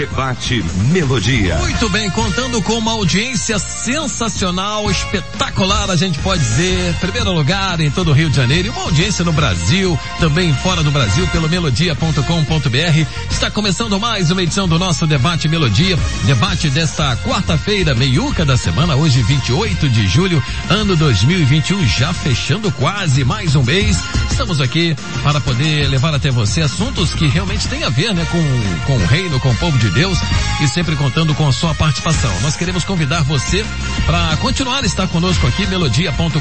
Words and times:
Debate 0.00 0.64
Melodia. 0.90 1.56
Muito 1.56 1.86
bem, 1.90 2.08
contando 2.08 2.62
com 2.62 2.72
uma 2.78 2.92
audiência 2.92 3.58
sensacional, 3.58 4.90
espetacular, 4.90 5.90
a 5.90 5.96
gente 5.96 6.18
pode 6.20 6.42
dizer. 6.42 6.94
Primeiro 7.00 7.30
lugar 7.32 7.78
em 7.80 7.90
todo 7.90 8.10
o 8.10 8.14
Rio 8.14 8.30
de 8.30 8.36
Janeiro 8.36 8.68
e 8.68 8.70
uma 8.70 8.80
audiência 8.80 9.22
no 9.26 9.32
Brasil, 9.32 10.00
também 10.18 10.54
fora 10.54 10.82
do 10.82 10.90
Brasil, 10.90 11.26
pelo 11.26 11.50
melodia.com.br. 11.50 13.06
Está 13.30 13.50
começando 13.50 14.00
mais 14.00 14.30
uma 14.30 14.42
edição 14.42 14.66
do 14.66 14.78
nosso 14.78 15.06
Debate 15.06 15.48
Melodia. 15.48 15.98
Debate 16.24 16.70
desta 16.70 17.14
quarta-feira, 17.18 17.94
meiuca 17.94 18.42
da 18.42 18.56
semana, 18.56 18.96
hoje 18.96 19.20
28 19.20 19.86
de 19.90 20.08
julho, 20.08 20.42
ano 20.70 20.96
2021, 20.96 21.86
já 21.86 22.14
fechando 22.14 22.72
quase 22.72 23.22
mais 23.22 23.54
um 23.54 23.62
mês. 23.62 23.98
Estamos 24.40 24.62
aqui 24.62 24.96
para 25.22 25.38
poder 25.38 25.86
levar 25.88 26.14
até 26.14 26.30
você 26.30 26.62
assuntos 26.62 27.12
que 27.12 27.28
realmente 27.28 27.68
têm 27.68 27.84
a 27.84 27.90
ver, 27.90 28.14
né, 28.14 28.26
com, 28.30 28.86
com 28.86 28.96
o 28.96 29.06
reino, 29.06 29.38
com 29.38 29.50
o 29.50 29.56
povo 29.56 29.76
de 29.76 29.90
Deus 29.90 30.18
e 30.62 30.66
sempre 30.66 30.96
contando 30.96 31.34
com 31.34 31.46
a 31.46 31.52
sua 31.52 31.74
participação. 31.74 32.32
Nós 32.40 32.56
queremos 32.56 32.82
convidar 32.82 33.22
você 33.22 33.62
para 34.06 34.34
continuar 34.38 34.82
a 34.82 34.86
estar 34.86 35.06
conosco 35.08 35.46
aqui, 35.46 35.66
melodia.com.br 35.66 36.40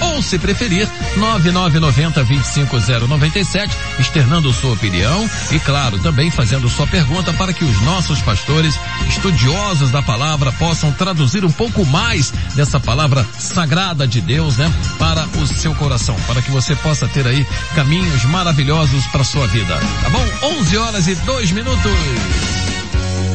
ou 0.00 0.22
se 0.22 0.38
preferir, 0.38 0.86
9990 1.16 2.24
25097, 2.24 3.74
externando 3.98 4.52
sua 4.52 4.74
opinião 4.74 5.28
e 5.50 5.58
claro, 5.58 5.98
também 5.98 6.30
fazendo 6.30 6.68
sua 6.68 6.86
pergunta 6.86 7.32
para 7.32 7.54
que 7.54 7.64
os 7.64 7.80
nossos 7.80 8.20
pastores 8.20 8.78
estudiosos 9.08 9.90
da 9.90 10.02
palavra 10.02 10.52
possam 10.52 10.92
traduzir 10.92 11.42
um 11.42 11.52
pouco 11.52 11.86
mais 11.86 12.30
dessa 12.54 12.78
palavra 12.78 13.26
sagrada 13.38 14.06
de 14.06 14.20
Deus, 14.20 14.58
né, 14.58 14.70
para 14.98 15.26
o 15.38 15.46
seu 15.46 15.74
coração, 15.74 16.16
para 16.26 16.42
que 16.42 16.50
você 16.50 16.76
possa 16.82 17.08
ter 17.08 17.26
aí 17.26 17.46
caminhos 17.74 18.24
maravilhosos 18.24 19.06
para 19.06 19.24
sua 19.24 19.46
vida. 19.46 19.78
Tá 20.02 20.10
bom? 20.10 20.26
11 20.60 20.76
horas 20.76 21.06
e 21.06 21.14
2 21.14 21.52
minutos. 21.52 21.92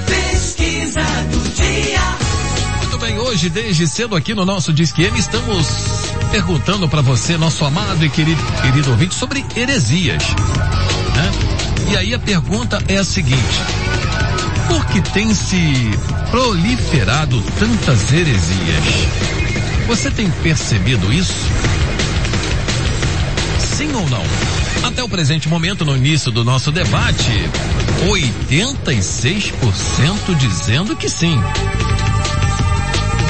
Pesquisa 0.06 1.02
do 1.32 1.56
dia. 1.56 2.02
Muito 2.80 2.98
bem, 3.00 3.18
hoje 3.20 3.50
desde 3.50 3.88
cedo 3.88 4.16
aqui 4.16 4.34
no 4.34 4.46
nosso 4.46 4.74
Disque 4.74 5.04
M 5.04 5.18
estamos 5.18 5.68
perguntando 6.32 6.90
para 6.90 7.02
você, 7.02 7.38
nosso 7.38 7.64
amado 7.64 8.04
e 8.04 8.10
querido, 8.10 8.42
querido 8.62 8.92
ouvinte, 8.92 9.16
sobre 9.16 9.46
heresias. 9.56 10.24
Né? 11.16 11.32
E 11.92 11.98
aí 11.98 12.14
a 12.14 12.20
pergunta 12.20 12.84
é 12.88 12.98
a 12.98 13.04
seguinte: 13.04 13.62
por 14.68 14.86
que 14.88 15.02
tem 15.12 15.34
se 15.34 15.92
proliferado 16.30 17.42
tantas 17.60 18.12
heresias? 18.12 18.86
Você 19.88 20.12
tem 20.12 20.30
percebido 20.30 21.12
isso? 21.14 21.34
Sim 23.78 23.94
ou 23.94 24.10
não? 24.10 24.24
Até 24.82 25.04
o 25.04 25.08
presente 25.08 25.48
momento, 25.48 25.86
no 25.86 25.96
início 25.96 26.32
do 26.32 26.44
nosso 26.44 26.72
debate, 26.72 27.48
86% 28.08 30.36
dizendo 30.36 30.96
que 30.96 31.08
sim. 31.08 31.40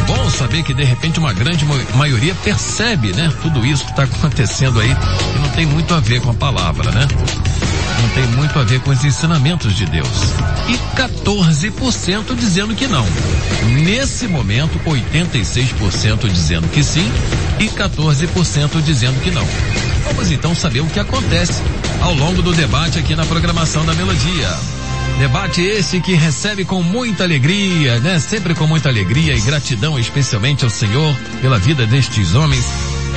Bom 0.07 0.29
saber 0.29 0.63
que 0.63 0.73
de 0.73 0.85
repente 0.85 1.19
uma 1.19 1.33
grande 1.33 1.65
maioria 1.95 2.33
percebe, 2.33 3.11
né? 3.11 3.29
Tudo 3.41 3.65
isso 3.65 3.83
que 3.83 3.91
está 3.91 4.03
acontecendo 4.03 4.79
aí, 4.79 4.95
que 5.33 5.39
não 5.39 5.49
tem 5.49 5.65
muito 5.65 5.93
a 5.93 5.99
ver 5.99 6.21
com 6.21 6.31
a 6.31 6.33
palavra, 6.33 6.91
né? 6.91 7.05
Não 8.01 8.09
tem 8.09 8.27
muito 8.35 8.57
a 8.59 8.63
ver 8.63 8.79
com 8.81 8.91
os 8.91 9.03
ensinamentos 9.03 9.73
de 9.75 9.85
Deus. 9.85 10.07
E 10.67 10.77
14% 10.99 12.35
dizendo 12.35 12.75
que 12.75 12.87
não. 12.87 13.05
Nesse 13.83 14.27
momento, 14.27 14.79
86% 14.79 16.29
dizendo 16.29 16.67
que 16.69 16.83
sim 16.83 17.11
e 17.59 17.67
14% 17.67 18.81
dizendo 18.81 19.21
que 19.21 19.31
não. 19.31 19.45
Vamos 20.05 20.31
então 20.31 20.55
saber 20.55 20.81
o 20.81 20.87
que 20.87 20.99
acontece 20.99 21.61
ao 22.01 22.13
longo 22.13 22.41
do 22.41 22.53
debate 22.53 22.99
aqui 22.99 23.15
na 23.15 23.25
programação 23.25 23.85
da 23.85 23.93
Melodia. 23.93 24.49
Debate 25.19 25.61
esse 25.61 25.99
que 25.99 26.13
recebe 26.13 26.63
com 26.63 26.83
muita 26.83 27.23
alegria, 27.23 27.99
né? 27.99 28.19
Sempre 28.19 28.53
com 28.53 28.67
muita 28.67 28.89
alegria 28.89 29.35
e 29.35 29.41
gratidão, 29.41 29.97
especialmente 29.97 30.63
ao 30.63 30.69
Senhor 30.69 31.15
pela 31.41 31.57
vida 31.57 31.87
destes 31.87 32.35
homens 32.35 32.65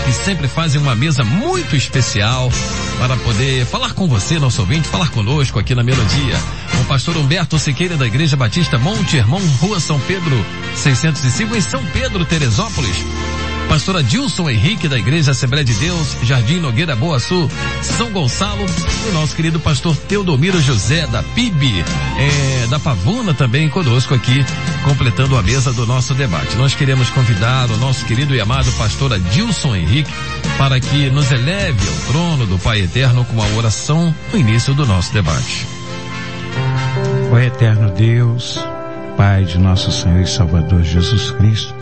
que 0.05 0.13
sempre 0.13 0.49
fazem 0.49 0.81
uma 0.81 0.95
mesa 0.95 1.25
muito 1.25 1.77
especial 1.77 2.51
para 2.99 3.17
poder 3.17 3.65
falar 3.67 3.93
com 3.93 4.07
você, 4.07 4.39
nosso 4.39 4.61
ouvinte, 4.61 4.89
falar 4.89 5.11
conosco 5.11 5.59
aqui 5.59 5.75
na 5.75 5.83
Melodia. 5.83 6.37
O 6.81 6.85
pastor 6.85 7.17
Humberto 7.17 7.59
Siqueira 7.59 7.97
da 7.97 8.07
Igreja 8.07 8.37
Batista 8.37 8.79
Monte 8.79 9.17
Hermão, 9.17 9.41
Rua 9.61 9.81
São 9.81 9.99
Pedro, 10.01 10.45
605 10.75 11.57
em 11.57 11.61
São 11.61 11.85
Pedro, 11.87 12.25
Teresópolis 12.25 12.97
pastora 13.71 14.03
Dilson 14.03 14.51
Henrique 14.51 14.89
da 14.89 14.99
Igreja 14.99 15.31
Assembleia 15.31 15.65
de 15.65 15.73
Deus, 15.75 16.17
Jardim 16.25 16.59
Nogueira 16.59 16.97
Boa 16.97 17.21
Sul, 17.21 17.49
São 17.81 18.11
Gonçalo, 18.11 18.67
e 19.07 19.11
o 19.11 19.13
nosso 19.13 19.37
querido 19.37 19.61
pastor 19.61 19.97
Teodomiro 19.97 20.61
José 20.61 21.07
da 21.07 21.23
PIB, 21.23 21.85
é, 22.19 22.67
da 22.67 22.81
Pavuna 22.81 23.33
também 23.33 23.69
conosco 23.69 24.13
aqui, 24.13 24.45
completando 24.85 25.37
a 25.37 25.43
mesa 25.43 25.73
do 25.73 25.87
nosso 25.87 26.15
debate. 26.15 26.57
Nós 26.57 26.75
queremos 26.75 27.11
convidar 27.11 27.71
o 27.71 27.77
nosso 27.77 28.05
querido 28.07 28.35
e 28.35 28.41
amado 28.41 28.73
pastor 28.73 29.17
Dilson 29.21 29.77
Henrique 29.77 30.11
para 30.59 30.81
que 30.81 31.09
nos 31.09 31.31
eleve 31.31 31.89
ao 31.89 32.13
trono 32.13 32.47
do 32.47 32.59
Pai 32.59 32.81
Eterno 32.81 33.25
com 33.25 33.41
a 33.41 33.47
oração 33.57 34.13
no 34.33 34.39
início 34.39 34.75
do 34.75 34.85
nosso 34.85 35.13
debate. 35.13 35.65
O 37.31 37.39
eterno 37.39 37.89
Deus, 37.93 38.59
Pai 39.17 39.45
de 39.45 39.59
nosso 39.59 39.93
Senhor 39.93 40.23
e 40.23 40.27
Salvador 40.27 40.83
Jesus 40.83 41.31
Cristo, 41.31 41.80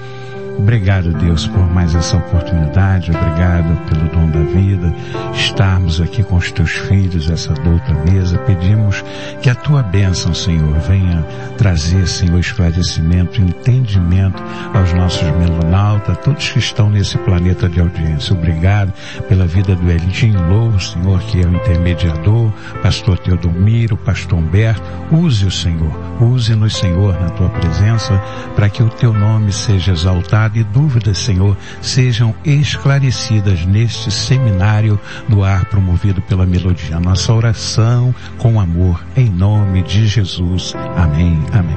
Obrigado, 0.58 1.12
Deus, 1.12 1.46
por 1.46 1.72
mais 1.72 1.94
essa 1.94 2.16
oportunidade. 2.16 3.10
Obrigado 3.10 3.76
pelo 3.88 4.08
dom 4.08 4.28
da 4.28 4.42
vida. 4.50 4.92
Estarmos 5.32 6.00
aqui 6.00 6.22
com 6.22 6.36
os 6.36 6.50
teus 6.50 6.72
filhos, 6.72 7.30
essa 7.30 7.54
doutra 7.54 7.94
mesa. 8.04 8.36
Pedimos 8.38 9.02
que 9.40 9.48
a 9.48 9.54
tua 9.54 9.82
bênção, 9.82 10.34
Senhor, 10.34 10.78
venha 10.80 11.24
trazer, 11.56 12.06
Senhor, 12.08 12.38
esclarecimento, 12.40 13.40
entendimento 13.40 14.42
aos 14.74 14.92
nossos 14.92 15.22
melonautas, 15.36 16.18
todos 16.18 16.50
que 16.50 16.58
estão 16.58 16.90
nesse 16.90 17.16
planeta 17.18 17.68
de 17.68 17.80
audiência. 17.80 18.34
Obrigado 18.34 18.92
pela 19.28 19.46
vida 19.46 19.76
do 19.76 19.88
Elinho 19.88 20.46
Louvo, 20.48 20.80
Senhor, 20.80 21.20
que 21.20 21.40
é 21.40 21.46
o 21.46 21.54
intermediador, 21.54 22.52
pastor 22.82 23.18
Teodomiro, 23.18 23.96
pastor 23.96 24.38
Humberto. 24.38 24.82
Use 25.12 25.46
o 25.46 25.50
Senhor, 25.50 25.92
use-nos, 26.20 26.76
Senhor, 26.76 27.18
na 27.20 27.30
tua 27.30 27.48
presença, 27.48 28.20
para 28.54 28.68
que 28.68 28.82
o 28.82 28.88
teu 28.88 29.12
nome 29.12 29.52
seja 29.52 29.92
exaltado 29.92 30.47
e 30.56 30.64
dúvidas, 30.64 31.18
Senhor, 31.18 31.56
sejam 31.80 32.34
esclarecidas 32.44 33.64
neste 33.66 34.10
seminário 34.10 34.98
no 35.28 35.44
ar 35.44 35.64
promovido 35.66 36.22
pela 36.22 36.46
Melodia. 36.46 36.98
Nossa 37.00 37.32
oração 37.32 38.14
com 38.38 38.60
amor, 38.60 39.04
em 39.16 39.28
nome 39.28 39.82
de 39.82 40.06
Jesus. 40.06 40.74
Amém. 40.96 41.38
Amém. 41.52 41.76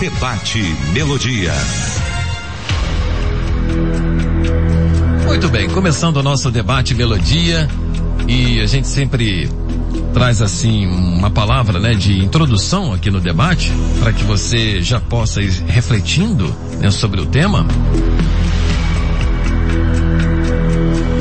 Debate 0.00 0.58
Melodia. 0.92 1.52
Muito 5.26 5.48
bem, 5.48 5.68
começando 5.70 6.16
o 6.16 6.22
nosso 6.22 6.50
debate 6.50 6.94
Melodia 6.94 7.68
e 8.28 8.60
a 8.60 8.66
gente 8.66 8.88
sempre 8.88 9.48
traz 10.12 10.42
assim 10.42 10.86
uma 10.86 11.30
palavra, 11.30 11.78
né, 11.78 11.94
de 11.94 12.18
introdução 12.18 12.92
aqui 12.92 13.10
no 13.10 13.20
debate, 13.20 13.72
para 14.00 14.12
que 14.12 14.24
você 14.24 14.82
já 14.82 15.00
possa 15.00 15.42
ir 15.42 15.50
refletindo 15.66 16.54
né, 16.78 16.90
sobre 16.90 17.20
o 17.20 17.26
tema. 17.26 17.66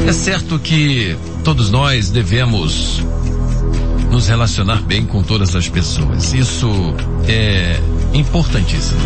É 0.08 0.14
certo 0.14 0.59
que 0.59 1.16
todos 1.44 1.70
nós 1.70 2.09
devemos 2.09 3.02
nos 4.12 4.28
relacionar 4.28 4.82
bem 4.82 5.06
com 5.06 5.24
todas 5.24 5.56
as 5.56 5.70
pessoas. 5.70 6.34
Isso 6.34 6.70
é 7.28 7.79
importantíssimo. 8.14 9.00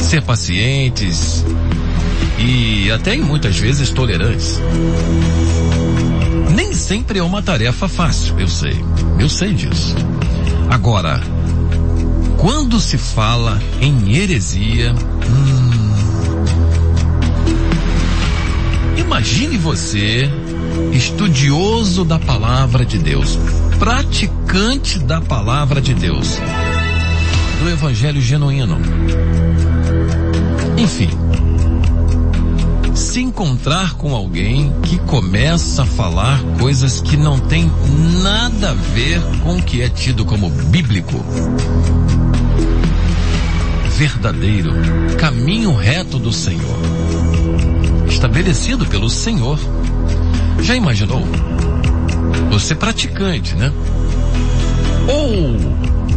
Ser 0.00 0.22
pacientes 0.22 1.44
e 2.38 2.90
até 2.90 3.16
muitas 3.16 3.56
vezes 3.56 3.88
tolerantes 3.90 4.60
sempre 6.74 7.18
é 7.18 7.22
uma 7.22 7.40
tarefa 7.40 7.88
fácil, 7.88 8.38
eu 8.38 8.48
sei. 8.48 8.76
Eu 9.18 9.28
sei 9.28 9.54
disso. 9.54 9.94
Agora, 10.68 11.20
quando 12.36 12.80
se 12.80 12.98
fala 12.98 13.60
em 13.80 14.14
heresia, 14.16 14.92
hum, 14.92 15.94
imagine 18.98 19.56
você, 19.56 20.28
estudioso 20.92 22.04
da 22.04 22.18
palavra 22.18 22.84
de 22.84 22.98
Deus, 22.98 23.38
praticante 23.78 24.98
da 24.98 25.20
palavra 25.20 25.80
de 25.80 25.94
Deus, 25.94 26.38
do 27.62 27.70
evangelho 27.70 28.20
genuíno. 28.20 28.78
Enfim, 30.76 31.08
se 33.14 33.20
encontrar 33.20 33.94
com 33.94 34.12
alguém 34.12 34.74
que 34.82 34.98
começa 34.98 35.84
a 35.84 35.86
falar 35.86 36.42
coisas 36.58 37.00
que 37.00 37.16
não 37.16 37.38
tem 37.38 37.70
nada 38.24 38.72
a 38.72 38.74
ver 38.74 39.20
com 39.44 39.56
o 39.56 39.62
que 39.62 39.82
é 39.82 39.88
tido 39.88 40.24
como 40.24 40.50
bíblico. 40.50 41.24
Verdadeiro, 43.96 44.72
caminho 45.16 45.72
reto 45.76 46.18
do 46.18 46.32
Senhor, 46.32 46.76
estabelecido 48.08 48.84
pelo 48.84 49.08
Senhor. 49.08 49.60
Já 50.60 50.74
imaginou? 50.74 51.22
Você 52.50 52.74
praticante, 52.74 53.54
né? 53.54 53.72
Ou 55.06 55.56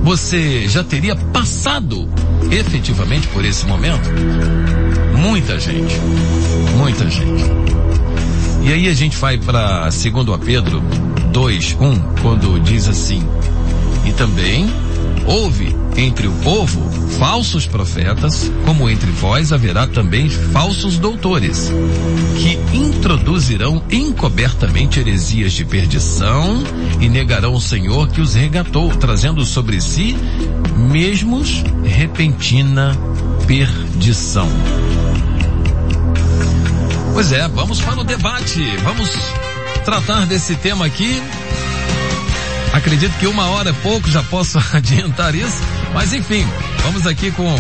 você 0.02 0.68
já 0.68 0.84
teria 0.84 1.16
passado 1.16 2.10
efetivamente 2.50 3.28
por 3.28 3.46
esse 3.46 3.68
momento? 3.68 4.10
Muita 5.28 5.60
gente. 5.60 6.00
Muita 6.78 7.10
gente. 7.10 7.44
E 8.64 8.72
aí 8.72 8.88
a 8.88 8.94
gente 8.94 9.18
vai 9.18 9.38
para 9.38 9.92
segundo 9.92 10.34
a 10.34 10.40
Pedro 10.40 10.82
2, 11.34 11.76
1, 11.80 12.00
quando 12.22 12.58
diz 12.62 12.88
assim: 12.88 13.22
E 14.06 14.14
também 14.14 14.70
houve 15.26 15.76
entre 15.98 16.28
o 16.28 16.32
povo 16.32 16.90
falsos 17.20 17.66
profetas, 17.66 18.50
como 18.64 18.90
entre 18.90 19.12
vós 19.12 19.52
haverá 19.52 19.86
também 19.86 20.30
falsos 20.30 20.98
doutores, 20.98 21.74
que 22.38 22.58
introduzirão 22.78 23.84
encobertamente 23.92 25.02
heresias 25.02 25.52
de 25.52 25.66
perdição 25.66 26.64
e 27.02 27.10
negarão 27.10 27.54
o 27.54 27.62
Senhor 27.62 28.08
que 28.08 28.22
os 28.22 28.34
regatou, 28.34 28.96
trazendo 28.96 29.44
sobre 29.44 29.82
si 29.82 30.16
mesmos 30.78 31.64
repentina 31.84 32.98
perdição. 33.46 34.50
Pois 37.14 37.32
é, 37.32 37.48
vamos 37.48 37.82
para 37.82 38.00
o 38.00 38.04
debate. 38.04 38.64
Vamos 38.84 39.10
tratar 39.84 40.26
desse 40.26 40.56
tema 40.56 40.86
aqui. 40.86 41.22
Acredito 42.74 43.18
que 43.18 43.28
uma 43.28 43.48
hora 43.48 43.72
é 43.72 43.74
pouco, 43.74 44.10
já 44.10 44.22
posso 44.24 44.60
adiantar 44.74 45.34
isso. 45.34 45.62
Mas 45.94 46.14
enfim, 46.14 46.48
vamos 46.84 47.08
aqui 47.08 47.32
com 47.32 47.56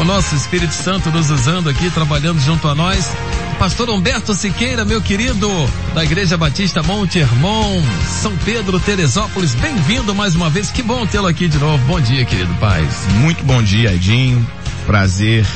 o 0.00 0.04
nosso 0.04 0.34
Espírito 0.34 0.74
Santo 0.74 1.10
nos 1.10 1.30
usando 1.30 1.68
aqui, 1.68 1.90
trabalhando 1.90 2.40
junto 2.40 2.68
a 2.68 2.74
nós. 2.74 3.10
Pastor 3.58 3.90
Humberto 3.90 4.34
Siqueira, 4.34 4.84
meu 4.84 5.00
querido, 5.00 5.48
da 5.94 6.04
Igreja 6.04 6.36
Batista 6.36 6.82
Monte 6.82 7.20
Hermon, 7.20 7.80
São 8.20 8.36
Pedro, 8.38 8.80
Teresópolis, 8.80 9.54
bem-vindo 9.54 10.14
mais 10.14 10.34
uma 10.34 10.50
vez. 10.50 10.70
Que 10.70 10.82
bom 10.82 11.06
tê-lo 11.06 11.26
aqui 11.26 11.48
de 11.48 11.58
novo. 11.58 11.84
Bom 11.86 12.00
dia, 12.00 12.24
querido 12.24 12.52
Paz. 12.54 13.06
Muito 13.20 13.44
bom 13.44 13.62
dia, 13.62 13.92
Edinho. 13.94 14.44
Prazer, 14.86 15.46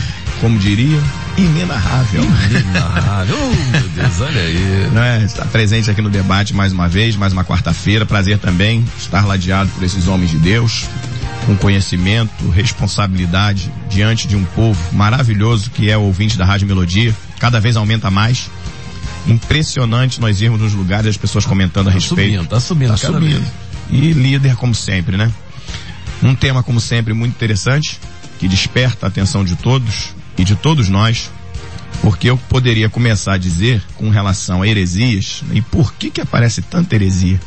como 0.40 0.58
diria, 0.58 1.00
inenarrável. 1.36 2.22
Inenarrável. 2.22 3.36
oh, 3.38 3.70
meu 3.70 3.88
Deus, 3.88 4.20
olha 4.20 4.40
aí. 4.40 4.90
Não 4.92 5.02
é? 5.02 5.24
Estar 5.24 5.44
presente 5.46 5.90
aqui 5.90 6.00
no 6.00 6.10
debate 6.10 6.54
mais 6.54 6.72
uma 6.72 6.88
vez, 6.88 7.16
mais 7.16 7.32
uma 7.32 7.44
quarta-feira. 7.44 8.06
Prazer 8.06 8.38
também 8.38 8.84
estar 8.98 9.26
ladeado 9.26 9.70
por 9.70 9.82
esses 9.82 10.06
homens 10.08 10.30
de 10.30 10.38
Deus, 10.38 10.86
com 11.44 11.56
conhecimento, 11.56 12.48
responsabilidade 12.50 13.70
diante 13.88 14.26
de 14.26 14.36
um 14.36 14.44
povo 14.44 14.80
maravilhoso 14.94 15.70
que 15.70 15.90
é 15.90 15.96
o 15.96 16.02
ouvinte 16.02 16.38
da 16.38 16.44
Rádio 16.44 16.66
Melodia. 16.66 17.14
Cada 17.38 17.60
vez 17.60 17.76
aumenta 17.76 18.10
mais. 18.10 18.50
Impressionante 19.26 20.20
nós 20.20 20.40
irmos 20.40 20.60
nos 20.60 20.72
lugares 20.72 21.08
as 21.08 21.16
pessoas 21.16 21.44
comentando 21.44 21.88
a 21.88 21.90
tá 21.90 21.94
respeito. 21.98 22.30
Subindo, 22.30 22.48
tá 22.48 22.60
subindo, 22.60 22.90
tá 22.90 22.96
subindo. 22.96 23.40
Vez. 23.40 23.66
E 23.90 24.12
líder 24.12 24.54
como 24.56 24.74
sempre, 24.74 25.16
né? 25.16 25.30
Um 26.22 26.34
tema 26.34 26.62
como 26.62 26.80
sempre 26.80 27.12
muito 27.12 27.34
interessante, 27.34 27.98
que 28.38 28.48
desperta 28.48 29.06
a 29.06 29.08
atenção 29.08 29.44
de 29.44 29.56
todos 29.56 30.14
e 30.36 30.44
de 30.44 30.54
todos 30.54 30.88
nós, 30.88 31.30
porque 32.02 32.28
eu 32.28 32.36
poderia 32.36 32.88
começar 32.88 33.34
a 33.34 33.38
dizer 33.38 33.82
com 33.94 34.10
relação 34.10 34.62
a 34.62 34.68
heresias, 34.68 35.42
e 35.52 35.62
por 35.62 35.94
que 35.94 36.10
que 36.10 36.20
aparece 36.20 36.62
tanta 36.62 36.94
heresia? 36.94 37.40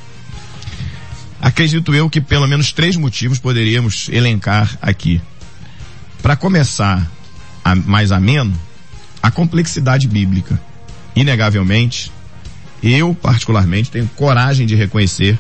Acredito 1.42 1.94
eu 1.96 2.10
que 2.10 2.20
pelo 2.20 2.48
menos 2.48 2.72
três 2.72 2.98
motivos 2.98 3.40
poderíamos 3.40 4.10
elencar 4.10 4.78
aqui. 4.82 5.22
Para 6.22 6.36
começar 6.36 7.10
a, 7.64 7.76
mais 7.76 8.12
ameno, 8.12 8.54
a 9.24 9.32
complexidade 9.32 10.08
bíblica. 10.08 10.60
Inegavelmente, 11.16 12.12
eu 12.84 13.14
particularmente 13.14 13.90
tenho 13.90 14.10
coragem 14.16 14.66
de 14.66 14.76
reconhecer 14.76 15.40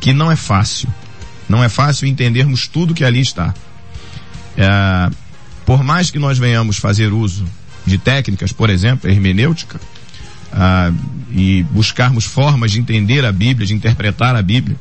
que 0.00 0.12
não 0.12 0.30
é 0.30 0.36
fácil. 0.36 0.88
Não 1.48 1.62
é 1.62 1.68
fácil 1.68 2.08
entendermos 2.08 2.66
tudo 2.66 2.94
que 2.94 3.04
ali 3.04 3.20
está. 3.20 3.54
É, 4.56 5.10
por 5.64 5.82
mais 5.82 6.10
que 6.10 6.18
nós 6.18 6.38
venhamos 6.38 6.76
fazer 6.78 7.12
uso 7.12 7.44
de 7.84 7.98
técnicas, 7.98 8.52
por 8.52 8.70
exemplo, 8.70 9.10
hermenêutica, 9.10 9.80
ah, 10.52 10.92
e 11.30 11.64
buscarmos 11.70 12.24
formas 12.24 12.72
de 12.72 12.80
entender 12.80 13.24
a 13.24 13.32
Bíblia, 13.32 13.66
de 13.66 13.74
interpretar 13.74 14.34
a 14.34 14.42
Bíblia, 14.42 14.76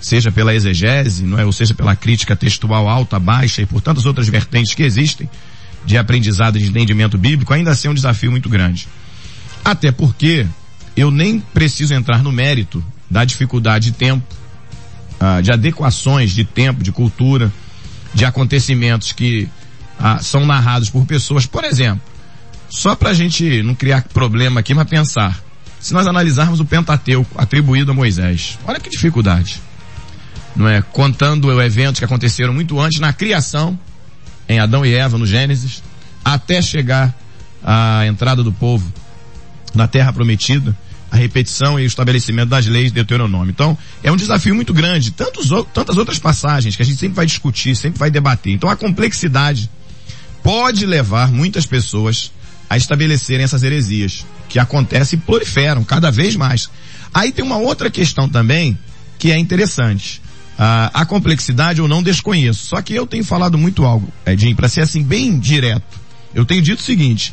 seja 0.00 0.32
pela 0.32 0.54
exegese, 0.54 1.24
não 1.24 1.38
é? 1.38 1.44
ou 1.44 1.52
seja 1.52 1.72
pela 1.72 1.94
crítica 1.94 2.34
textual 2.34 2.88
alta, 2.88 3.18
baixa 3.18 3.62
e 3.62 3.66
por 3.66 3.80
tantas 3.80 4.04
outras 4.04 4.28
vertentes 4.28 4.74
que 4.74 4.82
existem 4.82 5.28
de 5.86 5.96
aprendizado 5.96 6.58
de 6.58 6.66
entendimento 6.66 7.16
bíblico, 7.16 7.52
ainda 7.52 7.70
assim 7.70 7.88
é 7.88 7.90
um 7.90 7.94
desafio 7.94 8.30
muito 8.30 8.48
grande. 8.48 8.88
Até 9.64 9.92
porque 9.92 10.46
eu 10.96 11.10
nem 11.10 11.40
preciso 11.40 11.94
entrar 11.94 12.22
no 12.22 12.32
mérito 12.32 12.84
da 13.10 13.24
dificuldade 13.24 13.90
de 13.90 13.96
tempo, 13.96 14.24
ah, 15.20 15.40
de 15.40 15.52
adequações 15.52 16.32
de 16.32 16.44
tempo, 16.44 16.82
de 16.82 16.90
cultura, 16.92 17.52
de 18.14 18.24
acontecimentos 18.24 19.12
que 19.12 19.48
ah, 19.98 20.18
são 20.20 20.46
narrados 20.46 20.88
por 20.88 21.04
pessoas, 21.04 21.46
por 21.46 21.64
exemplo, 21.64 22.02
só 22.70 22.94
para 22.94 23.10
a 23.10 23.14
gente 23.14 23.62
não 23.62 23.74
criar 23.74 24.02
problema 24.02 24.60
aqui, 24.60 24.74
mas 24.74 24.88
pensar. 24.88 25.42
Se 25.80 25.92
nós 25.92 26.06
analisarmos 26.06 26.60
o 26.60 26.64
Pentateuco 26.64 27.30
atribuído 27.36 27.90
a 27.90 27.94
Moisés, 27.94 28.58
olha 28.66 28.80
que 28.80 28.88
dificuldade. 28.88 29.60
Não 30.56 30.68
é? 30.68 30.80
Contando 30.80 31.60
eventos 31.60 31.98
que 31.98 32.04
aconteceram 32.04 32.54
muito 32.54 32.80
antes 32.80 33.00
na 33.00 33.12
criação, 33.12 33.78
em 34.48 34.58
Adão 34.58 34.84
e 34.84 34.94
Eva, 34.94 35.18
no 35.18 35.26
Gênesis, 35.26 35.82
até 36.24 36.62
chegar 36.62 37.14
à 37.62 38.06
entrada 38.06 38.42
do 38.42 38.52
povo 38.52 38.90
na 39.74 39.88
terra 39.88 40.12
prometida, 40.12 40.76
a 41.14 41.16
repetição 41.16 41.78
e 41.78 41.84
o 41.84 41.86
estabelecimento 41.86 42.48
das 42.48 42.66
leis 42.66 42.86
de 42.86 42.96
Deuteronômio. 42.96 43.50
Então, 43.50 43.78
é 44.02 44.10
um 44.10 44.16
desafio 44.16 44.52
muito 44.52 44.74
grande. 44.74 45.12
Tantos, 45.12 45.48
tantas 45.72 45.96
outras 45.96 46.18
passagens 46.18 46.74
que 46.74 46.82
a 46.82 46.84
gente 46.84 46.98
sempre 46.98 47.14
vai 47.14 47.24
discutir, 47.24 47.76
sempre 47.76 48.00
vai 48.00 48.10
debater. 48.10 48.52
Então, 48.52 48.68
a 48.68 48.74
complexidade 48.74 49.70
pode 50.42 50.84
levar 50.84 51.30
muitas 51.30 51.66
pessoas 51.66 52.32
a 52.68 52.76
estabelecerem 52.76 53.44
essas 53.44 53.62
heresias, 53.62 54.26
que 54.48 54.58
acontecem 54.58 55.16
e 55.16 55.22
proliferam 55.22 55.84
cada 55.84 56.10
vez 56.10 56.34
mais. 56.34 56.68
Aí 57.12 57.30
tem 57.30 57.44
uma 57.44 57.58
outra 57.58 57.88
questão 57.88 58.28
também, 58.28 58.76
que 59.16 59.30
é 59.30 59.38
interessante. 59.38 60.20
Ah, 60.58 60.90
a 60.92 61.06
complexidade 61.06 61.78
eu 61.78 61.86
não 61.86 62.02
desconheço. 62.02 62.66
Só 62.66 62.82
que 62.82 62.92
eu 62.92 63.06
tenho 63.06 63.24
falado 63.24 63.56
muito 63.56 63.84
algo, 63.84 64.12
Edinho, 64.26 64.56
para 64.56 64.68
ser 64.68 64.80
assim 64.80 65.04
bem 65.04 65.38
direto. 65.38 66.00
Eu 66.34 66.44
tenho 66.44 66.60
dito 66.60 66.80
o 66.80 66.82
seguinte, 66.82 67.32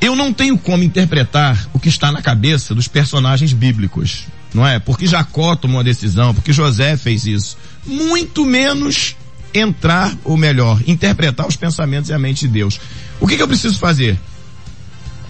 eu 0.00 0.16
não 0.16 0.32
tenho 0.32 0.56
como 0.56 0.82
interpretar 0.82 1.68
o 1.72 1.78
que 1.78 1.88
está 1.88 2.10
na 2.10 2.22
cabeça 2.22 2.74
dos 2.74 2.88
personagens 2.88 3.52
bíblicos, 3.52 4.26
não 4.54 4.66
é? 4.66 4.78
Porque 4.78 5.06
Jacó 5.06 5.54
tomou 5.54 5.78
uma 5.78 5.84
decisão, 5.84 6.34
porque 6.34 6.52
José 6.52 6.96
fez 6.96 7.26
isso. 7.26 7.56
Muito 7.86 8.44
menos 8.44 9.16
entrar, 9.52 10.16
ou 10.24 10.36
melhor, 10.36 10.80
interpretar 10.86 11.46
os 11.46 11.56
pensamentos 11.56 12.10
e 12.10 12.12
a 12.12 12.18
mente 12.18 12.46
de 12.46 12.48
Deus. 12.48 12.80
O 13.20 13.26
que, 13.26 13.36
que 13.36 13.42
eu 13.42 13.48
preciso 13.48 13.78
fazer? 13.78 14.18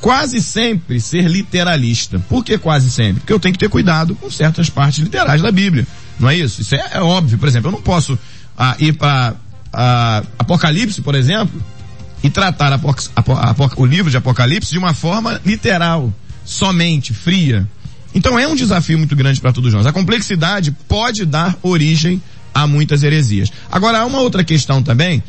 quase 0.00 0.42
sempre 0.42 1.00
ser 1.00 1.28
literalista. 1.28 2.18
Por 2.18 2.44
que 2.44 2.58
quase 2.58 2.90
sempre? 2.90 3.20
Porque 3.20 3.32
eu 3.32 3.38
tenho 3.38 3.52
que 3.52 3.58
ter 3.58 3.68
cuidado 3.68 4.14
com 4.14 4.30
certas 4.30 4.70
partes 4.70 4.98
literais 4.98 5.42
da 5.42 5.52
Bíblia. 5.52 5.86
Não 6.18 6.28
é 6.28 6.36
isso? 6.36 6.62
Isso 6.62 6.74
é, 6.74 6.90
é 6.92 7.00
óbvio. 7.00 7.38
Por 7.38 7.48
exemplo, 7.48 7.68
eu 7.68 7.72
não 7.72 7.82
posso 7.82 8.18
ah, 8.56 8.76
ir 8.78 8.94
para 8.94 9.34
ah, 9.72 10.22
Apocalipse, 10.38 11.02
por 11.02 11.14
exemplo, 11.14 11.62
e 12.22 12.30
tratar 12.30 12.78
o 13.76 13.86
livro 13.86 14.10
de 14.10 14.16
Apocalipse 14.16 14.70
de 14.70 14.78
uma 14.78 14.94
forma 14.94 15.40
literal, 15.44 16.12
somente, 16.44 17.12
fria. 17.12 17.66
Então 18.14 18.38
é 18.38 18.46
um 18.46 18.54
desafio 18.54 18.98
muito 18.98 19.14
grande 19.14 19.40
para 19.40 19.52
todos 19.52 19.72
nós. 19.72 19.86
A 19.86 19.92
complexidade 19.92 20.72
pode 20.88 21.24
dar 21.24 21.56
origem 21.62 22.20
a 22.52 22.66
muitas 22.66 23.02
heresias. 23.02 23.50
Agora 23.70 24.00
há 24.00 24.06
uma 24.06 24.20
outra 24.20 24.42
questão 24.42 24.82
também, 24.82 25.22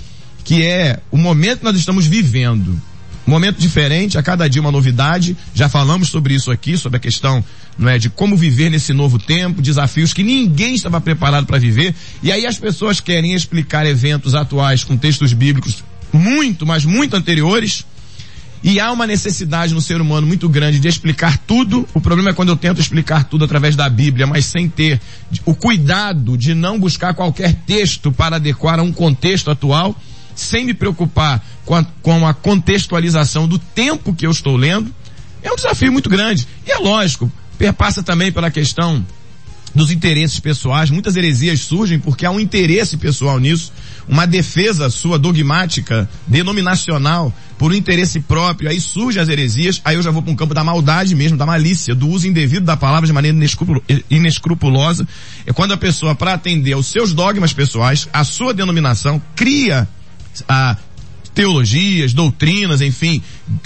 que 0.43 0.63
é 0.63 0.99
o 1.11 1.17
momento 1.17 1.59
que 1.59 1.65
nós 1.65 1.77
estamos 1.77 2.05
vivendo 2.05 2.81
momento 3.31 3.59
diferente, 3.59 4.17
a 4.17 4.23
cada 4.23 4.49
dia 4.49 4.61
uma 4.61 4.71
novidade. 4.71 5.37
Já 5.53 5.69
falamos 5.69 6.09
sobre 6.09 6.33
isso 6.33 6.51
aqui, 6.51 6.77
sobre 6.77 6.97
a 6.97 6.99
questão 6.99 7.43
não 7.77 7.89
é, 7.89 7.97
de 7.97 8.09
como 8.09 8.35
viver 8.35 8.69
nesse 8.69 8.93
novo 8.93 9.17
tempo, 9.17 9.61
desafios 9.61 10.13
que 10.13 10.23
ninguém 10.23 10.75
estava 10.75 10.99
preparado 10.99 11.45
para 11.45 11.57
viver. 11.57 11.95
E 12.21 12.31
aí 12.31 12.45
as 12.45 12.57
pessoas 12.57 12.99
querem 12.99 13.33
explicar 13.33 13.85
eventos 13.85 14.35
atuais 14.35 14.83
com 14.83 14.97
textos 14.97 15.33
bíblicos 15.33 15.83
muito, 16.13 16.65
mas 16.65 16.85
muito 16.85 17.15
anteriores. 17.15 17.85
E 18.63 18.79
há 18.79 18.91
uma 18.91 19.07
necessidade 19.07 19.73
no 19.73 19.81
ser 19.81 19.99
humano 19.99 20.27
muito 20.27 20.47
grande 20.47 20.79
de 20.79 20.87
explicar 20.87 21.37
tudo. 21.39 21.87
O 21.95 21.99
problema 21.99 22.29
é 22.29 22.33
quando 22.33 22.49
eu 22.49 22.55
tento 22.55 22.79
explicar 22.79 23.23
tudo 23.23 23.43
através 23.43 23.75
da 23.75 23.89
Bíblia, 23.89 24.27
mas 24.27 24.45
sem 24.45 24.69
ter 24.69 25.01
o 25.45 25.55
cuidado 25.55 26.37
de 26.37 26.53
não 26.53 26.79
buscar 26.79 27.15
qualquer 27.15 27.55
texto 27.65 28.11
para 28.11 28.35
adequar 28.35 28.79
a 28.79 28.83
um 28.83 28.91
contexto 28.91 29.49
atual 29.49 29.95
sem 30.35 30.65
me 30.65 30.73
preocupar 30.73 31.43
com 31.65 31.75
a, 31.75 31.83
com 32.01 32.27
a 32.27 32.33
contextualização 32.33 33.47
do 33.47 33.59
tempo 33.59 34.13
que 34.13 34.25
eu 34.25 34.31
estou 34.31 34.55
lendo, 34.55 34.93
É 35.43 35.51
um 35.51 35.55
desafio 35.55 35.91
muito 35.91 36.09
grande. 36.09 36.47
E 36.67 36.71
é 36.71 36.77
lógico, 36.77 37.31
perpassa 37.57 38.03
também 38.03 38.31
pela 38.31 38.51
questão 38.51 39.03
dos 39.73 39.89
interesses 39.89 40.39
pessoais. 40.39 40.91
Muitas 40.91 41.15
heresias 41.15 41.61
surgem 41.61 41.99
porque 41.99 42.25
há 42.25 42.31
um 42.31 42.39
interesse 42.39 42.97
pessoal 42.97 43.39
nisso, 43.39 43.71
uma 44.07 44.25
defesa 44.25 44.89
sua 44.89 45.17
dogmática, 45.17 46.09
denominacional, 46.27 47.33
por 47.57 47.71
um 47.71 47.75
interesse 47.75 48.19
próprio. 48.19 48.69
Aí 48.69 48.79
surgem 48.79 49.21
as 49.21 49.29
heresias, 49.29 49.81
aí 49.85 49.95
eu 49.95 50.01
já 50.01 50.11
vou 50.11 50.21
para 50.21 50.31
um 50.31 50.35
campo 50.35 50.53
da 50.53 50.63
maldade 50.63 51.15
mesmo, 51.15 51.37
da 51.37 51.45
malícia, 51.45 51.93
do 51.93 52.07
uso 52.07 52.27
indevido 52.27 52.65
da 52.65 52.75
palavra 52.75 53.07
de 53.07 53.13
maneira 53.13 53.37
inescrupulosa. 54.09 55.07
É 55.45 55.53
quando 55.53 55.73
a 55.73 55.77
pessoa, 55.77 56.15
para 56.15 56.33
atender 56.33 56.73
aos 56.73 56.87
seus 56.87 57.13
dogmas 57.13 57.53
pessoais, 57.53 58.07
a 58.11 58.23
sua 58.23 58.53
denominação, 58.53 59.21
cria 59.35 59.87
a 60.47 60.77
teologias, 61.33 62.13
doutrinas, 62.13 62.81
enfim, 62.81 63.21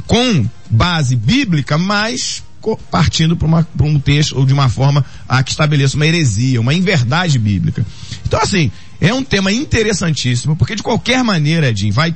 com 0.06 0.48
base 0.70 1.16
bíblica, 1.16 1.78
mas 1.78 2.44
partindo 2.90 3.36
para 3.36 3.86
um 3.86 4.00
texto 4.00 4.36
ou 4.38 4.46
de 4.46 4.54
uma 4.54 4.70
forma 4.70 5.06
a 5.30 5.44
que 5.44 5.52
estabeleça 5.52 5.96
uma 5.96 6.08
heresia, 6.08 6.60
uma 6.60 6.74
inverdade 6.74 7.38
bíblica. 7.38 7.86
Então 8.26 8.42
assim, 8.42 8.72
é 9.00 9.14
um 9.14 9.24
tema 9.24 9.52
interessantíssimo, 9.52 10.56
porque 10.56 10.76
de 10.76 10.84
qualquer 10.84 11.24
maneira, 11.24 11.70
Edinho, 11.70 11.94
vai 11.94 12.16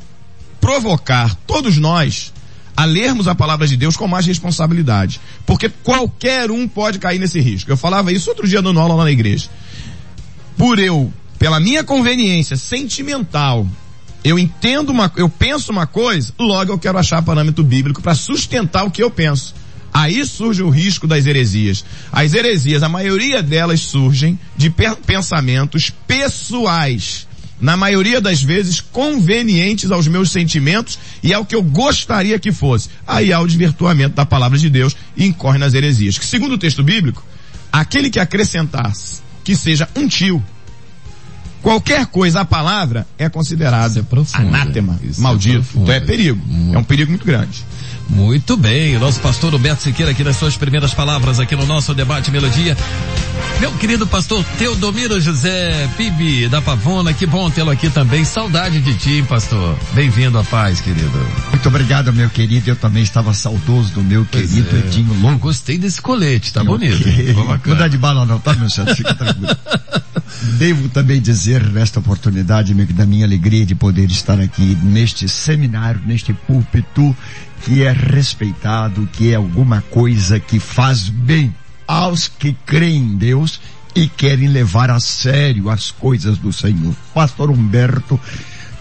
provocar 0.59 1.35
todos 1.47 1.77
nós 1.77 2.33
a 2.75 2.85
lermos 2.85 3.27
a 3.27 3.35
palavra 3.35 3.67
de 3.67 3.75
Deus 3.75 3.97
com 3.97 4.07
mais 4.07 4.25
responsabilidade. 4.25 5.19
Porque 5.45 5.67
qualquer 5.67 6.49
um 6.49 6.67
pode 6.67 6.97
cair 6.97 7.19
nesse 7.19 7.39
risco. 7.39 7.69
Eu 7.69 7.75
falava 7.75 8.11
isso 8.11 8.29
outro 8.29 8.47
dia 8.47 8.61
no 8.61 8.79
aula 8.79 8.95
lá 8.95 9.03
na 9.03 9.11
igreja. 9.11 9.49
Por 10.57 10.79
eu, 10.79 11.11
pela 11.37 11.59
minha 11.59 11.83
conveniência 11.83 12.55
sentimental, 12.55 13.67
eu 14.23 14.39
entendo 14.39 14.91
uma, 14.91 15.11
eu 15.17 15.27
penso 15.27 15.71
uma 15.71 15.87
coisa, 15.87 16.33
logo 16.39 16.71
eu 16.71 16.79
quero 16.79 16.97
achar 16.97 17.21
parâmetro 17.21 17.63
bíblico 17.63 18.01
para 18.01 18.15
sustentar 18.15 18.85
o 18.85 18.91
que 18.91 19.03
eu 19.03 19.11
penso. 19.11 19.55
Aí 19.93 20.25
surge 20.25 20.61
o 20.61 20.69
risco 20.69 21.07
das 21.07 21.25
heresias. 21.25 21.83
As 22.11 22.33
heresias, 22.33 22.83
a 22.83 22.89
maioria 22.89 23.41
delas 23.41 23.81
surgem 23.81 24.39
de 24.55 24.71
pensamentos 25.05 25.91
pessoais. 26.07 27.27
Na 27.59 27.75
maioria 27.75 28.21
das 28.21 28.41
vezes 28.41 28.79
convenientes 28.79 29.91
aos 29.91 30.07
meus 30.07 30.31
sentimentos 30.31 30.97
e 31.21 31.33
ao 31.33 31.45
que 31.45 31.53
eu 31.53 31.61
gostaria 31.61 32.39
que 32.39 32.53
fosse. 32.53 32.89
Aí 33.05 33.33
há 33.33 33.41
o 33.41 33.47
desvirtuamento 33.47 34.15
da 34.15 34.25
palavra 34.25 34.57
de 34.57 34.69
Deus 34.69 34.95
e 35.17 35.25
incorre 35.25 35.57
nas 35.57 35.73
heresias. 35.73 36.17
Que 36.17 36.25
segundo 36.25 36.53
o 36.53 36.57
texto 36.57 36.81
bíblico, 36.83 37.23
aquele 37.71 38.09
que 38.09 38.19
acrescentasse 38.19 39.21
que 39.43 39.55
seja 39.55 39.89
um 39.95 40.07
tio, 40.07 40.41
qualquer 41.61 42.05
coisa 42.05 42.41
à 42.41 42.45
palavra 42.45 43.05
é 43.17 43.27
considerado 43.27 43.97
é 43.99 44.37
anátema, 44.37 44.97
Isso 45.03 45.19
é 45.19 45.23
maldito. 45.23 45.65
É 45.75 45.81
então 45.81 45.93
é 45.93 45.99
perigo. 45.99 46.41
É 46.73 46.77
um 46.77 46.83
perigo 46.83 47.09
muito 47.11 47.25
grande. 47.25 47.65
Muito 48.09 48.57
bem, 48.57 48.97
o 48.97 48.99
nosso 48.99 49.19
pastor 49.19 49.53
Roberto 49.53 49.81
Siqueira 49.81 50.11
aqui 50.11 50.23
nas 50.23 50.35
suas 50.35 50.57
primeiras 50.57 50.93
palavras 50.93 51.39
aqui 51.39 51.55
no 51.55 51.65
nosso 51.65 51.93
debate 51.93 52.31
Melodia. 52.31 52.75
Meu 53.59 53.71
querido 53.73 54.07
pastor 54.07 54.43
Teodomiro 54.57 55.19
José 55.19 55.87
Pibi 55.95 56.47
da 56.47 56.61
Pavona, 56.61 57.13
que 57.13 57.25
bom 57.25 57.49
tê-lo 57.51 57.69
aqui 57.69 57.89
também. 57.89 58.25
Saudade 58.25 58.81
de 58.81 58.93
ti, 58.95 59.23
pastor. 59.27 59.77
Bem-vindo 59.93 60.39
à 60.39 60.43
paz, 60.43 60.81
querido. 60.81 61.27
Muito 61.49 61.67
obrigado, 61.67 62.11
meu 62.11 62.29
querido. 62.29 62.69
Eu 62.69 62.75
também 62.75 63.03
estava 63.03 63.33
saudoso 63.33 63.93
do 63.93 64.01
meu 64.01 64.25
pois 64.31 64.49
querido 64.49 64.75
é. 64.75 64.79
Edinho 64.79 65.13
Longo. 65.21 65.39
Gostei 65.39 65.77
desse 65.77 66.01
colete, 66.01 66.51
tá 66.51 66.63
bonito. 66.63 67.03
Não 67.65 67.75
dá 67.75 67.87
de 67.87 67.97
bala 67.97 68.25
não, 68.25 68.39
tá, 68.39 68.53
meu 68.53 68.69
santo? 68.69 68.95
Fica 68.95 69.13
tranquilo. 69.13 69.49
Devo 70.57 70.87
também 70.89 71.21
dizer 71.21 71.63
nesta 71.69 71.99
oportunidade 71.99 72.73
da 72.73 73.05
minha 73.05 73.25
alegria 73.25 73.65
de 73.65 73.75
poder 73.75 74.09
estar 74.09 74.39
aqui 74.39 74.77
neste 74.83 75.27
seminário, 75.27 76.01
neste 76.05 76.33
púlpito 76.33 77.15
que 77.63 77.83
é 77.83 77.91
respeitado, 77.91 79.07
que 79.11 79.31
é 79.31 79.35
alguma 79.35 79.81
coisa 79.81 80.39
que 80.39 80.59
faz 80.59 81.09
bem 81.09 81.53
aos 81.87 82.27
que 82.27 82.55
creem 82.65 83.03
em 83.03 83.17
Deus 83.17 83.59
e 83.95 84.07
querem 84.07 84.47
levar 84.47 84.89
a 84.89 84.99
sério 84.99 85.69
as 85.69 85.91
coisas 85.91 86.37
do 86.37 86.53
Senhor. 86.53 86.93
Pastor 87.13 87.49
Humberto, 87.49 88.19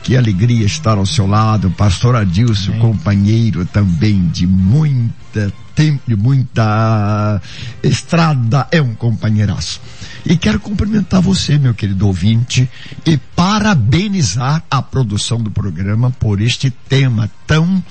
que 0.03 0.17
alegria 0.17 0.65
estar 0.65 0.99
ao 0.99 1.07
seu 1.07 1.27
lado. 1.27 1.71
Pastor 1.71 2.17
Adilson, 2.17 2.73
Amém. 2.73 2.81
companheiro 2.81 3.65
também 3.67 4.29
de 4.29 4.47
muita 4.47 5.53
tempo, 5.79 6.03
de 6.09 6.17
muita 6.17 7.41
estrada, 7.85 8.67
é 8.73 8.83
um 8.83 8.97
companheiraço. 8.97 9.81
E 10.27 10.37
quero 10.37 10.59
cumprimentar 10.59 11.23
você, 11.23 11.57
meu 11.57 11.73
querido 11.73 12.05
ouvinte, 12.05 12.69
e 13.07 13.17
parabenizar 13.17 14.65
a 14.69 14.83
produção 14.83 15.41
do 15.41 15.53
programa 15.53 16.11
por 16.11 16.41
este 16.41 16.69
tema 16.69 17.31
tão 17.47 17.83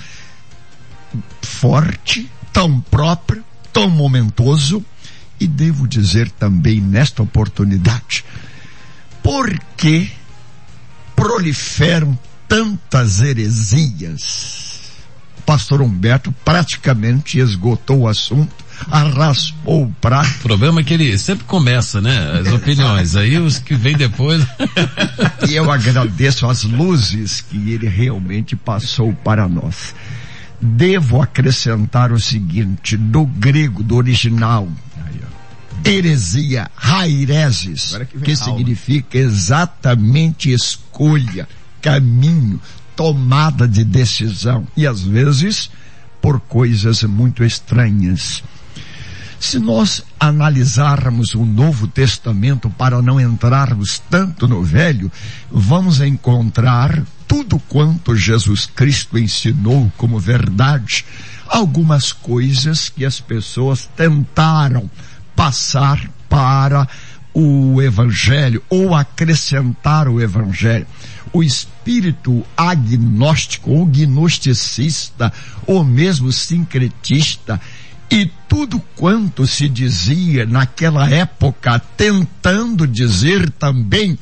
forte, 1.42 2.30
tão 2.52 2.80
próprio, 2.80 3.44
tão 3.72 3.90
momentoso, 3.90 4.84
e 5.40 5.48
devo 5.48 5.88
dizer 5.88 6.32
também 6.32 6.82
nesta 6.82 7.22
oportunidade, 7.22 8.26
por 9.22 9.60
que 9.76 10.12
proliferam 11.16 12.18
tantas 12.48 13.22
heresias? 13.22 14.78
Pastor 15.46 15.82
Humberto 15.82 16.34
praticamente 16.44 17.40
esgotou 17.40 18.02
o 18.02 18.08
assunto, 18.08 18.66
arraspou 18.92 19.84
o 19.84 19.94
prato. 20.02 20.30
O 20.40 20.44
problema 20.44 20.82
é 20.82 20.84
que 20.84 20.94
ele 20.94 21.18
sempre 21.18 21.46
começa, 21.46 22.02
né? 22.02 22.42
As 22.42 22.52
opiniões, 22.52 23.16
aí 23.16 23.38
os 23.38 23.58
que 23.58 23.74
vêm 23.74 23.96
depois. 23.96 24.46
e 25.48 25.56
eu 25.56 25.72
agradeço 25.72 26.46
as 26.48 26.64
luzes 26.64 27.40
que 27.40 27.72
ele 27.72 27.88
realmente 27.88 28.58
passou 28.58 29.14
para 29.14 29.48
nós. 29.48 29.96
Devo 30.60 31.22
acrescentar 31.22 32.12
o 32.12 32.20
seguinte, 32.20 32.98
do 32.98 33.26
grego, 33.26 33.84
do 33.84 33.96
original, 33.96 34.68
heresia, 35.86 36.70
raireses, 36.76 37.96
que, 38.10 38.20
que 38.20 38.36
significa 38.36 39.18
exatamente 39.18 40.52
escolha, 40.52 41.48
caminho, 41.82 42.60
tomada 42.96 43.68
de 43.68 43.84
decisão 43.84 44.68
e 44.76 44.88
às 44.88 45.02
vezes 45.02 45.70
por 46.20 46.40
coisas 46.40 47.04
muito 47.04 47.44
estranhas. 47.44 48.44
Se 49.40 49.60
nós 49.60 50.04
analisarmos 50.20 51.36
o 51.36 51.46
Novo 51.46 51.88
Testamento 51.88 52.72
para 52.72 53.02
não 53.04 53.22
entrarmos 53.22 54.02
tanto 54.10 54.48
no 54.48 54.64
Velho, 54.64 55.12
vamos 55.52 56.02
encontrar 56.02 57.04
tudo 57.28 57.60
quanto 57.60 58.16
Jesus 58.16 58.66
Cristo 58.66 59.18
ensinou 59.18 59.92
como 59.98 60.20
verdade, 60.20 61.06
algumas 61.48 62.12
coisas 62.12 62.90
que 62.90 63.06
as 63.06 63.20
pessoas 63.20 63.90
tentaram 63.96 64.90
passar 65.36 66.10
para 66.30 66.88
o 67.34 67.82
Evangelho 67.82 68.64
ou 68.70 68.96
acrescentar 68.96 70.08
o 70.08 70.22
Evangelho. 70.22 70.88
O 71.34 71.44
espírito 71.44 72.44
agnóstico 72.56 73.72
ou 73.72 73.86
gnosticista 73.86 75.32
ou 75.68 75.84
mesmo 75.84 76.32
sincretista 76.32 77.62
e 78.10 78.32
tudo 78.48 78.80
quanto 78.96 79.46
se 79.46 79.68
dizia 79.68 80.46
naquela 80.46 81.10
época, 81.10 81.78
tentando 81.80 82.88
dizer 82.88 83.50
também 83.52 84.18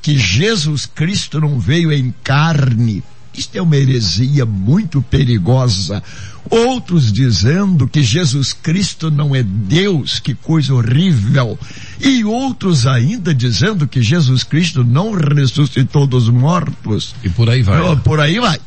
que 0.00 0.18
Jesus 0.18 0.86
Cristo 0.86 1.40
não 1.40 1.58
veio 1.58 1.92
em 1.92 2.14
carne. 2.22 3.02
Isto 3.34 3.56
é 3.56 3.62
uma 3.62 3.76
heresia 3.76 4.44
muito 4.44 5.00
perigosa. 5.00 6.02
Outros 6.50 7.12
dizendo 7.12 7.86
que 7.86 8.02
Jesus 8.02 8.52
Cristo 8.52 9.10
não 9.10 9.34
é 9.34 9.42
Deus, 9.42 10.18
que 10.18 10.34
coisa 10.34 10.74
horrível. 10.74 11.58
E 12.00 12.24
outros 12.24 12.86
ainda 12.86 13.34
dizendo 13.34 13.86
que 13.86 14.02
Jesus 14.02 14.42
Cristo 14.42 14.82
não 14.82 15.12
ressuscitou 15.12 16.06
dos 16.06 16.28
mortos. 16.28 17.14
E 17.22 17.28
por 17.28 17.48
aí 17.48 17.62
vai. 17.62 17.96
Por 17.96 18.18
aí 18.18 18.40
vai. 18.40 18.58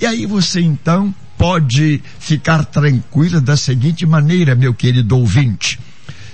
E 0.00 0.06
aí 0.06 0.24
você 0.24 0.60
então 0.60 1.14
pode 1.36 2.02
ficar 2.18 2.64
tranquila 2.64 3.40
da 3.40 3.56
seguinte 3.56 4.06
maneira, 4.06 4.54
meu 4.54 4.72
querido 4.72 5.18
ouvinte. 5.18 5.78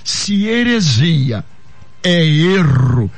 Se 0.03 0.45
heresia 0.45 1.43
é 2.03 2.25
erro, 2.25 3.09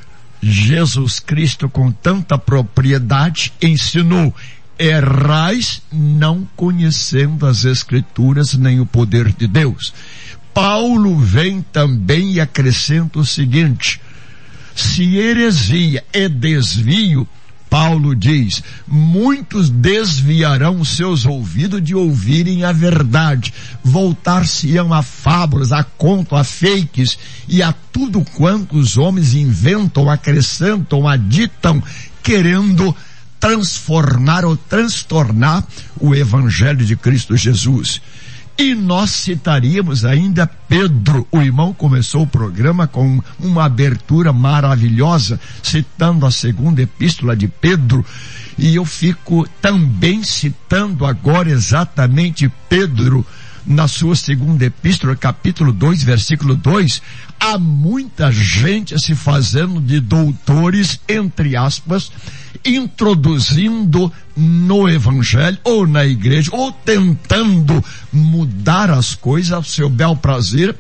Jesus 0.48 1.20
Cristo 1.20 1.68
com 1.68 1.92
tanta 1.92 2.38
propriedade 2.38 3.52
ensinou, 3.60 4.32
errais 4.78 5.82
não 5.92 6.48
conhecendo 6.56 7.48
as 7.48 7.66
escrituras 7.66 8.54
nem 8.54 8.80
o 8.80 8.86
poder 8.86 9.34
de 9.34 9.48
Deus. 9.48 9.92
Paulo 10.54 11.18
vem 11.18 11.64
também 11.64 12.34
e 12.34 12.40
acrescenta 12.40 13.18
o 13.18 13.26
seguinte, 13.26 14.00
se 14.76 15.18
heresia 15.18 16.04
é 16.14 16.30
desvio, 16.30 17.28
Paulo 17.70 18.16
diz, 18.16 18.64
muitos 18.88 19.70
desviarão 19.70 20.84
seus 20.86 21.26
ouvidos 21.26 21.84
de 21.84 21.94
ouvirem 21.94 22.64
a 22.64 22.72
verdade, 22.72 23.54
voltar-se-ão 23.84 24.94
a 24.94 25.02
fábulas, 25.02 25.72
a 25.72 25.84
conto, 25.84 26.36
a 26.36 26.44
fakes 26.44 27.18
e 27.48 27.62
a 27.62 27.74
tudo 27.92 28.24
quanto 28.36 28.78
os 28.78 28.98
homens 28.98 29.34
inventam, 29.34 30.10
acrescentam, 30.10 31.08
aditam, 31.08 31.82
querendo 32.24 32.96
transformar 33.40 34.46
ou 34.46 34.56
transtornar 34.56 35.64
o 36.00 36.16
evangelho 36.16 36.86
de 36.86 36.96
Cristo 36.96 37.36
Jesus. 37.36 38.02
E 38.58 38.74
nós 38.74 39.10
citaríamos 39.12 40.06
ainda 40.06 40.48
Pedro. 40.48 41.28
O 41.30 41.42
irmão 41.42 41.74
começou 41.74 42.22
o 42.24 42.28
programa 42.28 42.88
com 42.88 43.22
uma 43.38 43.66
abertura 43.66 44.32
maravilhosa, 44.32 45.40
citando 45.62 46.26
a 46.26 46.32
segunda 46.32 46.82
epístola 46.82 47.36
de 47.36 47.50
Pedro. 47.50 48.06
E 48.58 48.74
eu 48.76 48.86
fico 48.86 49.46
também 49.62 50.24
citando 50.24 51.06
agora 51.06 51.50
exatamente 51.50 52.50
Pedro, 52.70 53.26
na 53.66 53.88
sua 53.88 54.16
segunda 54.16 54.64
epístola, 54.64 55.16
capítulo 55.16 55.74
2, 55.74 56.04
versículo 56.04 56.56
2, 56.56 57.02
há 57.40 57.58
muita 57.58 58.32
gente 58.32 58.98
se 59.00 59.16
fazendo 59.16 59.82
de 59.82 60.00
doutores, 60.00 61.00
entre 61.10 61.56
aspas, 61.56 62.12
introduzindo 62.66 64.12
no 64.36 64.90
evangelho 64.90 65.58
ou 65.64 65.86
na 65.86 66.06
igreja 66.06 66.50
ou 66.54 66.72
tentando 66.72 67.84
mudar 68.12 68.90
as 68.90 69.14
coisas 69.14 69.52
ao 69.52 69.64
seu 69.64 69.90
bel 69.90 70.16
prazer 70.16 70.76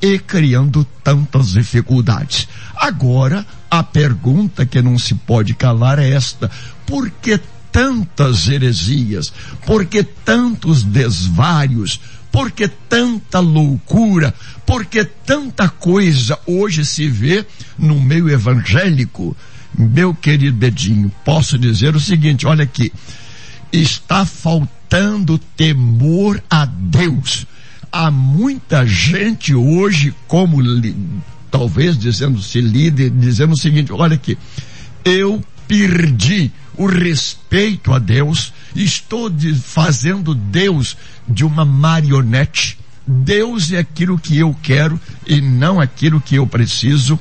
e 0.00 0.18
criando 0.18 0.84
tantas 1.02 1.52
dificuldades. 1.52 2.48
Agora, 2.76 3.46
a 3.70 3.82
pergunta 3.82 4.66
que 4.66 4.82
não 4.82 4.98
se 4.98 5.14
pode 5.14 5.54
calar 5.54 5.98
é 5.98 6.10
esta: 6.10 6.50
por 6.84 7.08
que 7.10 7.40
tantas 7.70 8.48
heresias? 8.48 9.32
Por 9.64 9.86
que 9.86 10.02
tantos 10.02 10.82
desvários? 10.82 11.98
Por 12.30 12.50
que 12.50 12.66
tanta 12.66 13.40
loucura? 13.40 14.34
Por 14.66 14.86
que 14.86 15.04
tanta 15.04 15.68
coisa 15.68 16.38
hoje 16.46 16.84
se 16.84 17.08
vê 17.08 17.46
no 17.78 18.00
meio 18.00 18.28
evangélico? 18.28 19.36
Meu 19.76 20.14
querido 20.14 20.56
Bedinho, 20.56 21.10
posso 21.24 21.58
dizer 21.58 21.96
o 21.96 22.00
seguinte, 22.00 22.46
olha 22.46 22.64
aqui, 22.64 22.92
está 23.72 24.26
faltando 24.26 25.38
temor 25.56 26.42
a 26.50 26.66
Deus. 26.66 27.46
Há 27.90 28.10
muita 28.10 28.86
gente 28.86 29.54
hoje, 29.54 30.14
como 30.26 30.58
talvez 31.50 31.98
dizendo-se 31.98 32.60
líder, 32.60 33.10
dizendo 33.10 33.52
o 33.52 33.58
seguinte, 33.58 33.92
olha 33.92 34.14
aqui, 34.14 34.36
eu 35.04 35.42
perdi 35.66 36.50
o 36.76 36.86
respeito 36.86 37.92
a 37.92 37.98
Deus, 37.98 38.52
estou 38.74 39.28
de, 39.30 39.54
fazendo 39.54 40.34
Deus 40.34 40.96
de 41.28 41.44
uma 41.44 41.64
marionete. 41.64 42.78
Deus 43.06 43.72
é 43.72 43.78
aquilo 43.78 44.18
que 44.18 44.38
eu 44.38 44.56
quero 44.62 45.00
e 45.26 45.40
não 45.40 45.80
aquilo 45.80 46.20
que 46.20 46.36
eu 46.36 46.46
preciso 46.46 47.18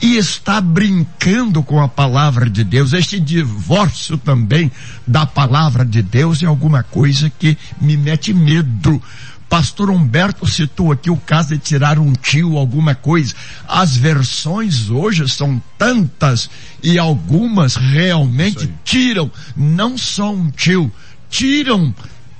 e 0.00 0.16
está 0.16 0.60
brincando 0.60 1.62
com 1.62 1.80
a 1.80 1.88
palavra 1.88 2.48
de 2.48 2.64
Deus. 2.64 2.92
Este 2.92 3.18
divórcio 3.18 4.18
também 4.18 4.70
da 5.06 5.26
palavra 5.26 5.84
de 5.84 6.02
Deus 6.02 6.42
é 6.42 6.46
alguma 6.46 6.82
coisa 6.82 7.30
que 7.30 7.56
me 7.80 7.96
mete 7.96 8.32
medo. 8.32 9.00
Pastor 9.48 9.90
Humberto 9.90 10.46
citou 10.46 10.90
aqui 10.90 11.10
o 11.10 11.16
caso 11.16 11.50
de 11.50 11.58
tirar 11.58 11.98
um 11.98 12.12
tio, 12.12 12.56
alguma 12.56 12.94
coisa. 12.94 13.34
As 13.68 13.96
versões 13.96 14.90
hoje 14.90 15.28
são 15.28 15.62
tantas 15.78 16.50
e 16.82 16.98
algumas 16.98 17.76
realmente 17.76 18.68
tiram 18.84 19.30
não 19.56 19.96
só 19.96 20.32
um 20.32 20.50
tio, 20.50 20.90
tiram 21.30 21.94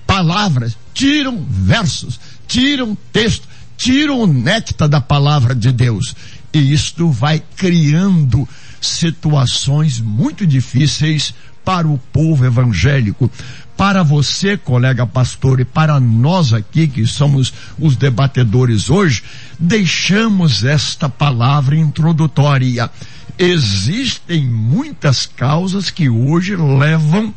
palavras, 0.07 0.77
tiram 0.93 1.47
versos, 1.49 2.19
tiram 2.49 2.97
texto, 3.13 3.47
tiram 3.77 4.21
o 4.21 4.27
néctar 4.27 4.89
da 4.89 5.01
palavra 5.01 5.55
de 5.55 5.71
Deus. 5.71 6.17
E 6.55 6.73
isto 6.73 7.11
vai 7.11 7.43
criando 7.57 8.49
situações 8.81 9.99
muito 9.99 10.47
difíceis 10.47 11.35
para 11.65 11.89
o 11.89 11.99
povo 12.13 12.45
evangélico. 12.45 13.29
Para 13.77 14.05
você, 14.05 14.57
colega 14.57 15.05
pastor, 15.05 15.59
e 15.59 15.65
para 15.65 15.99
nós 15.99 16.53
aqui 16.53 16.87
que 16.87 17.05
somos 17.07 17.53
os 17.77 17.97
debatedores 17.97 18.89
hoje, 18.89 19.25
deixamos 19.59 20.63
esta 20.63 21.09
palavra 21.09 21.77
introdutória. 21.77 22.89
Existem 23.37 24.47
muitas 24.47 25.27
causas 25.27 25.91
que 25.91 26.09
hoje 26.09 26.55
levam, 26.55 27.35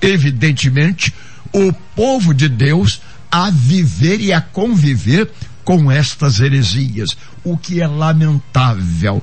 evidentemente, 0.00 1.14
o 1.52 1.72
povo 1.94 2.34
de 2.34 2.48
Deus 2.48 3.00
a 3.30 3.50
viver 3.50 4.20
e 4.20 4.32
a 4.32 4.40
conviver 4.40 5.30
com 5.66 5.90
estas 5.90 6.38
heresias, 6.38 7.16
o 7.42 7.56
que 7.58 7.82
é 7.82 7.88
lamentável. 7.88 9.20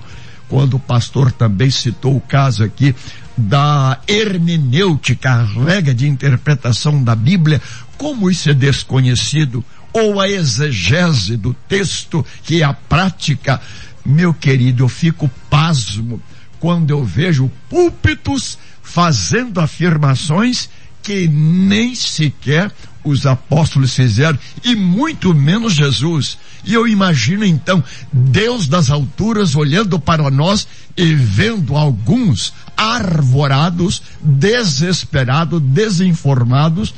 Quando 0.50 0.74
o 0.74 0.80
pastor 0.80 1.32
também 1.32 1.72
citou 1.72 2.18
o 2.18 2.22
caso 2.22 2.66
aqui 2.66 2.94
da 3.36 3.98
hermenêutica, 4.06 5.32
a 5.32 5.44
regra 5.46 5.96
de 5.96 6.06
interpretação 6.06 7.02
da 7.02 7.16
Bíblia, 7.16 7.62
como 7.98 8.30
isso 8.30 8.50
é 8.50 8.54
desconhecido, 8.54 9.64
ou 9.94 10.20
a 10.20 10.28
exegese 10.28 11.38
do 11.38 11.54
texto, 11.54 12.26
que 12.44 12.62
é 12.62 12.66
a 12.66 12.74
prática, 12.74 13.62
meu 14.06 14.34
querido, 14.34 14.84
eu 14.84 14.90
fico 14.90 15.32
pasmo 15.50 16.22
quando 16.60 16.90
eu 16.90 17.06
vejo 17.06 17.50
púlpitos 17.70 18.58
fazendo 18.82 19.62
afirmações 19.62 20.70
que 21.02 21.26
nem 21.26 21.96
sequer 21.96 22.70
os 23.04 23.26
apóstolos 23.26 23.94
fizeram 23.94 24.38
e 24.64 24.76
muito 24.76 25.34
menos 25.34 25.74
Jesus. 25.74 26.38
E 26.64 26.74
eu 26.74 26.88
imagino 26.88 27.44
então 27.44 27.84
Deus 28.12 28.68
das 28.68 28.90
alturas 28.90 29.56
olhando 29.56 30.00
para 30.00 30.30
nós 30.32 30.68
e 30.96 31.14
vendo 31.14 31.76
alguns 31.76 32.54
arvorados, 32.78 34.02
desesperados, 34.22 35.62
desinformados, 35.62 36.94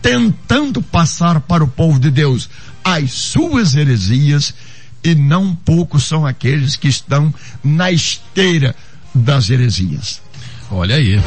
tentando 0.00 0.82
passar 0.82 1.40
para 1.40 1.64
o 1.64 1.68
povo 1.68 1.98
de 1.98 2.10
Deus 2.10 2.48
as 2.84 3.12
suas 3.12 3.74
heresias 3.74 4.54
e 5.02 5.14
não 5.14 5.54
poucos 5.54 6.04
são 6.04 6.26
aqueles 6.26 6.76
que 6.76 6.88
estão 6.88 7.32
na 7.62 7.90
esteira 7.90 8.74
das 9.14 9.50
heresias. 9.50 10.20
Olha 10.70 10.96
aí. 10.96 11.20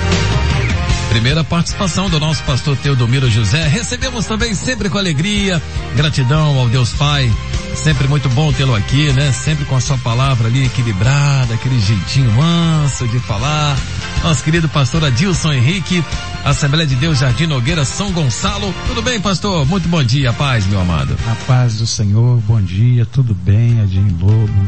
Primeira 1.09 1.43
participação 1.43 2.09
do 2.09 2.19
nosso 2.19 2.43
pastor 2.43 2.75
Teodomiro 2.77 3.29
José. 3.29 3.67
Recebemos 3.67 4.25
também 4.25 4.53
sempre 4.53 4.89
com 4.89 4.97
alegria, 4.97 5.61
gratidão 5.95 6.59
ao 6.59 6.67
Deus 6.67 6.91
Pai. 6.91 7.31
Sempre 7.75 8.07
muito 8.07 8.27
bom 8.29 8.51
tê-lo 8.51 8.75
aqui, 8.75 9.11
né? 9.13 9.31
Sempre 9.31 9.65
com 9.65 9.75
a 9.75 9.81
sua 9.81 9.97
palavra 9.97 10.47
ali 10.47 10.65
equilibrada, 10.65 11.53
aquele 11.53 11.79
jeitinho 11.79 12.31
manso 12.31 13.07
de 13.07 13.19
falar. 13.19 13.77
Nosso 14.23 14.43
querido 14.43 14.67
pastor 14.67 15.05
Adilson 15.05 15.53
Henrique, 15.53 16.03
Assembleia 16.43 16.85
de 16.85 16.95
Deus 16.95 17.19
Jardim 17.19 17.47
Nogueira, 17.47 17.85
São 17.85 18.11
Gonçalo. 18.11 18.73
Tudo 18.87 19.01
bem, 19.01 19.19
pastor? 19.21 19.65
Muito 19.65 19.87
bom 19.87 20.03
dia, 20.03 20.33
paz, 20.33 20.65
meu 20.67 20.81
amado. 20.81 21.15
A 21.31 21.35
paz 21.45 21.77
do 21.77 21.87
Senhor, 21.87 22.41
bom 22.41 22.61
dia, 22.61 23.05
tudo 23.05 23.33
bem, 23.33 23.79
Adinho 23.81 24.17
Lobo. 24.19 24.65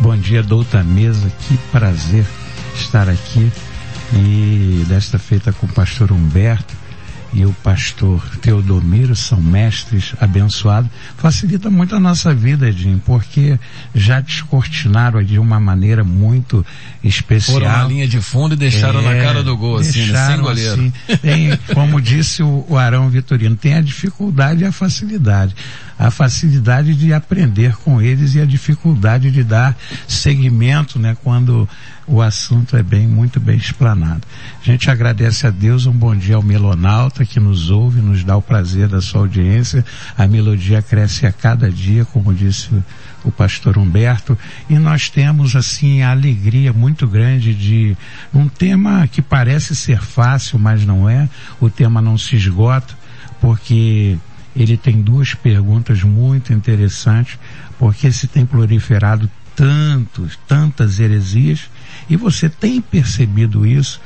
Bom 0.00 0.16
dia, 0.16 0.42
douta 0.42 0.82
mesa, 0.82 1.30
que 1.46 1.56
prazer 1.70 2.26
estar 2.74 3.08
aqui 3.08 3.50
e 4.12 4.84
desta 4.88 5.18
feita 5.18 5.52
com 5.52 5.66
o 5.66 5.72
pastor 5.72 6.12
Humberto 6.12 6.74
e 7.32 7.44
o 7.44 7.52
pastor 7.52 8.22
Teodomiro 8.40 9.14
são 9.14 9.40
mestres 9.40 10.14
abençoados, 10.20 10.90
facilita 11.18 11.68
muito 11.68 11.94
a 11.94 12.00
nossa 12.00 12.34
vida, 12.34 12.68
Edinho, 12.68 13.00
porque 13.04 13.58
já 13.94 14.20
descortinaram 14.20 15.22
de 15.22 15.38
uma 15.38 15.60
maneira 15.60 16.02
muito 16.02 16.64
especial. 17.04 17.58
Foram 17.58 17.70
na 17.70 17.84
linha 17.84 18.08
de 18.08 18.20
fundo 18.20 18.54
e 18.54 18.56
deixaram 18.56 19.00
é, 19.00 19.14
na 19.14 19.22
cara 19.22 19.42
do 19.42 19.56
gol, 19.56 19.78
assim, 19.78 20.06
né? 20.06 20.26
sem 20.28 20.40
goleiro. 20.40 20.72
Assim, 20.72 20.92
tem, 21.20 21.58
como 21.74 22.00
disse 22.00 22.42
o, 22.42 22.64
o 22.68 22.78
Arão 22.78 23.10
Vitorino, 23.10 23.54
tem 23.54 23.74
a 23.74 23.82
dificuldade 23.82 24.62
e 24.62 24.66
a 24.66 24.72
facilidade 24.72 25.54
a 25.98 26.10
facilidade 26.10 26.94
de 26.94 27.12
aprender 27.12 27.74
com 27.76 28.02
eles 28.02 28.34
e 28.34 28.40
a 28.40 28.44
dificuldade 28.44 29.30
de 29.30 29.42
dar 29.42 29.74
seguimento, 30.06 30.98
né, 30.98 31.16
quando 31.24 31.66
o 32.06 32.22
assunto 32.22 32.76
é 32.76 32.82
bem, 32.82 33.06
muito 33.06 33.40
bem 33.40 33.56
explanado. 33.56 34.22
A 34.60 34.64
gente 34.64 34.88
agradece 34.90 35.46
a 35.46 35.50
Deus, 35.50 35.86
um 35.86 35.92
bom 35.92 36.14
dia 36.14 36.36
ao 36.36 36.42
Melonauta 36.42 37.24
que 37.24 37.40
nos 37.40 37.68
ouve, 37.68 38.00
nos 38.00 38.22
dá 38.22 38.36
o 38.36 38.42
prazer 38.42 38.86
da 38.86 39.00
sua 39.00 39.22
audiência. 39.22 39.84
A 40.16 40.26
melodia 40.26 40.80
cresce 40.80 41.26
a 41.26 41.32
cada 41.32 41.70
dia, 41.70 42.04
como 42.04 42.32
disse 42.32 42.70
o 43.24 43.32
pastor 43.32 43.76
Humberto, 43.76 44.38
e 44.70 44.78
nós 44.78 45.10
temos 45.10 45.56
assim 45.56 46.02
a 46.02 46.12
alegria 46.12 46.72
muito 46.72 47.08
grande 47.08 47.52
de 47.52 47.96
um 48.32 48.48
tema 48.48 49.08
que 49.08 49.20
parece 49.20 49.74
ser 49.74 50.00
fácil, 50.00 50.60
mas 50.60 50.86
não 50.86 51.10
é. 51.10 51.28
O 51.60 51.68
tema 51.68 52.00
não 52.00 52.16
se 52.16 52.36
esgota, 52.36 52.94
porque 53.40 54.16
ele 54.54 54.76
tem 54.76 55.02
duas 55.02 55.34
perguntas 55.34 56.04
muito 56.04 56.52
interessantes, 56.52 57.36
porque 57.80 58.12
se 58.12 58.28
tem 58.28 58.46
proliferado 58.46 59.28
tantos, 59.56 60.38
tantas 60.46 61.00
heresias, 61.00 61.68
e 62.08 62.16
você 62.16 62.48
tem 62.48 62.80
percebido 62.80 63.66
isso? 63.66 64.00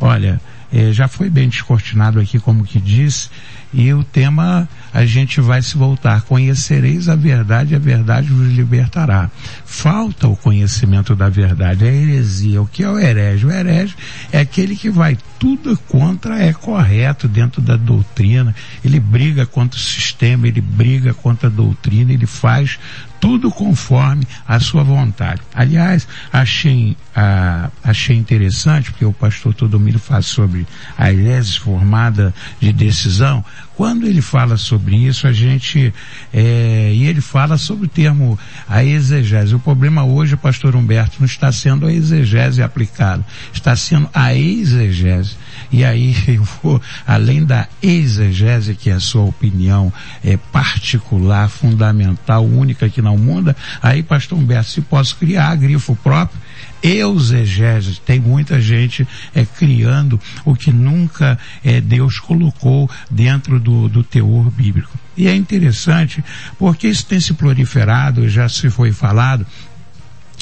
Olha, 0.00 0.40
eh, 0.72 0.92
já 0.92 1.06
foi 1.06 1.28
bem 1.28 1.48
descortinado 1.48 2.18
aqui 2.18 2.40
como 2.40 2.64
que 2.64 2.80
diz 2.80 3.30
E 3.74 3.92
o 3.92 4.02
tema 4.04 4.68
a 4.92 5.06
gente 5.06 5.40
vai 5.40 5.62
se 5.62 5.76
voltar. 5.76 6.22
Conhecereis 6.22 7.08
a 7.08 7.16
verdade, 7.16 7.74
a 7.74 7.78
verdade 7.78 8.28
vos 8.28 8.52
libertará. 8.52 9.30
Falta 9.72 10.28
o 10.28 10.36
conhecimento 10.36 11.16
da 11.16 11.30
verdade, 11.30 11.86
a 11.86 11.88
heresia. 11.90 12.60
O 12.60 12.66
que 12.66 12.84
é 12.84 12.90
o 12.90 12.98
herege? 12.98 13.46
O 13.46 13.50
herege 13.50 13.96
é 14.30 14.40
aquele 14.40 14.76
que 14.76 14.90
vai 14.90 15.16
tudo 15.38 15.76
contra 15.88 16.38
é 16.38 16.52
correto 16.52 17.26
dentro 17.26 17.62
da 17.62 17.74
doutrina. 17.74 18.54
Ele 18.84 19.00
briga 19.00 19.46
contra 19.46 19.78
o 19.78 19.82
sistema, 19.82 20.46
ele 20.46 20.60
briga 20.60 21.14
contra 21.14 21.48
a 21.48 21.50
doutrina, 21.50 22.12
ele 22.12 22.26
faz 22.26 22.78
tudo 23.18 23.50
conforme 23.50 24.26
a 24.46 24.60
sua 24.60 24.84
vontade. 24.84 25.40
Aliás, 25.54 26.06
achei, 26.30 26.96
ah, 27.16 27.70
achei 27.82 28.16
interessante, 28.16 28.90
porque 28.90 29.04
o 29.04 29.12
pastor 29.12 29.54
Todomiro 29.54 29.98
fala 29.98 30.22
sobre 30.22 30.66
a 30.98 31.10
IES 31.10 31.56
formada 31.56 32.34
de 32.60 32.72
decisão, 32.72 33.44
quando 33.82 34.06
ele 34.06 34.22
fala 34.22 34.56
sobre 34.56 34.94
isso, 34.94 35.26
a 35.26 35.32
gente, 35.32 35.92
é, 36.32 36.92
e 36.94 37.04
ele 37.04 37.20
fala 37.20 37.58
sobre 37.58 37.86
o 37.86 37.88
termo 37.88 38.38
a 38.68 38.84
exegese. 38.84 39.56
O 39.56 39.58
problema 39.58 40.04
hoje, 40.04 40.36
pastor 40.36 40.76
Humberto, 40.76 41.16
não 41.18 41.26
está 41.26 41.50
sendo 41.50 41.88
a 41.88 41.92
exegese 41.92 42.62
aplicada, 42.62 43.26
está 43.52 43.74
sendo 43.74 44.08
a 44.14 44.32
exegese. 44.32 45.36
E 45.72 45.84
aí 45.84 46.14
eu 46.28 46.44
vou, 46.62 46.80
além 47.04 47.44
da 47.44 47.66
exegese, 47.82 48.76
que 48.76 48.88
é 48.88 48.92
a 48.92 49.00
sua 49.00 49.24
opinião 49.24 49.92
é, 50.22 50.36
particular, 50.36 51.48
fundamental, 51.48 52.46
única 52.46 52.86
aqui 52.86 53.02
na 53.02 53.10
mundo, 53.10 53.52
aí 53.82 54.00
pastor 54.00 54.38
Humberto, 54.38 54.70
se 54.70 54.80
posso 54.80 55.16
criar 55.16 55.56
grifo 55.56 55.96
próprio, 55.96 56.40
eusegese. 56.82 58.00
Tem 58.00 58.18
muita 58.18 58.60
gente 58.60 59.06
é, 59.34 59.44
criando 59.44 60.20
o 60.44 60.54
que 60.54 60.72
nunca 60.72 61.38
é, 61.64 61.80
Deus 61.80 62.18
colocou 62.18 62.90
dentro 63.10 63.60
do, 63.60 63.88
do 63.88 64.02
teor 64.02 64.50
bíblico. 64.50 64.98
E 65.16 65.28
é 65.28 65.34
interessante 65.34 66.24
porque 66.58 66.88
isso 66.88 67.06
tem 67.06 67.20
se 67.20 67.34
proliferado, 67.34 68.28
já 68.28 68.48
se 68.48 68.70
foi 68.70 68.92
falado, 68.92 69.46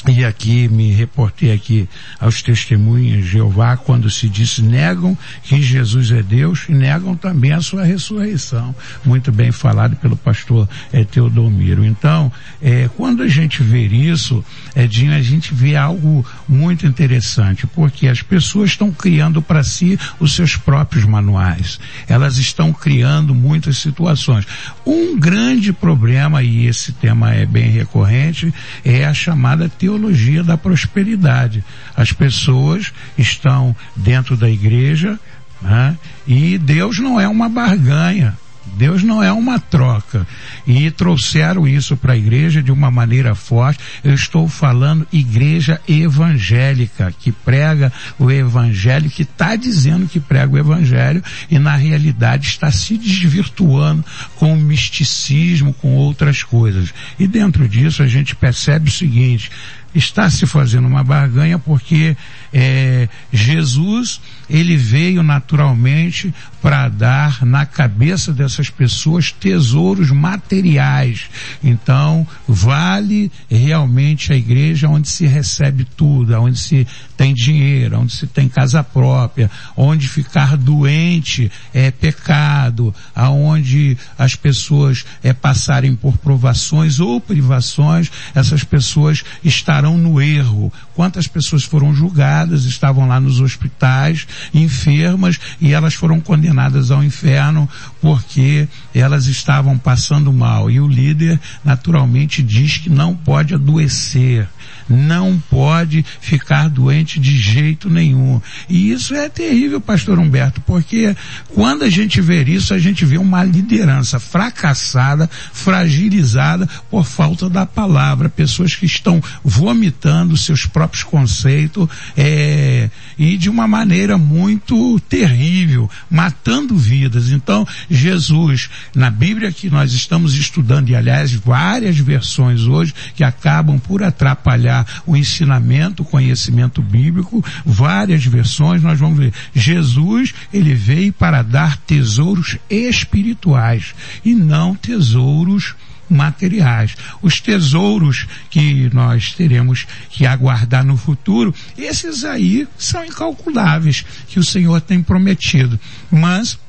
e 0.07 0.25
aqui 0.25 0.67
me 0.67 0.91
reportei 0.91 1.51
aqui 1.51 1.87
aos 2.19 2.41
testemunhas 2.41 3.23
de 3.23 3.31
Jeová 3.31 3.77
quando 3.77 4.09
se 4.09 4.27
diz 4.27 4.57
negam 4.57 5.15
que 5.43 5.61
Jesus 5.61 6.09
é 6.11 6.23
Deus 6.23 6.65
e 6.67 6.73
negam 6.73 7.15
também 7.15 7.51
a 7.51 7.61
sua 7.61 7.83
ressurreição. 7.83 8.73
Muito 9.05 9.31
bem 9.31 9.51
falado 9.51 9.95
pelo 9.97 10.17
pastor 10.17 10.67
é, 10.91 11.03
Teodomiro. 11.03 11.85
Então, 11.85 12.31
é, 12.61 12.89
quando 12.97 13.21
a 13.21 13.27
gente 13.27 13.61
vê 13.61 13.85
isso, 13.85 14.43
Edinho, 14.75 15.13
a 15.13 15.21
gente 15.21 15.53
vê 15.53 15.75
algo 15.75 16.25
muito 16.49 16.87
interessante, 16.87 17.67
porque 17.67 18.07
as 18.07 18.23
pessoas 18.23 18.71
estão 18.71 18.91
criando 18.91 19.39
para 19.39 19.63
si 19.63 19.99
os 20.19 20.33
seus 20.33 20.55
próprios 20.55 21.05
manuais. 21.05 21.79
Elas 22.07 22.37
estão 22.37 22.73
criando 22.73 23.35
muitas 23.35 23.77
situações. 23.77 24.47
Um 24.85 25.19
grande 25.19 25.71
problema, 25.71 26.41
e 26.41 26.65
esse 26.65 26.91
tema 26.91 27.33
é 27.33 27.45
bem 27.45 27.69
recorrente, 27.69 28.51
é 28.83 29.05
a 29.05 29.13
chamada 29.13 29.69
teologia 29.91 30.43
da 30.43 30.57
prosperidade. 30.57 31.63
As 31.95 32.13
pessoas 32.13 32.93
estão 33.17 33.75
dentro 33.95 34.37
da 34.37 34.49
igreja 34.49 35.19
né? 35.61 35.97
e 36.25 36.57
Deus 36.57 36.99
não 36.99 37.19
é 37.19 37.27
uma 37.27 37.49
barganha. 37.49 38.37
Deus 38.77 39.03
não 39.03 39.21
é 39.21 39.31
uma 39.31 39.59
troca. 39.59 40.25
E 40.65 40.89
trouxeram 40.91 41.67
isso 41.67 41.97
para 41.97 42.13
a 42.13 42.17
igreja 42.17 42.61
de 42.61 42.71
uma 42.71 42.91
maneira 42.91 43.33
forte. 43.35 43.79
Eu 44.03 44.13
estou 44.13 44.47
falando 44.47 45.07
igreja 45.11 45.81
evangélica, 45.87 47.13
que 47.19 47.31
prega 47.31 47.91
o 48.19 48.31
evangelho, 48.31 49.09
que 49.09 49.23
está 49.23 49.55
dizendo 49.55 50.07
que 50.07 50.19
prega 50.19 50.53
o 50.53 50.57
evangelho 50.57 51.23
e 51.49 51.57
na 51.57 51.75
realidade 51.75 52.47
está 52.47 52.71
se 52.71 52.97
desvirtuando 52.97 54.05
com 54.35 54.53
o 54.53 54.57
misticismo, 54.57 55.73
com 55.73 55.95
outras 55.95 56.43
coisas. 56.43 56.93
E 57.19 57.27
dentro 57.27 57.67
disso 57.67 58.03
a 58.03 58.07
gente 58.07 58.35
percebe 58.35 58.89
o 58.89 58.93
seguinte, 58.93 59.51
está 59.93 60.29
se 60.29 60.45
fazendo 60.45 60.87
uma 60.87 61.03
barganha 61.03 61.59
porque 61.59 62.15
é, 62.53 63.07
Jesus 63.31 64.21
ele 64.49 64.75
veio 64.75 65.23
naturalmente 65.23 66.33
para 66.61 66.89
dar 66.89 67.45
na 67.45 67.65
cabeça 67.65 68.33
dessas 68.33 68.69
pessoas 68.69 69.31
tesouros 69.31 70.11
materiais. 70.11 71.23
Então, 71.63 72.27
vale 72.47 73.31
realmente 73.49 74.31
a 74.31 74.35
igreja 74.35 74.89
onde 74.89 75.07
se 75.07 75.25
recebe 75.25 75.87
tudo, 75.95 76.33
onde 76.39 76.59
se 76.59 76.85
tem 77.15 77.33
dinheiro, 77.33 77.99
onde 77.99 78.13
se 78.13 78.27
tem 78.27 78.47
casa 78.49 78.83
própria, 78.83 79.49
onde 79.75 80.07
ficar 80.07 80.57
doente 80.57 81.51
é 81.73 81.89
pecado, 81.89 82.93
aonde 83.15 83.97
as 84.17 84.35
pessoas 84.35 85.05
é, 85.23 85.33
passarem 85.33 85.95
por 85.95 86.17
provações 86.17 86.99
ou 86.99 87.19
privações, 87.19 88.11
essas 88.35 88.63
pessoas 88.63 89.23
estarão 89.43 89.80
no 89.97 90.21
erro. 90.21 90.71
Quantas 90.93 91.27
pessoas 91.27 91.63
foram 91.63 91.93
julgadas, 91.93 92.65
estavam 92.65 93.07
lá 93.07 93.19
nos 93.19 93.39
hospitais, 93.39 94.27
enfermas 94.53 95.39
e 95.59 95.73
elas 95.73 95.93
foram 95.93 96.19
condenadas 96.19 96.91
ao 96.91 97.03
inferno 97.03 97.67
porque 98.01 98.67
elas 98.93 99.27
estavam 99.27 99.77
passando 99.77 100.33
mal. 100.33 100.69
E 100.69 100.79
o 100.79 100.87
líder 100.87 101.39
naturalmente 101.63 102.41
diz 102.41 102.77
que 102.77 102.89
não 102.89 103.15
pode 103.15 103.53
adoecer 103.53 104.47
não 104.91 105.41
pode 105.49 106.05
ficar 106.19 106.69
doente 106.69 107.19
de 107.19 107.37
jeito 107.37 107.89
nenhum. 107.89 108.41
E 108.69 108.91
isso 108.91 109.15
é 109.15 109.29
terrível, 109.29 109.79
pastor 109.79 110.19
Humberto, 110.19 110.61
porque 110.61 111.15
quando 111.53 111.83
a 111.83 111.89
gente 111.89 112.19
vê 112.21 112.43
isso, 112.43 112.73
a 112.73 112.79
gente 112.79 113.05
vê 113.05 113.17
uma 113.17 113.43
liderança 113.43 114.19
fracassada, 114.19 115.29
fragilizada 115.53 116.67
por 116.89 117.05
falta 117.05 117.49
da 117.49 117.65
palavra, 117.65 118.29
pessoas 118.29 118.75
que 118.75 118.85
estão 118.85 119.21
vomitando 119.43 120.35
seus 120.35 120.65
próprios 120.65 121.03
conceitos 121.03 121.87
é, 122.17 122.89
e 123.17 123.37
de 123.37 123.49
uma 123.49 123.67
maneira 123.67 124.17
muito 124.17 124.99
terrível, 125.01 125.89
matando 126.09 126.75
vidas. 126.75 127.29
Então, 127.29 127.67
Jesus, 127.91 128.69
na 128.95 129.09
Bíblia 129.09 129.51
que 129.51 129.69
nós 129.69 129.91
estamos 129.91 130.35
estudando, 130.35 130.89
e 130.89 130.95
aliás, 130.95 131.33
várias 131.33 131.97
versões 131.97 132.61
hoje 132.61 132.93
que 133.15 133.23
acabam 133.23 133.77
por 133.77 134.01
atrapalhar 134.01 134.85
o 135.05 135.17
ensinamento, 135.17 136.03
o 136.03 136.05
conhecimento 136.05 136.81
bíblico, 136.81 137.43
várias 137.65 138.25
versões, 138.25 138.81
nós 138.81 138.97
vamos 138.97 139.19
ver. 139.19 139.33
Jesus, 139.53 140.33
ele 140.53 140.73
veio 140.73 141.11
para 141.11 141.41
dar 141.41 141.77
tesouros 141.77 142.57
espirituais 142.69 143.93
e 144.23 144.33
não 144.33 144.73
tesouros 144.73 145.75
materiais. 146.09 146.95
Os 147.21 147.39
tesouros 147.39 148.27
que 148.49 148.89
nós 148.93 149.33
teremos 149.33 149.87
que 150.09 150.25
aguardar 150.25 150.83
no 150.83 150.97
futuro, 150.97 151.53
esses 151.77 152.23
aí 152.23 152.67
são 152.77 153.03
incalculáveis 153.05 154.05
que 154.27 154.39
o 154.39 154.43
Senhor 154.43 154.81
tem 154.81 155.01
prometido. 155.01 155.79
Mas 156.11 156.59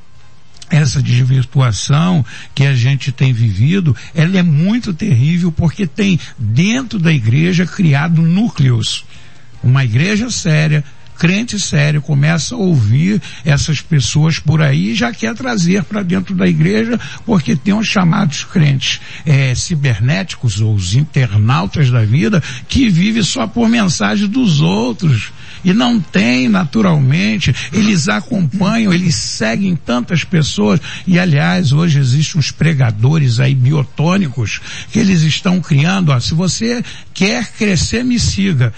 essa 0.73 1.01
desvirtuação 1.01 2.25
que 2.55 2.65
a 2.65 2.73
gente 2.73 3.11
tem 3.11 3.31
vivido, 3.31 3.95
ela 4.15 4.39
é 4.39 4.43
muito 4.43 4.93
terrível 4.93 5.51
porque 5.51 5.85
tem 5.85 6.19
dentro 6.37 6.97
da 6.97 7.13
igreja 7.13 7.65
criado 7.65 8.21
núcleos. 8.23 9.05
Uma 9.63 9.85
igreja 9.85 10.31
séria, 10.31 10.83
crente 11.17 11.59
sério 11.59 12.01
começa 12.01 12.55
a 12.55 12.57
ouvir 12.57 13.21
essas 13.45 13.81
pessoas 13.81 14.39
por 14.39 14.63
aí 14.63 14.89
e 14.89 14.95
já 14.95 15.13
quer 15.13 15.35
trazer 15.35 15.83
para 15.83 16.01
dentro 16.01 16.33
da 16.33 16.47
igreja 16.47 16.99
porque 17.23 17.55
tem 17.55 17.73
os 17.73 17.87
chamados 17.87 18.43
crentes 18.43 18.99
é, 19.25 19.53
cibernéticos 19.53 20.59
ou 20.59 20.73
os 20.73 20.95
internautas 20.95 21.91
da 21.91 22.03
vida 22.03 22.41
que 22.67 22.89
vivem 22.89 23.21
só 23.21 23.45
por 23.45 23.69
mensagem 23.69 24.27
dos 24.27 24.59
outros 24.59 25.31
e 25.63 25.73
não 25.73 25.99
tem 25.99 26.49
naturalmente, 26.49 27.55
eles 27.71 28.09
acompanham, 28.09 28.93
eles 28.93 29.15
seguem 29.15 29.75
tantas 29.75 30.23
pessoas. 30.23 30.79
E 31.07 31.17
aliás 31.17 31.71
hoje 31.71 31.99
existem 31.99 32.39
uns 32.39 32.51
pregadores 32.51 33.39
aí 33.39 33.55
biotônicos 33.55 34.59
que 34.91 34.99
eles 34.99 35.21
estão 35.21 35.59
criando, 35.61 36.11
ó, 36.11 36.19
se 36.19 36.33
você 36.33 36.83
quer 37.13 37.51
crescer 37.53 38.03
me 38.03 38.19
siga 38.19 38.73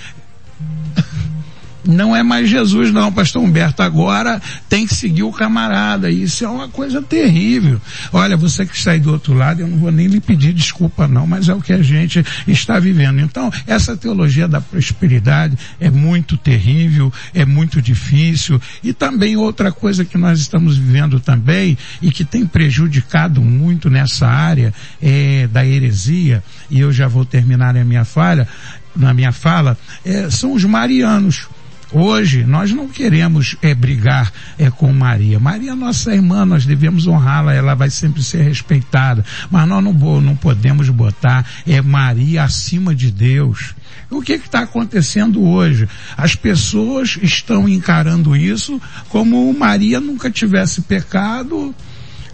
não 1.88 2.16
é 2.16 2.24
mais 2.24 2.50
Jesus 2.50 2.92
não, 2.92 3.12
pastor 3.12 3.42
Humberto, 3.42 3.82
agora 3.82 4.42
tem 4.70 4.86
que 4.86 4.96
seguir 4.96 5.24
o 5.24 5.32
camarada, 5.32 6.10
isso 6.10 6.44
é 6.44 6.48
uma 6.48 6.68
coisa 6.68 7.02
terrível. 7.02 7.80
Olha, 8.12 8.36
você 8.36 8.66
que 8.66 8.76
está 8.76 8.92
aí 8.92 9.00
do 9.00 9.12
outro 9.12 9.34
lado, 9.34 9.62
eu 9.62 9.68
não 9.68 9.78
vou 9.78 9.92
nem 9.92 10.08
lhe 10.08 10.20
pedir 10.20 10.54
desculpa 10.54 11.08
não, 11.08 11.28
mas 11.28 11.50
é 11.50 11.54
o 11.54 11.62
que 11.62 11.74
a 11.74 11.82
gente 11.82 12.24
está 12.48 12.80
vivendo. 12.80 13.20
Então, 13.20 13.52
essa 13.68 13.96
teologia 13.96 14.48
da 14.48 14.62
prosperidade 14.62 15.58
é 15.80 15.90
muito 15.90 16.38
terrível, 16.38 17.12
é 17.34 17.46
muito 17.46 17.82
difícil, 17.82 18.60
e 18.84 18.94
também 18.94 19.36
outra 19.36 19.72
coisa 19.72 20.04
que 20.06 20.18
nós 20.18 20.40
estamos 20.40 20.78
vivendo 20.78 21.20
também, 21.20 21.78
e 22.02 22.12
que 22.12 22.26
tem 22.26 22.46
prejudicado 22.46 23.42
muito 23.42 23.90
nessa 23.90 24.28
área, 24.28 24.74
é 25.02 25.48
da 25.48 25.66
heresia, 25.66 26.44
e 26.70 26.80
eu 26.80 26.92
já 26.92 27.08
vou 27.08 27.26
terminar 27.26 27.76
a 27.76 27.84
minha 27.84 28.06
falha, 28.06 28.48
na 28.96 29.14
minha 29.14 29.32
fala, 29.32 29.78
é, 30.06 30.30
são 30.30 30.54
os 30.54 30.64
marianos 30.64 31.48
Hoje 31.98 32.44
nós 32.44 32.74
não 32.74 32.90
queremos 32.90 33.56
é, 33.62 33.74
brigar 33.74 34.30
é, 34.60 34.70
com 34.70 34.92
Maria. 34.92 35.40
Maria 35.40 35.72
é 35.72 35.76
nossa 35.76 36.14
irmã, 36.14 36.44
nós 36.44 36.66
devemos 36.66 37.08
honrá-la, 37.08 37.54
ela 37.54 37.74
vai 37.74 37.90
sempre 37.90 38.22
ser 38.22 38.42
respeitada. 38.42 39.24
Mas 39.50 39.66
nós 39.66 39.82
não, 39.82 39.94
não 40.20 40.36
podemos 40.36 40.90
botar 40.90 41.50
é, 41.66 41.82
Maria 41.82 42.44
acima 42.44 42.94
de 42.94 43.10
Deus. 43.10 43.74
O 44.12 44.22
que 44.22 44.34
está 44.34 44.60
acontecendo 44.60 45.42
hoje? 45.42 45.88
As 46.18 46.36
pessoas 46.36 47.18
estão 47.22 47.68
encarando 47.70 48.36
isso 48.36 48.82
como 49.08 49.58
Maria 49.58 50.02
nunca 50.02 50.30
tivesse 50.30 50.82
pecado, 50.82 51.74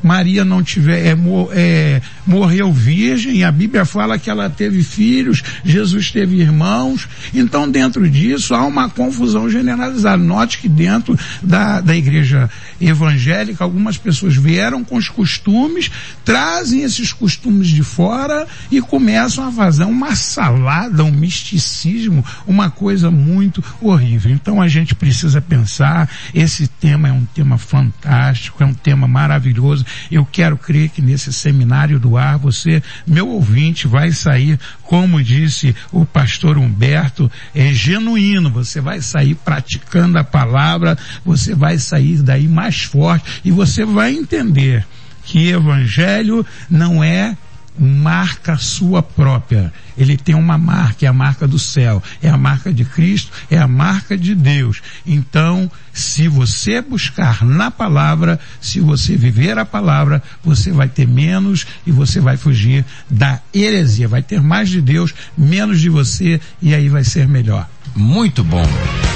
Maria 0.04 0.44
não 0.44 0.64
tiver, 0.64 1.06
é, 1.06 1.18
é, 1.54 2.02
morreu 2.26 2.72
virgem, 2.72 3.44
a 3.44 3.52
Bíblia 3.52 3.86
fala 3.86 4.18
que 4.18 4.30
ela 4.30 4.50
teve 4.50 4.84
filhos, 4.84 5.44
Jesus 5.64 6.12
teve 6.12 6.40
irmãos. 6.42 7.08
Então, 7.34 7.70
dentro 7.70 8.10
disso, 8.10 8.54
há 8.54 8.66
uma 8.66 8.90
confusão 8.90 9.50
generalizada. 9.50 10.22
Note 10.22 10.58
que 10.58 10.70
dentro 10.70 11.18
da, 11.42 11.82
da 11.82 11.96
igreja 11.96 12.50
evangélica, 12.80 13.64
algumas 13.64 13.98
pessoas 13.98 14.36
vieram 14.36 14.84
com 14.84 14.96
os 14.96 15.10
costumes, 15.10 15.92
trazem 16.26 16.82
esses 16.82 17.14
costumes 17.14 17.68
de 17.68 17.84
fora 17.84 18.48
e 18.72 18.82
começam 18.82 19.48
a 19.48 19.52
fazer 19.52 19.84
uma 19.84 20.16
salada, 20.16 21.04
um 21.04 21.12
misticismo, 21.12 22.26
uma 22.48 22.70
coisa 22.70 23.12
muito 23.12 23.64
horrível. 23.82 24.32
Então, 24.32 24.62
a 24.62 24.68
gente 24.68 24.96
precisa 24.96 25.42
pensar, 25.42 26.10
esse 26.34 26.68
tema 26.68 27.08
é 27.08 27.12
um 27.12 27.26
tema 27.26 27.58
fantástico, 27.58 28.64
é 28.64 28.66
um 28.66 28.74
tema 28.74 29.08
maravilhoso, 29.08 29.86
eu 30.12 30.26
quero 30.26 30.58
crer 30.58 30.90
que 30.90 31.02
nesse 31.02 31.32
seminário 31.32 32.00
do 32.00 32.18
ar 32.18 32.38
você, 32.38 32.82
meu 33.06 33.28
ouvinte, 33.30 33.88
vai 33.88 34.12
sair, 34.12 34.60
como 34.84 35.24
disse 35.24 35.76
o 35.92 36.06
pastor 36.06 36.58
Humberto, 36.58 37.32
é 37.54 37.74
genuíno. 37.74 38.50
Você 38.52 38.82
vai 38.82 39.02
sair 39.02 39.36
praticando 39.36 40.18
a 40.18 40.24
palavra, 40.24 40.98
você 41.26 41.56
vai 41.56 41.78
sair 41.78 42.22
daí 42.22 42.48
mais 42.48 42.84
forte 42.84 43.42
e 43.44 43.52
você 43.52 43.86
vai 43.86 44.14
entender 44.14 44.86
que 45.24 45.50
evangelho 45.50 46.46
não 46.70 47.04
é 47.04 47.36
marca 47.78 48.58
sua 48.58 49.02
própria. 49.02 49.74
Ele 49.98 50.18
tem 50.18 50.36
uma 50.36 50.58
marca, 50.58 51.06
é 51.06 51.10
a 51.10 51.14
marca 51.14 51.48
do 51.48 51.60
céu, 51.60 52.02
é 52.22 52.30
a 52.30 52.38
marca 52.38 52.72
de 52.74 52.86
Cristo, 52.86 53.32
é 53.50 53.58
a 53.58 53.68
marca 53.68 54.18
de 54.18 54.34
Deus. 54.36 54.82
Então, 55.06 55.70
se 55.94 56.28
você 56.28 56.82
buscar 56.82 57.44
na 57.44 57.70
palavra, 57.70 58.40
se 58.60 58.80
você 58.80 59.16
viver 59.16 59.58
a 59.58 59.66
palavra, 59.66 60.22
você 60.44 60.72
vai 60.72 60.88
ter 60.88 61.08
menos 61.08 61.66
e 61.86 61.92
você 61.92 62.20
vai 62.20 62.38
fugir 62.38 62.86
da 63.10 63.40
heresia. 63.54 64.08
Vai 64.08 64.22
ter 64.22 64.42
mais 64.42 64.70
de 64.70 64.82
Deus, 64.82 65.14
menos 65.38 65.80
de 65.80 65.90
você 65.90 66.40
e 66.62 66.74
aí 66.74 66.90
vai 66.90 67.04
ser 67.04 67.28
melhor. 67.28 67.68
Muito 67.96 68.44
bom. 68.44 68.66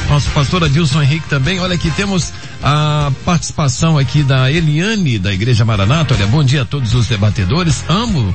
Nosso 0.09 0.29
pastor 0.31 0.63
Adilson 0.63 1.01
Henrique 1.01 1.27
também. 1.27 1.59
Olha 1.59 1.75
aqui, 1.75 1.89
temos 1.91 2.31
a 2.63 3.11
participação 3.23 3.97
aqui 3.97 4.23
da 4.23 4.51
Eliane, 4.51 5.19
da 5.19 5.33
Igreja 5.33 5.65
Maranata. 5.65 6.13
Olha, 6.13 6.27
bom 6.27 6.43
dia 6.43 6.61
a 6.61 6.65
todos 6.65 6.93
os 6.93 7.07
debatedores. 7.07 7.83
Amo 7.89 8.33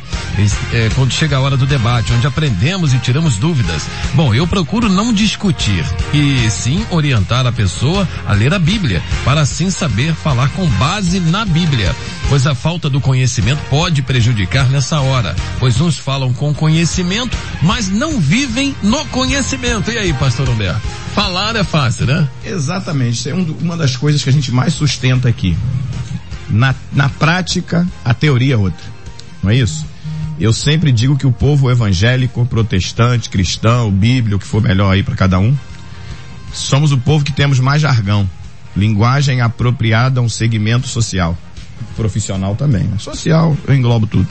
é, 0.72 0.90
quando 0.94 1.12
chega 1.12 1.36
a 1.36 1.40
hora 1.40 1.56
do 1.56 1.66
debate, 1.66 2.12
onde 2.12 2.26
aprendemos 2.26 2.92
e 2.92 2.98
tiramos 2.98 3.36
dúvidas. 3.36 3.86
Bom, 4.14 4.34
eu 4.34 4.46
procuro 4.46 4.88
não 4.88 5.12
discutir 5.12 5.84
e 6.12 6.50
sim 6.50 6.84
orientar 6.90 7.46
a 7.46 7.52
pessoa 7.52 8.08
a 8.26 8.32
ler 8.32 8.52
a 8.52 8.58
Bíblia, 8.58 9.02
para 9.24 9.40
assim 9.40 9.70
saber 9.70 10.14
falar 10.14 10.48
com 10.50 10.66
base 10.66 11.20
na 11.20 11.44
Bíblia. 11.44 11.94
Pois 12.28 12.46
a 12.46 12.54
falta 12.54 12.88
do 12.88 13.00
conhecimento 13.00 13.60
pode 13.68 14.02
prejudicar 14.02 14.68
nessa 14.68 15.00
hora, 15.00 15.34
pois 15.58 15.80
uns 15.80 15.98
falam 15.98 16.32
com 16.32 16.54
conhecimento, 16.54 17.36
mas 17.62 17.88
não 17.88 18.20
vivem 18.20 18.74
no 18.82 19.04
conhecimento. 19.06 19.90
E 19.90 19.98
aí, 19.98 20.12
pastor 20.12 20.48
Humberto? 20.48 20.80
Falar 21.14 21.56
é 21.56 21.64
fácil, 21.64 22.06
né? 22.06 22.28
Exatamente. 22.44 23.14
Isso 23.14 23.28
é 23.28 23.34
um, 23.34 23.42
uma 23.60 23.76
das 23.76 23.96
coisas 23.96 24.22
que 24.22 24.30
a 24.30 24.32
gente 24.32 24.52
mais 24.52 24.74
sustenta 24.74 25.28
aqui. 25.28 25.56
Na, 26.48 26.74
na 26.92 27.08
prática, 27.08 27.86
a 28.04 28.14
teoria 28.14 28.54
é 28.54 28.56
outra. 28.56 28.84
Não 29.42 29.50
é 29.50 29.56
isso? 29.56 29.86
Eu 30.38 30.52
sempre 30.52 30.90
digo 30.90 31.16
que 31.16 31.26
o 31.26 31.32
povo 31.32 31.70
evangélico, 31.70 32.46
protestante, 32.46 33.28
cristão, 33.28 33.90
bíblia, 33.90 34.36
o 34.36 34.38
que 34.38 34.46
for 34.46 34.62
melhor 34.62 34.90
aí 34.92 35.02
para 35.02 35.14
cada 35.14 35.38
um, 35.38 35.56
somos 36.52 36.92
o 36.92 36.98
povo 36.98 37.24
que 37.24 37.32
temos 37.32 37.60
mais 37.60 37.82
jargão. 37.82 38.28
Linguagem 38.74 39.40
apropriada 39.40 40.20
a 40.20 40.22
um 40.22 40.28
segmento 40.28 40.88
social. 40.88 41.36
Profissional 41.96 42.54
também. 42.56 42.84
Né? 42.84 42.98
Social, 42.98 43.56
eu 43.66 43.74
englobo 43.74 44.06
tudo. 44.06 44.28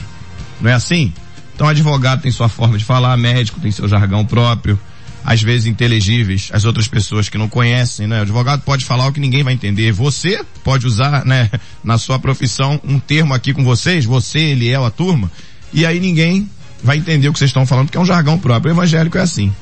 Não 0.59 0.69
é 0.69 0.73
assim? 0.73 1.13
Então, 1.53 1.67
advogado 1.67 2.21
tem 2.21 2.31
sua 2.31 2.49
forma 2.49 2.77
de 2.77 2.85
falar, 2.85 3.15
médico 3.17 3.59
tem 3.59 3.69
seu 3.69 3.87
jargão 3.87 4.25
próprio, 4.25 4.79
às 5.23 5.41
vezes 5.41 5.67
inteligíveis, 5.67 6.49
as 6.53 6.65
outras 6.65 6.87
pessoas 6.87 7.29
que 7.29 7.37
não 7.37 7.49
conhecem, 7.49 8.07
né? 8.07 8.19
O 8.19 8.21
advogado 8.21 8.61
pode 8.61 8.85
falar 8.85 9.07
o 9.07 9.11
que 9.11 9.19
ninguém 9.19 9.43
vai 9.43 9.53
entender. 9.53 9.91
Você 9.91 10.43
pode 10.63 10.87
usar, 10.87 11.25
né, 11.25 11.49
na 11.83 11.97
sua 11.97 12.17
profissão, 12.19 12.79
um 12.83 12.99
termo 12.99 13.33
aqui 13.33 13.53
com 13.53 13.63
vocês, 13.63 14.05
você, 14.05 14.39
ele 14.39 14.69
é 14.69 14.75
a 14.75 14.89
turma, 14.89 15.31
e 15.73 15.85
aí 15.85 15.99
ninguém 15.99 16.49
vai 16.83 16.97
entender 16.97 17.27
o 17.27 17.33
que 17.33 17.39
vocês 17.39 17.49
estão 17.49 17.65
falando, 17.65 17.87
porque 17.87 17.97
é 17.97 18.01
um 18.01 18.05
jargão 18.05 18.39
próprio. 18.39 18.71
O 18.71 18.75
evangélico 18.75 19.17
é 19.17 19.21
assim. 19.21 19.53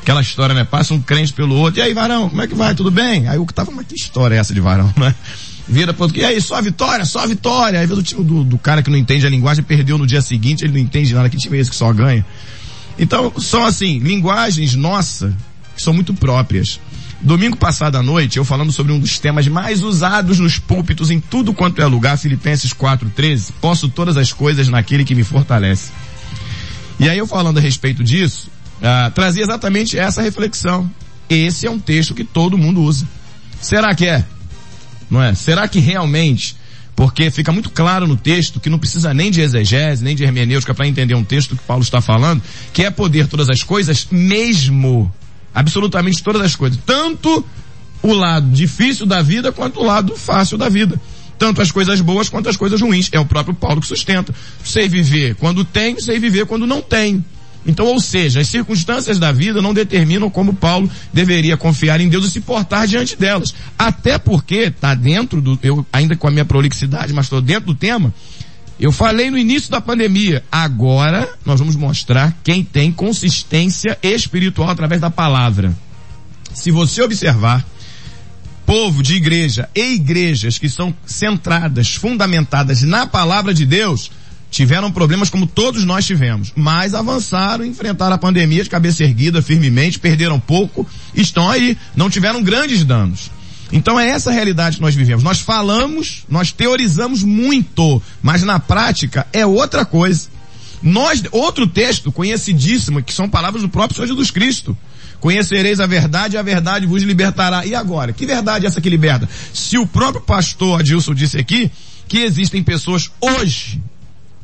Aquela 0.00 0.20
história, 0.20 0.54
né? 0.54 0.64
Passa 0.64 0.94
um 0.94 1.00
crente 1.00 1.32
pelo 1.32 1.54
outro, 1.56 1.80
e 1.80 1.82
aí, 1.82 1.94
varão, 1.94 2.28
como 2.28 2.42
é 2.42 2.46
que 2.46 2.54
vai? 2.54 2.74
Tudo 2.74 2.90
bem? 2.90 3.28
Aí 3.28 3.38
o 3.38 3.46
que 3.46 3.54
tava, 3.54 3.70
mas 3.70 3.86
que 3.86 3.94
história 3.94 4.34
é 4.34 4.38
essa 4.38 4.54
de 4.54 4.60
varão, 4.60 4.92
né? 4.96 5.14
Vira 5.68 5.92
pro 5.94 6.04
outro, 6.04 6.18
e 6.18 6.24
aí, 6.24 6.40
só 6.40 6.60
vitória, 6.60 7.04
só 7.04 7.24
vitória. 7.26 7.78
Aí 7.78 7.86
vê 7.86 7.94
do 7.94 8.02
do, 8.02 8.44
do 8.44 8.58
cara 8.58 8.82
que 8.82 8.90
não 8.90 8.98
entende 8.98 9.26
a 9.26 9.30
linguagem, 9.30 9.62
perdeu 9.62 9.96
no 9.96 10.06
dia 10.06 10.20
seguinte, 10.20 10.64
ele 10.64 10.72
não 10.72 10.80
entende 10.80 11.14
nada, 11.14 11.28
que 11.28 11.36
time 11.36 11.56
é 11.56 11.60
esse 11.60 11.70
que 11.70 11.76
só 11.76 11.92
ganha? 11.92 12.24
Então, 12.98 13.32
são 13.38 13.64
assim, 13.64 13.98
linguagens 13.98 14.74
nossas 14.74 15.32
que 15.74 15.82
são 15.82 15.92
muito 15.92 16.12
próprias. 16.14 16.78
Domingo 17.20 17.56
passado 17.56 17.96
à 17.96 18.02
noite, 18.02 18.36
eu 18.36 18.44
falando 18.44 18.72
sobre 18.72 18.92
um 18.92 18.98
dos 18.98 19.18
temas 19.18 19.46
mais 19.46 19.82
usados 19.82 20.38
nos 20.38 20.58
púlpitos 20.58 21.10
em 21.10 21.20
tudo 21.20 21.54
quanto 21.54 21.80
é 21.80 21.86
lugar, 21.86 22.18
Filipenses 22.18 22.72
4:13, 22.72 23.52
posso 23.60 23.88
todas 23.88 24.16
as 24.16 24.32
coisas 24.32 24.68
naquele 24.68 25.04
que 25.04 25.14
me 25.14 25.22
fortalece. 25.22 25.92
E 26.98 27.08
aí 27.08 27.16
eu 27.16 27.26
falando 27.26 27.58
a 27.58 27.60
respeito 27.60 28.02
disso, 28.02 28.50
ah, 28.82 29.10
trazia 29.14 29.42
exatamente 29.42 29.96
essa 29.96 30.20
reflexão. 30.20 30.90
Esse 31.28 31.66
é 31.66 31.70
um 31.70 31.78
texto 31.78 32.14
que 32.14 32.24
todo 32.24 32.58
mundo 32.58 32.82
usa. 32.82 33.06
Será 33.60 33.94
que 33.94 34.06
é? 34.06 34.24
Não 35.08 35.22
é? 35.22 35.34
Será 35.34 35.68
que 35.68 35.78
realmente 35.78 36.56
porque 36.94 37.30
fica 37.30 37.50
muito 37.52 37.70
claro 37.70 38.06
no 38.06 38.16
texto 38.16 38.60
que 38.60 38.70
não 38.70 38.78
precisa 38.78 39.14
nem 39.14 39.30
de 39.30 39.40
exegese, 39.40 40.04
nem 40.04 40.14
de 40.14 40.24
hermenêutica 40.24 40.74
para 40.74 40.86
entender 40.86 41.14
um 41.14 41.24
texto 41.24 41.56
que 41.56 41.62
Paulo 41.62 41.82
está 41.82 42.00
falando, 42.00 42.42
que 42.72 42.84
é 42.84 42.90
poder 42.90 43.26
todas 43.26 43.48
as 43.48 43.62
coisas, 43.62 44.06
mesmo, 44.10 45.12
absolutamente 45.54 46.22
todas 46.22 46.42
as 46.42 46.54
coisas, 46.54 46.78
tanto 46.84 47.44
o 48.02 48.12
lado 48.12 48.48
difícil 48.50 49.06
da 49.06 49.22
vida 49.22 49.52
quanto 49.52 49.80
o 49.80 49.84
lado 49.84 50.16
fácil 50.16 50.58
da 50.58 50.68
vida. 50.68 51.00
Tanto 51.38 51.60
as 51.60 51.72
coisas 51.72 52.00
boas 52.00 52.28
quanto 52.28 52.48
as 52.48 52.56
coisas 52.56 52.80
ruins. 52.80 53.08
É 53.10 53.18
o 53.18 53.24
próprio 53.24 53.54
Paulo 53.54 53.80
que 53.80 53.86
sustenta. 53.86 54.32
Sei 54.62 54.88
viver 54.88 55.34
quando 55.34 55.64
tenho, 55.64 56.00
sei 56.00 56.18
viver 56.18 56.46
quando 56.46 56.66
não 56.66 56.80
tenho. 56.80 57.24
Então, 57.66 57.86
ou 57.86 58.00
seja, 58.00 58.40
as 58.40 58.48
circunstâncias 58.48 59.18
da 59.18 59.30
vida 59.30 59.62
não 59.62 59.72
determinam 59.72 60.28
como 60.28 60.52
Paulo 60.52 60.90
deveria 61.12 61.56
confiar 61.56 62.00
em 62.00 62.08
Deus 62.08 62.26
e 62.26 62.30
se 62.30 62.40
portar 62.40 62.86
diante 62.86 63.16
delas. 63.16 63.54
Até 63.78 64.18
porque 64.18 64.54
está 64.56 64.94
dentro 64.94 65.40
do, 65.40 65.58
eu 65.62 65.86
ainda 65.92 66.16
com 66.16 66.26
a 66.26 66.30
minha 66.30 66.44
prolixidade, 66.44 67.12
mas 67.12 67.26
estou 67.26 67.40
dentro 67.40 67.66
do 67.66 67.74
tema. 67.74 68.12
Eu 68.80 68.90
falei 68.90 69.30
no 69.30 69.38
início 69.38 69.70
da 69.70 69.80
pandemia. 69.80 70.42
Agora 70.50 71.28
nós 71.44 71.60
vamos 71.60 71.76
mostrar 71.76 72.36
quem 72.42 72.64
tem 72.64 72.90
consistência 72.90 73.96
espiritual 74.02 74.70
através 74.70 75.00
da 75.00 75.10
palavra. 75.10 75.72
Se 76.52 76.72
você 76.72 77.00
observar, 77.00 77.64
povo 78.66 79.02
de 79.02 79.14
igreja 79.14 79.68
e 79.74 79.94
igrejas 79.94 80.58
que 80.58 80.68
são 80.68 80.94
centradas, 81.06 81.94
fundamentadas 81.94 82.82
na 82.82 83.06
palavra 83.06 83.54
de 83.54 83.64
Deus, 83.64 84.10
tiveram 84.52 84.92
problemas 84.92 85.30
como 85.30 85.46
todos 85.46 85.82
nós 85.82 86.04
tivemos, 86.04 86.52
mas 86.54 86.94
avançaram, 86.94 87.64
enfrentaram 87.64 88.14
a 88.14 88.18
pandemia 88.18 88.62
de 88.62 88.68
cabeça 88.68 89.02
erguida 89.02 89.40
firmemente, 89.40 89.98
perderam 89.98 90.38
pouco, 90.38 90.86
estão 91.14 91.50
aí, 91.50 91.76
não 91.96 92.10
tiveram 92.10 92.42
grandes 92.42 92.84
danos. 92.84 93.30
Então 93.72 93.98
é 93.98 94.06
essa 94.10 94.30
realidade 94.30 94.76
que 94.76 94.82
nós 94.82 94.94
vivemos. 94.94 95.24
Nós 95.24 95.40
falamos, 95.40 96.24
nós 96.28 96.52
teorizamos 96.52 97.22
muito, 97.22 98.02
mas 98.20 98.42
na 98.42 98.60
prática 98.60 99.26
é 99.32 99.46
outra 99.46 99.86
coisa. 99.86 100.28
Nós, 100.82 101.22
outro 101.30 101.66
texto 101.66 102.12
conhecidíssimo, 102.12 103.02
que 103.02 103.14
são 103.14 103.30
palavras 103.30 103.62
do 103.62 103.70
próprio 103.70 103.96
Senhor 103.96 104.08
Jesus 104.08 104.30
Cristo. 104.30 104.76
Conhecereis 105.18 105.80
a 105.80 105.86
verdade 105.86 106.36
e 106.36 106.38
a 106.38 106.42
verdade 106.42 106.84
vos 106.84 107.02
libertará. 107.02 107.64
E 107.64 107.74
agora? 107.74 108.12
Que 108.12 108.26
verdade 108.26 108.66
é 108.66 108.68
essa 108.68 108.82
que 108.82 108.90
liberta? 108.90 109.26
Se 109.54 109.78
o 109.78 109.86
próprio 109.86 110.20
pastor 110.20 110.80
Adilson 110.80 111.14
disse 111.14 111.38
aqui 111.38 111.70
que 112.06 112.18
existem 112.18 112.62
pessoas 112.62 113.10
hoje 113.18 113.80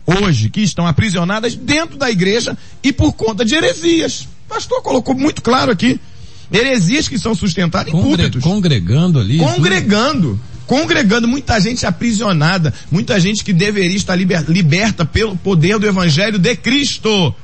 hoje 0.09 0.49
que 0.49 0.63
estão 0.63 0.87
aprisionadas 0.87 1.55
dentro 1.55 1.99
da 1.99 2.11
igreja 2.11 2.57
e 2.83 2.93
por 2.93 3.13
conta 3.13 3.45
de 3.45 3.55
heresias. 3.55 4.23
O 4.23 4.49
pastor 4.49 4.83
colocou 4.83 5.15
muito 5.15 5.43
claro 5.43 5.71
aqui. 5.71 6.01
Heresias 6.51 7.09
que 7.09 7.19
são 7.19 7.35
sustentadas 7.35 7.93
Congre 7.93 8.09
em 8.09 8.17
púlpitos. 8.17 8.43
Congregando 8.43 9.21
ali. 9.21 9.37
Congregando. 9.37 10.41
Congregando 10.67 11.29
muita 11.29 11.59
gente 11.61 11.87
aprisionada, 11.87 12.75
muita 12.91 13.19
gente 13.19 13.43
que 13.43 13.55
deveria 13.55 13.97
estar 13.97 14.15
liber, 14.15 14.45
liberta 14.49 15.05
pelo 15.05 15.37
poder 15.37 15.79
do 15.79 15.87
evangelho 15.87 16.39
de 16.39 16.55
Cristo. 16.57 17.35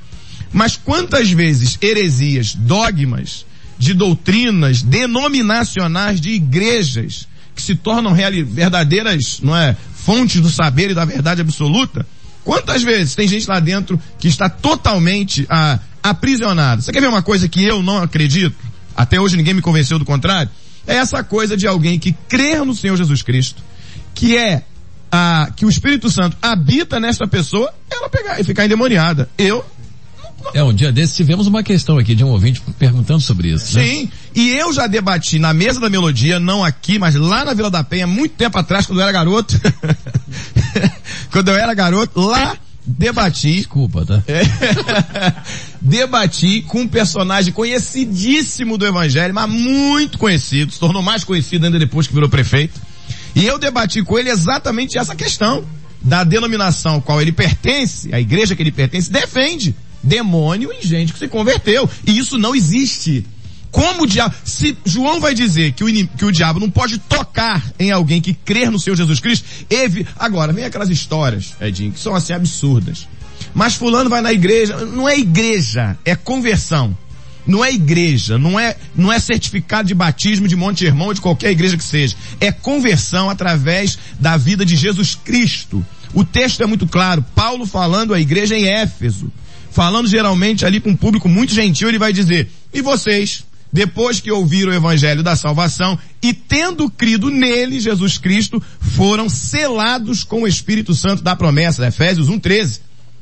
Mas 0.52 0.76
quantas 0.76 1.30
vezes 1.30 1.78
heresias, 1.80 2.54
dogmas, 2.54 3.46
de 3.78 3.92
doutrinas 3.94 4.82
denominacionais 4.82 6.20
de 6.20 6.30
igrejas 6.30 7.26
que 7.54 7.62
se 7.62 7.74
tornam 7.74 8.14
verdadeiras, 8.46 9.40
não 9.42 9.56
é, 9.56 9.76
fontes 9.94 10.40
do 10.40 10.50
saber 10.50 10.90
e 10.90 10.94
da 10.94 11.04
verdade 11.04 11.40
absoluta. 11.40 12.06
Quantas 12.44 12.82
vezes 12.82 13.14
tem 13.14 13.26
gente 13.26 13.48
lá 13.48 13.58
dentro 13.58 13.98
que 14.18 14.28
está 14.28 14.48
totalmente 14.48 15.46
ah, 15.48 15.78
aprisionada? 16.02 16.82
Você 16.82 16.92
quer 16.92 17.00
ver 17.00 17.08
uma 17.08 17.22
coisa 17.22 17.48
que 17.48 17.64
eu 17.64 17.82
não 17.82 17.98
acredito? 17.98 18.54
Até 18.94 19.18
hoje 19.18 19.36
ninguém 19.36 19.54
me 19.54 19.62
convenceu 19.62 19.98
do 19.98 20.04
contrário. 20.04 20.50
É 20.86 20.96
essa 20.96 21.24
coisa 21.24 21.56
de 21.56 21.66
alguém 21.66 21.98
que 21.98 22.12
crê 22.28 22.58
no 22.58 22.74
Senhor 22.74 22.96
Jesus 22.96 23.22
Cristo, 23.22 23.62
que 24.14 24.36
é 24.36 24.62
a, 25.10 25.50
que 25.56 25.64
o 25.64 25.70
Espírito 25.70 26.10
Santo 26.10 26.36
habita 26.42 27.00
nessa 27.00 27.26
pessoa, 27.26 27.72
ela 27.90 28.08
pegar 28.10 28.38
e 28.38 28.44
ficar 28.44 28.66
endemoniada. 28.66 29.28
Eu 29.38 29.64
é, 30.52 30.62
um 30.62 30.74
dia 30.74 30.92
desses 30.92 31.16
tivemos 31.16 31.46
uma 31.46 31.62
questão 31.62 31.96
aqui 31.96 32.14
de 32.14 32.22
um 32.22 32.28
ouvinte 32.28 32.60
perguntando 32.78 33.20
sobre 33.20 33.48
isso. 33.48 33.76
Né? 33.76 33.84
Sim, 33.84 34.10
e 34.34 34.50
eu 34.50 34.72
já 34.72 34.86
debati 34.86 35.38
na 35.38 35.54
mesa 35.54 35.80
da 35.80 35.88
melodia, 35.88 36.38
não 36.38 36.62
aqui, 36.62 36.98
mas 36.98 37.14
lá 37.14 37.44
na 37.44 37.54
Vila 37.54 37.70
da 37.70 37.82
Penha, 37.82 38.06
muito 38.06 38.32
tempo 38.32 38.58
atrás, 38.58 38.84
quando 38.84 38.98
eu 38.98 39.04
era 39.04 39.12
garoto. 39.12 39.58
quando 41.30 41.48
eu 41.48 41.56
era 41.56 41.74
garoto, 41.74 42.20
lá 42.20 42.56
debati. 42.86 43.52
Desculpa, 43.54 44.04
tá? 44.04 44.22
É, 44.28 45.32
debati 45.80 46.62
com 46.62 46.82
um 46.82 46.88
personagem 46.88 47.52
conhecidíssimo 47.52 48.76
do 48.76 48.86
Evangelho, 48.86 49.34
mas 49.34 49.48
muito 49.48 50.18
conhecido, 50.18 50.72
se 50.72 50.78
tornou 50.78 51.02
mais 51.02 51.24
conhecido 51.24 51.66
ainda 51.66 51.78
depois 51.78 52.06
que 52.06 52.14
virou 52.14 52.28
prefeito. 52.28 52.80
E 53.34 53.44
eu 53.44 53.58
debati 53.58 54.02
com 54.02 54.18
ele 54.18 54.30
exatamente 54.30 54.98
essa 54.98 55.14
questão 55.14 55.64
da 56.00 56.22
denominação 56.22 56.94
ao 56.94 57.02
qual 57.02 57.20
ele 57.20 57.32
pertence, 57.32 58.14
a 58.14 58.20
igreja 58.20 58.54
que 58.54 58.62
ele 58.62 58.70
pertence, 58.70 59.10
defende 59.10 59.74
demônio 60.02 60.70
em 60.72 60.82
gente 60.82 61.12
que 61.12 61.18
se 61.18 61.28
converteu. 61.28 61.88
E 62.06 62.18
isso 62.18 62.38
não 62.38 62.54
existe. 62.54 63.24
Como 63.74 64.04
o 64.04 64.06
diabo, 64.06 64.32
se 64.44 64.78
João 64.84 65.18
vai 65.18 65.34
dizer 65.34 65.72
que 65.72 65.82
o, 65.82 65.88
que 66.06 66.24
o 66.24 66.30
diabo 66.30 66.60
não 66.60 66.70
pode 66.70 66.96
tocar 66.96 67.60
em 67.76 67.90
alguém 67.90 68.20
que 68.20 68.32
crer 68.32 68.70
no 68.70 68.78
Senhor 68.78 68.94
Jesus 68.94 69.18
Cristo, 69.18 69.44
evi, 69.68 70.06
agora, 70.16 70.52
vem 70.52 70.64
aquelas 70.64 70.90
histórias, 70.90 71.56
Edinho, 71.60 71.90
que 71.90 71.98
são 71.98 72.14
assim 72.14 72.32
absurdas. 72.32 73.08
Mas 73.52 73.74
fulano 73.74 74.08
vai 74.08 74.20
na 74.20 74.32
igreja, 74.32 74.76
não 74.86 75.08
é 75.08 75.18
igreja, 75.18 75.98
é 76.04 76.14
conversão. 76.14 76.96
Não 77.44 77.64
é 77.64 77.72
igreja, 77.72 78.38
não 78.38 78.60
é, 78.60 78.76
não 78.94 79.12
é 79.12 79.18
certificado 79.18 79.88
de 79.88 79.94
batismo 79.94 80.46
de 80.46 80.54
Monte 80.54 80.84
Irmão 80.84 81.08
ou 81.08 81.14
de 81.14 81.20
qualquer 81.20 81.50
igreja 81.50 81.76
que 81.76 81.82
seja. 81.82 82.14
É 82.38 82.52
conversão 82.52 83.28
através 83.28 83.98
da 84.20 84.36
vida 84.36 84.64
de 84.64 84.76
Jesus 84.76 85.16
Cristo. 85.16 85.84
O 86.14 86.24
texto 86.24 86.62
é 86.62 86.66
muito 86.66 86.86
claro. 86.86 87.24
Paulo 87.34 87.66
falando 87.66 88.14
à 88.14 88.20
igreja 88.20 88.56
em 88.56 88.68
Éfeso, 88.68 89.32
falando 89.72 90.06
geralmente 90.06 90.64
ali 90.64 90.78
com 90.78 90.90
um 90.90 90.96
público 90.96 91.28
muito 91.28 91.52
gentil, 91.52 91.88
ele 91.88 91.98
vai 91.98 92.12
dizer, 92.12 92.48
e 92.72 92.80
vocês, 92.80 93.44
depois 93.74 94.20
que 94.20 94.30
ouviram 94.30 94.70
o 94.70 94.74
evangelho 94.74 95.20
da 95.20 95.34
salvação 95.34 95.98
e 96.22 96.32
tendo 96.32 96.88
crido 96.88 97.28
nele, 97.28 97.80
Jesus 97.80 98.18
Cristo, 98.18 98.62
foram 98.78 99.28
selados 99.28 100.22
com 100.22 100.42
o 100.42 100.46
Espírito 100.46 100.94
Santo 100.94 101.24
da 101.24 101.34
promessa, 101.34 101.84
Efésios 101.84 102.28
1:13. 102.28 102.78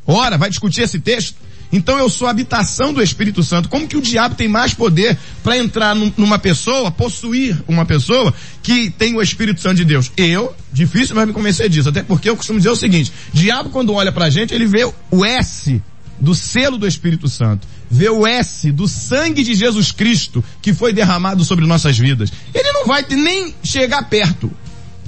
Ora, 0.07 0.37
vai 0.37 0.51
discutir 0.51 0.83
esse 0.83 1.01
texto? 1.01 1.37
Então 1.73 1.99
eu 1.99 2.11
sou 2.11 2.27
a 2.27 2.31
habitação 2.31 2.93
do 2.93 3.03
Espírito 3.03 3.43
Santo. 3.43 3.71
Como 3.71 3.88
que 3.88 3.97
o 3.97 4.03
diabo 4.03 4.35
tem 4.35 4.47
mais 4.47 4.75
poder 4.75 5.17
para 5.43 5.57
entrar 5.57 5.95
num, 5.97 6.12
numa 6.19 6.38
pessoa, 6.38 6.91
possuir 6.91 7.57
uma 7.67 7.87
pessoa 7.87 8.35
que 8.62 8.91
tem 8.91 9.17
o 9.17 9.23
Espírito 9.23 9.59
Santo 9.59 9.77
de 9.77 9.87
Deus? 9.87 10.12
Eu, 10.19 10.55
difícil 10.71 11.15
vai 11.15 11.25
me 11.25 11.33
convencer 11.33 11.71
disso, 11.71 11.88
até 11.88 12.03
porque 12.03 12.29
eu 12.29 12.37
costumo 12.37 12.59
dizer 12.59 12.69
o 12.69 12.77
seguinte, 12.77 13.11
diabo 13.33 13.71
quando 13.71 13.95
olha 13.95 14.12
pra 14.12 14.29
gente, 14.29 14.53
ele 14.53 14.67
vê 14.67 14.85
o 15.11 15.25
S 15.25 15.81
do 16.21 16.35
selo 16.35 16.77
do 16.77 16.87
Espírito 16.87 17.27
Santo, 17.27 17.67
vê 17.92 18.09
o 18.09 18.26
S 18.26 18.72
do 18.72 18.88
sangue 18.88 19.44
de 19.44 19.55
Jesus 19.55 19.92
Cristo 19.92 20.42
que 20.62 20.72
foi 20.72 20.94
derramado 20.94 21.44
sobre 21.44 21.66
nossas 21.66 21.98
vidas. 21.98 22.33
Ele 22.55 22.72
não 22.72 22.87
vai 22.87 23.05
nem 23.11 23.55
chegar 23.62 24.09
perto. 24.09 24.50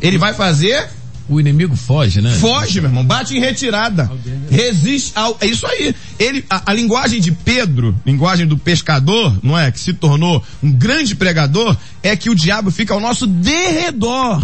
Ele 0.03 0.19
vai 0.19 0.35
fazer 0.35 0.91
o 1.27 1.41
inimigo 1.41 1.75
foge, 1.75 2.21
né? 2.21 2.31
Foge, 2.39 2.83
meu 2.83 2.91
irmão. 2.91 3.03
Bate 3.03 3.35
em 3.35 3.41
retirada. 3.41 4.11
Resiste 4.51 5.13
ao. 5.15 5.39
É 5.41 5.47
isso 5.47 5.67
aí. 5.67 5.95
Ele, 6.19 6.45
a, 6.51 6.71
a, 6.71 6.75
linguagem 6.75 7.19
de 7.19 7.33
Pedro, 7.33 7.99
linguagem 8.05 8.47
do 8.47 8.59
pescador, 8.59 9.35
não 9.43 9.59
é? 9.59 9.73
Que 9.73 9.81
se 9.81 9.95
tornou 9.95 10.45
um 10.63 10.71
grande 10.71 11.15
pregador, 11.15 11.75
é 12.03 12.15
que 12.15 12.29
o 12.29 12.35
diabo 12.35 12.71
fica 12.71 12.93
ao 12.93 13.01
nosso 13.01 13.27
derredor. 13.27 14.43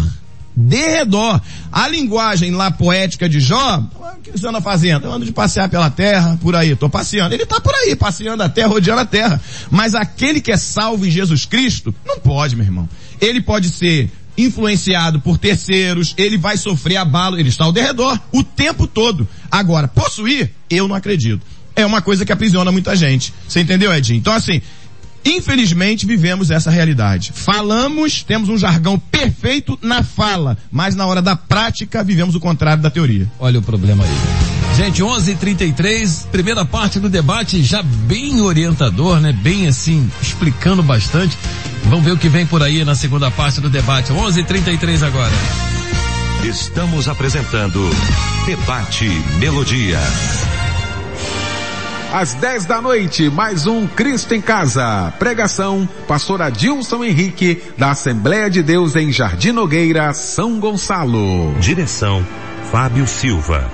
Derredor. 0.55 1.41
A 1.71 1.87
linguagem 1.87 2.51
lá 2.51 2.69
poética 2.69 3.29
de 3.29 3.39
Jó, 3.39 3.79
o 3.79 4.21
que 4.21 4.31
você 4.31 4.47
anda 4.47 4.61
fazendo? 4.61 5.05
Eu 5.05 5.13
ando 5.13 5.25
de 5.25 5.31
passear 5.31 5.69
pela 5.69 5.89
terra, 5.89 6.37
por 6.41 6.55
aí, 6.55 6.75
tô 6.75 6.89
passeando. 6.89 7.33
Ele 7.33 7.45
tá 7.45 7.59
por 7.59 7.73
aí, 7.73 7.95
passeando 7.95 8.43
a 8.43 8.49
terra, 8.49 8.67
rodeando 8.67 9.01
a 9.01 9.05
terra. 9.05 9.41
Mas 9.69 9.95
aquele 9.95 10.41
que 10.41 10.51
é 10.51 10.57
salvo 10.57 11.05
em 11.05 11.11
Jesus 11.11 11.45
Cristo, 11.45 11.93
não 12.05 12.19
pode, 12.19 12.55
meu 12.55 12.65
irmão. 12.65 12.89
Ele 13.19 13.41
pode 13.41 13.69
ser 13.69 14.11
influenciado 14.37 15.19
por 15.19 15.37
terceiros, 15.37 16.13
ele 16.17 16.37
vai 16.37 16.57
sofrer 16.57 16.97
abalo, 16.97 17.39
ele 17.39 17.49
está 17.49 17.65
ao 17.65 17.71
derredor 17.71 18.19
o 18.31 18.43
tempo 18.43 18.87
todo. 18.87 19.27
Agora, 19.49 19.87
possuir, 19.87 20.51
eu 20.69 20.87
não 20.87 20.95
acredito. 20.95 21.45
É 21.75 21.85
uma 21.85 22.01
coisa 22.01 22.25
que 22.25 22.31
aprisiona 22.31 22.71
muita 22.71 22.95
gente. 22.95 23.33
Você 23.47 23.61
entendeu, 23.61 23.93
Edinho? 23.93 24.19
Então 24.19 24.33
assim, 24.33 24.61
Infelizmente 25.23 26.05
vivemos 26.05 26.49
essa 26.49 26.71
realidade. 26.71 27.31
Falamos, 27.33 28.23
temos 28.23 28.49
um 28.49 28.57
jargão 28.57 28.97
perfeito 28.97 29.77
na 29.81 30.03
fala, 30.03 30.57
mas 30.71 30.95
na 30.95 31.05
hora 31.05 31.21
da 31.21 31.35
prática 31.35 32.03
vivemos 32.03 32.35
o 32.35 32.39
contrário 32.39 32.81
da 32.81 32.89
teoria. 32.89 33.27
Olha 33.39 33.59
o 33.59 33.61
problema 33.61 34.03
aí. 34.03 34.41
Gente, 34.77 35.03
11:33, 35.03 36.27
primeira 36.31 36.63
parte 36.65 36.99
do 36.99 37.09
debate 37.09 37.61
já 37.61 37.83
bem 37.83 38.41
orientador, 38.41 39.19
né? 39.19 39.33
Bem 39.33 39.67
assim, 39.67 40.09
explicando 40.21 40.81
bastante. 40.81 41.37
Vamos 41.85 42.05
ver 42.05 42.11
o 42.11 42.17
que 42.17 42.29
vem 42.29 42.45
por 42.45 42.63
aí 42.63 42.83
na 42.85 42.95
segunda 42.95 43.29
parte 43.29 43.59
do 43.59 43.69
debate. 43.69 44.11
11:33 44.11 45.03
agora. 45.03 45.33
Estamos 46.43 47.07
apresentando 47.07 47.87
Debate 48.47 49.07
Melodia. 49.39 49.99
Às 52.11 52.33
10 52.33 52.65
da 52.65 52.81
noite, 52.81 53.29
mais 53.29 53.65
um 53.65 53.87
Cristo 53.87 54.33
em 54.35 54.41
Casa. 54.41 55.13
Pregação, 55.17 55.87
pastor 56.09 56.41
Adilson 56.41 57.05
Henrique, 57.05 57.63
da 57.77 57.91
Assembleia 57.91 58.49
de 58.49 58.61
Deus 58.61 58.97
em 58.97 59.13
Jardim 59.13 59.53
Nogueira, 59.53 60.13
São 60.13 60.59
Gonçalo. 60.59 61.55
Direção, 61.61 62.25
Fábio 62.69 63.07
Silva. 63.07 63.71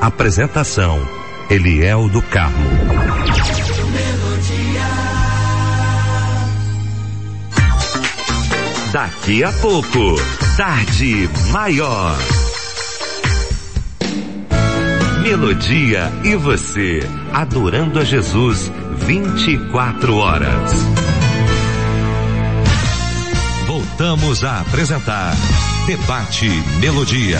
Apresentação, 0.00 1.04
Eliel 1.50 2.08
do 2.08 2.22
Carmo. 2.22 2.70
Daqui 8.92 9.42
a 9.42 9.50
pouco, 9.54 10.14
Tarde 10.56 11.28
Maior. 11.50 12.16
Melodia 15.22 16.12
e 16.24 16.34
você, 16.34 16.98
adorando 17.32 18.00
a 18.00 18.04
Jesus 18.04 18.72
24 19.06 20.16
horas. 20.16 20.72
Voltamos 23.64 24.42
a 24.42 24.62
apresentar 24.62 25.32
Debate 25.86 26.48
Melodia. 26.80 27.38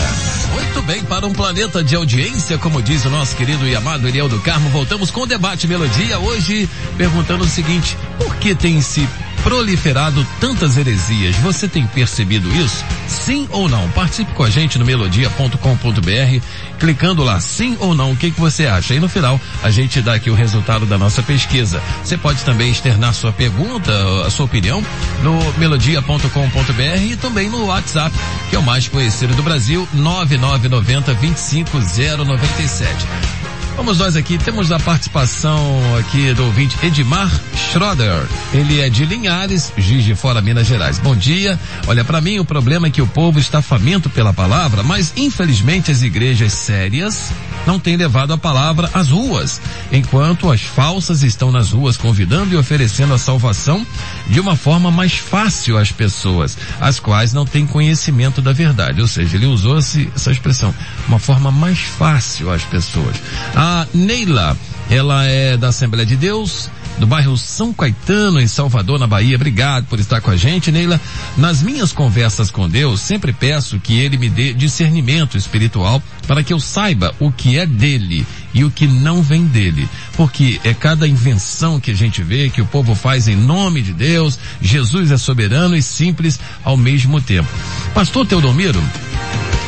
Muito 0.53 0.81
bem, 0.83 1.03
para 1.03 1.27
um 1.27 1.33
planeta 1.33 1.83
de 1.83 1.93
audiência, 1.97 2.57
como 2.57 2.81
diz 2.81 3.03
o 3.03 3.09
nosso 3.09 3.35
querido 3.35 3.67
e 3.67 3.75
amado 3.75 4.07
Eliel 4.07 4.29
do 4.29 4.39
Carmo, 4.39 4.69
voltamos 4.69 5.11
com 5.11 5.21
o 5.21 5.25
Debate 5.25 5.67
Melodia, 5.67 6.17
hoje 6.19 6.69
perguntando 6.97 7.43
o 7.43 7.47
seguinte, 7.47 7.97
por 8.17 8.33
que 8.37 8.55
tem 8.55 8.79
se 8.79 9.05
proliferado 9.43 10.25
tantas 10.39 10.77
heresias. 10.77 11.35
Você 11.37 11.67
tem 11.67 11.85
percebido 11.85 12.49
isso? 12.55 12.83
Sim 13.07 13.47
ou 13.51 13.67
não? 13.67 13.89
Participe 13.89 14.31
com 14.33 14.43
a 14.43 14.49
gente 14.49 14.79
no 14.79 14.85
melodia.com.br, 14.85 16.45
clicando 16.79 17.23
lá 17.23 17.39
sim 17.39 17.77
ou 17.79 17.93
não, 17.93 18.11
o 18.11 18.15
que, 18.15 18.31
que 18.31 18.39
você 18.39 18.65
acha? 18.65 18.95
E 18.95 18.99
no 18.99 19.09
final 19.09 19.39
a 19.61 19.69
gente 19.69 20.01
dá 20.01 20.15
aqui 20.15 20.29
o 20.29 20.35
resultado 20.35 20.85
da 20.85 20.97
nossa 20.97 21.21
pesquisa. 21.21 21.81
Você 22.03 22.17
pode 22.17 22.43
também 22.43 22.71
externar 22.71 23.13
sua 23.13 23.33
pergunta, 23.33 23.91
a 24.25 24.31
sua 24.31 24.45
opinião 24.45 24.83
no 25.21 25.37
melodia.com.br 25.57 27.03
e 27.03 27.15
também 27.17 27.49
no 27.49 27.65
WhatsApp, 27.65 28.15
que 28.49 28.55
é 28.55 28.59
o 28.59 28.63
mais 28.63 28.87
conhecido 28.87 29.35
do 29.35 29.43
Brasil, 29.43 29.87
9990 29.93 31.13
25097. 31.15 33.42
Vamos 33.75 33.97
nós 33.97 34.15
aqui, 34.15 34.37
temos 34.37 34.71
a 34.71 34.79
participação 34.79 35.81
aqui 35.97 36.31
do 36.33 36.45
ouvinte 36.45 36.77
Edmar 36.85 37.29
Schroeder. 37.71 38.27
Ele 38.53 38.79
é 38.79 38.87
de 38.87 39.03
Linhares, 39.03 39.73
Giz 39.75 40.03
de 40.03 40.13
Fora, 40.13 40.41
Minas 40.41 40.67
Gerais. 40.67 40.99
Bom 40.99 41.15
dia. 41.15 41.59
Olha, 41.87 42.05
para 42.05 42.21
mim 42.21 42.37
o 42.37 42.45
problema 42.45 42.87
é 42.87 42.91
que 42.91 43.01
o 43.01 43.07
povo 43.07 43.39
está 43.39 43.63
faminto 43.63 44.11
pela 44.11 44.31
palavra, 44.31 44.83
mas 44.83 45.11
infelizmente 45.17 45.91
as 45.91 46.03
igrejas 46.03 46.53
sérias 46.53 47.31
não 47.65 47.79
têm 47.79 47.97
levado 47.97 48.31
a 48.31 48.37
palavra 48.37 48.89
às 48.93 49.09
ruas, 49.09 49.59
enquanto 49.91 50.51
as 50.51 50.61
falsas 50.61 51.23
estão 51.23 51.51
nas 51.51 51.71
ruas 51.71 51.97
convidando 51.97 52.53
e 52.53 52.57
oferecendo 52.57 53.13
a 53.13 53.17
salvação 53.17 53.85
de 54.27 54.39
uma 54.39 54.55
forma 54.55 54.91
mais 54.91 55.13
fácil 55.13 55.77
às 55.77 55.91
pessoas, 55.91 56.57
as 56.79 56.99
quais 56.99 57.33
não 57.33 57.45
têm 57.45 57.65
conhecimento 57.65 58.41
da 58.41 58.53
verdade. 58.53 59.01
Ou 59.01 59.07
seja, 59.07 59.35
ele 59.35 59.45
usou 59.45 59.77
essa 59.77 60.31
expressão, 60.31 60.75
uma 61.07 61.19
forma 61.19 61.51
mais 61.51 61.79
fácil 61.79 62.51
às 62.51 62.63
pessoas. 62.63 63.15
A 63.55 63.62
Neila, 63.93 64.57
ela 64.89 65.25
é 65.25 65.55
da 65.55 65.69
Assembleia 65.69 66.05
de 66.05 66.15
Deus, 66.15 66.69
do 66.97 67.07
bairro 67.07 67.37
São 67.37 67.73
Caetano, 67.73 68.39
em 68.39 68.47
Salvador, 68.47 68.99
na 68.99 69.07
Bahia. 69.07 69.35
Obrigado 69.35 69.85
por 69.85 69.99
estar 69.99 70.21
com 70.21 70.31
a 70.31 70.35
gente, 70.35 70.71
Neila. 70.71 70.99
Nas 71.37 71.61
minhas 71.61 71.91
conversas 71.91 72.51
com 72.51 72.69
Deus, 72.69 73.01
sempre 73.01 73.33
peço 73.33 73.79
que 73.79 73.99
Ele 73.99 74.17
me 74.17 74.29
dê 74.29 74.53
discernimento 74.53 75.37
espiritual 75.37 76.01
para 76.27 76.43
que 76.43 76.53
eu 76.53 76.59
saiba 76.59 77.13
o 77.19 77.31
que 77.31 77.57
é 77.57 77.65
dele 77.65 78.25
e 78.53 78.63
o 78.63 78.71
que 78.71 78.87
não 78.87 79.21
vem 79.21 79.45
dele. 79.45 79.87
Porque 80.15 80.59
é 80.63 80.73
cada 80.73 81.07
invenção 81.07 81.79
que 81.79 81.91
a 81.91 81.95
gente 81.95 82.21
vê, 82.21 82.49
que 82.49 82.61
o 82.61 82.65
povo 82.65 82.95
faz 82.95 83.27
em 83.27 83.35
nome 83.35 83.81
de 83.81 83.93
Deus, 83.93 84.37
Jesus 84.61 85.11
é 85.11 85.17
soberano 85.17 85.75
e 85.75 85.81
simples 85.81 86.39
ao 86.63 86.77
mesmo 86.77 87.19
tempo. 87.19 87.49
Pastor 87.93 88.25
Teodomiro, 88.25 88.81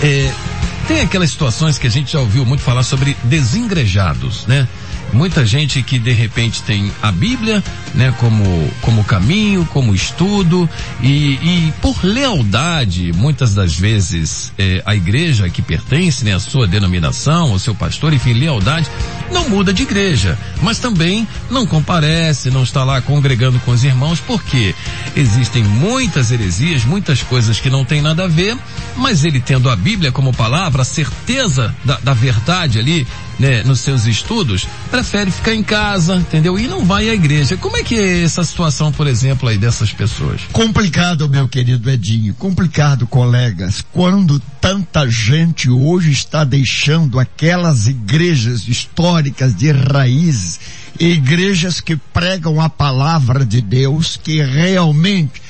é, 0.02 0.32
tem 0.88 1.02
aquelas 1.02 1.32
situações 1.32 1.78
que 1.78 1.88
a 1.88 1.90
gente 1.90 2.14
já 2.14 2.20
ouviu 2.20 2.46
muito 2.46 2.62
falar 2.62 2.84
sobre 2.84 3.18
desengrejados, 3.24 4.46
né? 4.46 4.68
Muita 5.14 5.46
gente 5.46 5.82
que 5.82 5.98
de 5.98 6.12
repente 6.12 6.62
tem 6.64 6.92
a 7.02 7.12
Bíblia, 7.12 7.64
né, 7.94 8.14
como, 8.20 8.70
como 8.82 9.04
caminho, 9.04 9.66
como 9.72 9.96
estudo, 9.96 10.70
e, 11.02 11.08
e 11.42 11.74
por 11.82 12.04
lealdade, 12.04 13.14
muitas 13.14 13.54
das 13.54 13.76
vezes, 13.76 14.52
é, 14.58 14.84
a 14.86 14.96
igreja 14.96 15.50
que 15.50 15.62
pertence, 15.62 16.26
né, 16.26 16.36
a 16.36 16.40
sua 16.40 16.68
denominação, 16.68 17.54
o 17.54 17.60
seu 17.60 17.74
pastor, 17.74 18.14
enfim, 18.14 18.34
lealdade, 18.34 18.88
não 19.32 19.48
muda 19.50 19.74
de 19.74 19.84
igreja, 19.84 20.38
mas 20.62 20.80
também 20.80 21.28
não 21.50 21.66
comparece, 21.66 22.52
não 22.52 22.64
está 22.64 22.84
lá 22.84 23.02
congregando 23.02 23.60
com 23.60 23.72
os 23.72 23.84
irmãos, 23.84 24.20
porque 24.20 24.76
existem 25.16 25.64
muitas 25.64 26.32
heresias, 26.32 26.84
muitas 26.84 27.22
coisas 27.24 27.60
que 27.60 27.70
não 27.70 27.86
tem 27.86 28.02
nada 28.02 28.26
a 28.26 28.28
ver, 28.28 28.58
mas 28.96 29.24
ele 29.24 29.40
tendo 29.40 29.70
a 29.70 29.76
Bíblia 29.76 30.12
como 30.12 30.34
palavra, 30.34 30.82
a 30.82 30.86
certeza 30.86 31.74
da, 31.84 31.98
da 32.04 32.14
verdade 32.14 32.80
ali, 32.80 33.08
né, 33.40 33.64
nos 33.64 33.82
seus 33.82 34.06
estudos, 34.06 34.68
prefere 34.90 35.30
ficar 35.32 35.54
em 35.54 35.64
casa, 35.64 36.16
entendeu? 36.16 36.58
E 36.58 36.68
não 36.68 36.86
vai 36.86 37.10
à 37.10 37.14
igreja. 37.14 37.58
Como 37.58 37.78
é 37.78 37.84
que 37.84 37.96
é 37.96 38.24
essa 38.24 38.44
situação, 38.44 38.92
por 38.92 39.08
exemplo, 39.08 39.50
aí 39.50 39.58
dessas 39.58 39.92
pessoas? 39.92 40.42
Complicado, 40.52 41.30
meu 41.30 41.48
querido 41.48 41.90
Edinho, 41.90 42.34
complicado, 42.36 43.06
colegas, 43.08 43.84
quando 43.92 44.40
tanta 44.62 45.10
gente 45.10 45.70
hoje 45.70 46.12
está 46.12 46.44
deixando 46.44 47.20
aquelas 47.20 47.88
igrejas 47.88 48.68
históricas 48.68 49.56
de 49.56 49.72
raízes, 49.72 50.60
igrejas 51.00 51.82
que 51.82 51.96
pregam 51.96 52.62
a 52.62 52.70
palavra 52.70 53.46
de 53.46 53.62
Deus, 53.62 54.18
que 54.22 54.42
realmente 54.42 55.42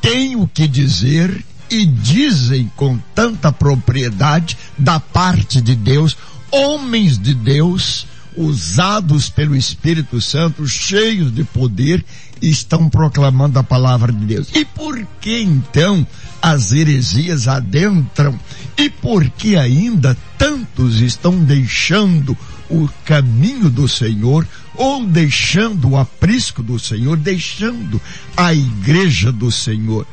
têm 0.00 0.36
o 0.36 0.46
que 0.46 0.66
dizer 0.66 1.44
e 1.70 1.86
dizem 1.86 2.70
com 2.76 2.98
tanta 3.14 3.50
propriedade 3.50 4.56
da 4.78 5.00
parte 5.00 5.60
de 5.60 5.74
Deus, 5.74 6.16
homens 6.54 7.18
de 7.18 7.34
Deus, 7.34 8.06
usados 8.36 9.28
pelo 9.28 9.56
Espírito 9.56 10.20
Santo, 10.20 10.66
cheios 10.66 11.34
de 11.34 11.42
poder, 11.42 12.04
estão 12.40 12.88
proclamando 12.88 13.58
a 13.58 13.62
palavra 13.64 14.12
de 14.12 14.24
Deus. 14.24 14.48
E 14.54 14.64
por 14.64 15.04
que 15.20 15.42
então 15.42 16.06
as 16.40 16.72
heresias 16.72 17.48
adentram? 17.48 18.38
E 18.76 18.88
por 18.88 19.28
que 19.30 19.56
ainda 19.56 20.16
tantos 20.38 21.00
estão 21.00 21.36
deixando 21.44 22.36
o 22.68 22.88
caminho 23.04 23.68
do 23.68 23.88
Senhor 23.88 24.46
ou 24.76 25.04
deixando 25.04 25.90
o 25.90 25.96
aprisco 25.96 26.62
do 26.62 26.78
Senhor, 26.78 27.16
deixando 27.16 28.00
a 28.36 28.54
igreja 28.54 29.32
do 29.32 29.50
Senhor? 29.50 30.06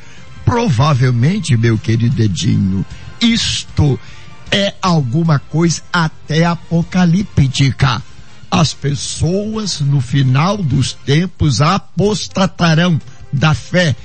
Provavelmente, 0.44 1.56
meu 1.56 1.78
querido 1.78 2.22
Edinho, 2.22 2.86
isto 3.22 4.00
é 4.52 4.74
alguma 4.82 5.40
coisa 5.40 5.82
até 5.92 6.46
apocalíptica. 6.46 8.02
As 8.50 8.74
pessoas 8.74 9.80
no 9.80 10.02
final 10.02 10.58
dos 10.58 10.92
tempos 10.92 11.62
apostatarão 11.62 13.00
da 13.32 13.54
fé 13.54 13.96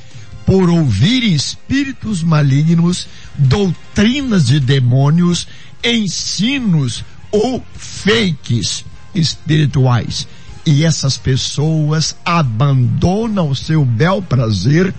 por 0.46 0.70
ouvirem 0.70 1.34
espíritos 1.34 2.22
malignos, 2.22 3.08
doutrinas 3.36 4.46
de 4.46 4.60
demônios, 4.60 5.48
ensinos 5.82 7.04
ou 7.32 7.64
fakes 7.74 8.84
espirituais. 9.12 10.28
E 10.64 10.84
essas 10.84 11.18
pessoas 11.18 12.16
abandonam 12.24 13.50
o 13.50 13.56
seu 13.56 13.84
bel 13.84 14.22
prazer 14.22 14.94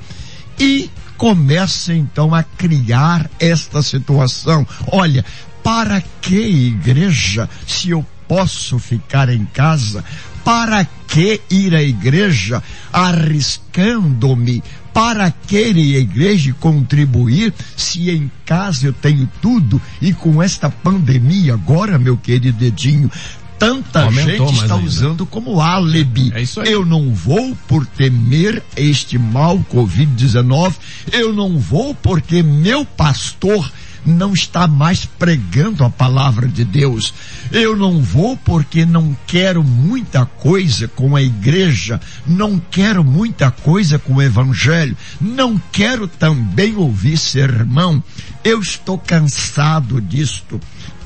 e 0.60 0.90
começa 1.18 1.94
então 1.94 2.34
a 2.34 2.44
criar 2.44 3.30
esta 3.40 3.82
situação. 3.82 4.66
Olha, 4.92 5.26
para 5.64 6.02
que 6.22 6.38
igreja 6.38 7.50
se 7.66 7.90
eu 7.90 8.06
posso 8.28 8.78
ficar 8.80 9.30
em 9.30 9.46
casa? 9.46 10.04
Para 10.44 10.86
que 11.08 11.42
ir 11.50 11.76
à 11.76 11.82
igreja 11.82 12.64
arriscando-me? 12.94 14.64
Para 14.94 15.30
que 15.30 15.60
ir 15.60 15.98
à 15.98 16.00
igreja 16.00 16.56
contribuir 16.60 17.54
se 17.76 18.10
em 18.10 18.32
casa 18.46 18.88
eu 18.88 18.94
tenho 18.94 19.30
tudo 19.42 19.82
e 20.02 20.14
com 20.14 20.42
esta 20.42 20.70
pandemia 20.70 21.54
agora, 21.54 22.00
meu 22.00 22.18
querido 22.18 22.64
Edinho, 22.64 23.12
tanta 23.58 24.04
Aumentou 24.04 24.48
gente 24.50 24.62
está 24.62 24.76
ainda. 24.76 24.88
usando 24.88 25.26
como 25.26 25.60
álibi. 25.60 26.32
É 26.34 26.42
isso 26.42 26.62
aí. 26.62 26.72
Eu 26.72 26.86
não 26.86 27.14
vou 27.14 27.56
por 27.68 27.86
temer 27.86 28.64
este 28.76 29.18
mal 29.18 29.60
Covid-19, 29.74 30.74
eu 31.12 31.34
não 31.34 31.58
vou 31.58 31.94
porque 31.96 32.44
meu 32.44 32.86
pastor 32.86 33.70
não 34.08 34.34
está 34.34 34.68
mais 34.68 35.06
pregando 35.06 35.84
a 35.84 35.90
palavra 35.90 36.48
de 36.48 36.64
Deus. 36.64 37.14
Eu 37.52 37.76
não 37.76 38.02
vou 38.02 38.38
porque 38.38 38.86
não 38.86 39.16
quero 39.28 39.64
muita 39.64 40.26
coisa 40.26 40.88
com 40.88 41.16
a 41.16 41.22
igreja, 41.22 42.00
não 42.26 42.62
quero 42.72 43.04
muita 43.04 43.52
coisa 43.52 44.00
com 44.00 44.16
o 44.16 44.22
evangelho, 44.22 44.96
não 45.20 45.62
quero 45.72 46.08
também 46.08 46.76
ouvir 46.76 47.18
sermão. 47.18 48.02
Eu 48.44 48.62
estou 48.62 48.98
cansado 48.98 50.00
disto. 50.00 50.60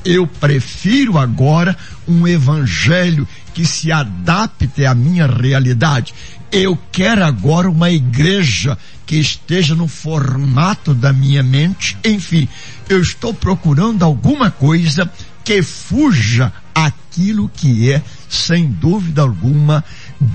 Eu 0.04 0.26
prefiro 0.26 1.16
agora 1.16 1.76
um 2.08 2.26
evangelho 2.26 3.26
que 3.54 3.64
se 3.64 3.92
adapte 3.92 4.84
à 4.84 4.94
minha 4.94 5.26
realidade. 5.26 6.12
Eu 6.50 6.76
quero 6.90 7.24
agora 7.24 7.70
uma 7.70 7.90
igreja 7.90 8.76
que 9.06 9.16
esteja 9.16 9.74
no 9.74 9.88
formato 9.88 10.92
da 10.92 11.12
minha 11.12 11.42
mente. 11.42 11.96
Enfim, 12.04 12.48
eu 12.88 13.00
estou 13.00 13.32
procurando 13.32 14.02
alguma 14.02 14.50
coisa 14.50 15.10
que 15.44 15.62
fuja 15.62 16.52
aquilo 16.74 17.48
que 17.48 17.90
é, 17.92 18.02
sem 18.28 18.66
dúvida 18.66 19.22
alguma, 19.22 19.84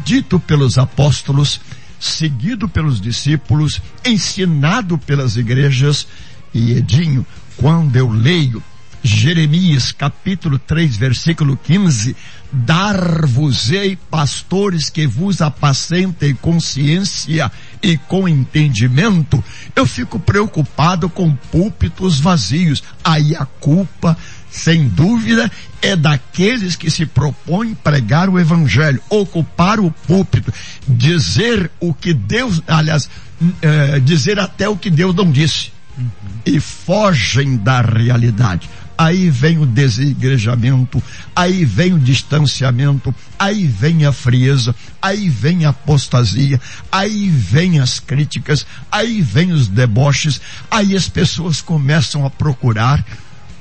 dito 0.06 0.40
pelos 0.40 0.78
apóstolos, 0.78 1.60
seguido 2.00 2.70
pelos 2.70 3.02
discípulos, 3.02 3.82
ensinado 4.06 4.98
pelas 4.98 5.36
igrejas. 5.36 6.08
E 6.54 6.74
Edinho, 6.74 7.26
quando 7.58 7.96
eu 7.96 8.10
leio 8.10 8.64
Jeremias 9.08 9.94
capítulo 9.94 10.60
3 10.60 10.98
versículo 10.98 11.56
15, 11.56 12.14
dar-vos-ei 12.52 13.96
pastores 13.96 14.90
que 14.90 15.08
vos 15.08 15.42
apacentem 15.42 16.36
com 16.36 16.60
ciência 16.60 17.50
e 17.82 17.98
com 17.98 18.28
entendimento, 18.28 19.42
eu 19.74 19.86
fico 19.86 20.20
preocupado 20.20 21.10
com 21.10 21.34
púlpitos 21.34 22.20
vazios. 22.20 22.84
Aí 23.02 23.34
a 23.34 23.46
culpa, 23.46 24.18
sem 24.52 24.90
dúvida, 24.90 25.50
é 25.82 25.96
daqueles 25.96 26.76
que 26.76 26.92
se 26.92 27.06
propõem 27.06 27.74
pregar 27.74 28.30
o 28.30 28.38
evangelho, 28.38 29.02
ocupar 29.10 29.80
o 29.80 29.90
púlpito, 29.90 30.54
dizer 30.86 31.72
o 31.80 31.94
que 31.94 32.14
Deus, 32.14 32.62
aliás, 32.68 33.10
é, 33.62 34.02
dizer 34.02 34.38
até 34.38 34.68
o 34.68 34.76
que 34.76 34.90
Deus 34.90 35.16
não 35.16 35.32
disse. 35.32 35.72
Uhum. 35.98 36.10
E 36.46 36.60
fogem 36.60 37.58
da 37.58 37.82
realidade 37.82 38.70
aí 38.98 39.30
vem 39.30 39.60
o 39.60 39.66
desigrejamento, 39.66 41.02
aí 41.36 41.64
vem 41.64 41.94
o 41.94 42.00
distanciamento, 42.00 43.14
aí 43.38 43.68
vem 43.68 44.06
a 44.06 44.12
frieza, 44.12 44.74
aí 45.02 45.30
vem 45.30 45.66
a 45.66 45.70
apostasia, 45.70 46.60
aí 46.92 47.30
vem 47.30 47.80
as 47.80 48.00
críticas, 48.00 48.66
aí 48.92 49.22
vem 49.22 49.52
os 49.52 49.68
deboches, 49.68 50.42
aí 50.72 50.96
as 50.96 51.08
pessoas 51.08 51.62
começam 51.62 52.26
a 52.26 52.30
procurar 52.30 53.06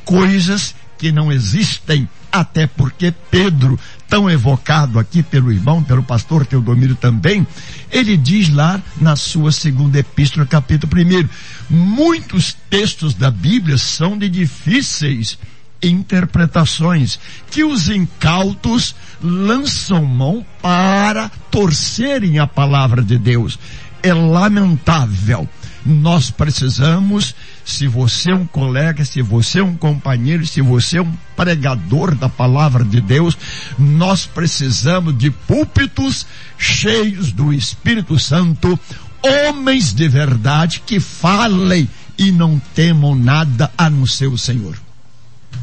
coisas 0.05 0.75
que 0.99 1.13
não 1.13 1.33
existem, 1.33 2.09
até 2.31 2.67
porque 2.67 3.15
Pedro, 3.31 3.79
tão 4.09 4.31
evocado 4.31 4.99
aqui 4.99 5.23
pelo 5.23 5.53
irmão, 5.53 5.83
pelo 5.83 6.03
pastor 6.03 6.45
Teodomiro 6.47 6.95
também, 6.95 7.47
ele 7.91 8.17
diz 8.17 8.49
lá 8.49 8.81
na 9.01 9.17
sua 9.17 9.53
segunda 9.53 9.99
epístola, 9.99 10.47
capítulo 10.47 10.91
primeiro, 10.91 11.29
muitos 11.69 12.57
textos 12.69 13.15
da 13.15 13.31
Bíblia 13.31 13.79
são 13.79 14.19
de 14.19 14.29
difíceis 14.29 15.39
interpretações 15.83 17.19
que 17.51 17.63
os 17.63 17.89
incautos 17.89 18.95
lançam 19.23 20.05
mão 20.05 20.45
para 20.61 21.31
torcerem 21.51 22.39
a 22.39 22.47
palavra 22.47 23.03
de 23.03 23.19
Deus. 23.19 23.59
É 24.03 24.13
lamentável 24.13 25.49
nós 25.87 26.31
precisamos, 26.31 27.35
se 27.67 27.89
você 27.89 28.31
é 28.31 28.35
um 28.35 28.47
colega, 28.47 29.05
se 29.05 29.21
você 29.21 29.59
é 29.59 29.65
um 29.65 29.77
companheiro, 29.77 30.47
se 30.47 30.63
você 30.63 30.99
é 30.99 31.03
um 31.03 31.13
pregador 31.37 32.15
da 32.15 32.29
palavra 32.29 32.85
de 32.85 33.01
Deus, 33.01 33.37
nós 33.77 34.25
precisamos 34.25 35.19
de 35.19 35.33
púlpitos 35.33 36.25
cheios 36.57 37.33
do 37.33 37.53
Espírito 37.53 38.19
Santo, 38.21 38.79
homens 39.21 39.93
de 39.93 40.09
verdade 40.09 40.81
que 40.87 41.01
falem 41.01 41.91
e 42.17 42.31
não 42.31 42.63
temam 42.73 43.17
nada 43.17 43.71
a 43.77 43.91
não 43.91 44.07
ser 44.07 44.29
o 44.29 44.39
Senhor. 44.39 44.79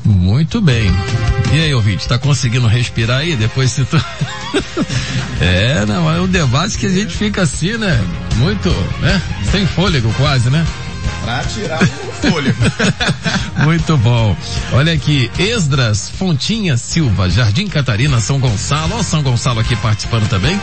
Muito 0.04 0.60
bem. 0.60 0.91
E 1.54 1.62
aí, 1.62 1.74
ouvinte, 1.74 2.06
tá 2.06 2.20
conseguindo 2.20 2.68
respirar 2.68 3.20
aí? 3.20 3.38
Depois 3.38 3.72
se 3.72 3.86
tu... 3.86 3.95
é, 5.39 5.86
não, 5.86 6.12
é 6.12 6.20
um 6.20 6.28
debate 6.28 6.78
que 6.78 6.86
a 6.86 6.89
gente 6.89 7.16
fica 7.16 7.43
assim, 7.43 7.78
né? 7.78 7.97
Muito, 8.36 8.70
né? 8.99 9.22
Sem 9.51 9.66
fôlego 9.66 10.14
quase, 10.18 10.49
né? 10.49 10.66
Pra 11.24 11.43
tirar 11.43 11.82
o 11.82 12.28
fôlego. 12.30 12.57
Muito 13.63 13.95
bom. 13.97 14.36
Olha 14.74 14.91
aqui, 14.93 15.32
Esdras 15.39 16.09
Fontinha 16.09 16.76
Silva, 16.76 17.30
Jardim 17.30 17.67
Catarina, 17.67 18.19
São 18.19 18.39
Gonçalo. 18.39 18.95
Ó, 18.97 19.03
São 19.03 19.24
Gonçalo 19.24 19.59
aqui 19.59 19.76
participando 19.78 20.28
também. 20.28 20.59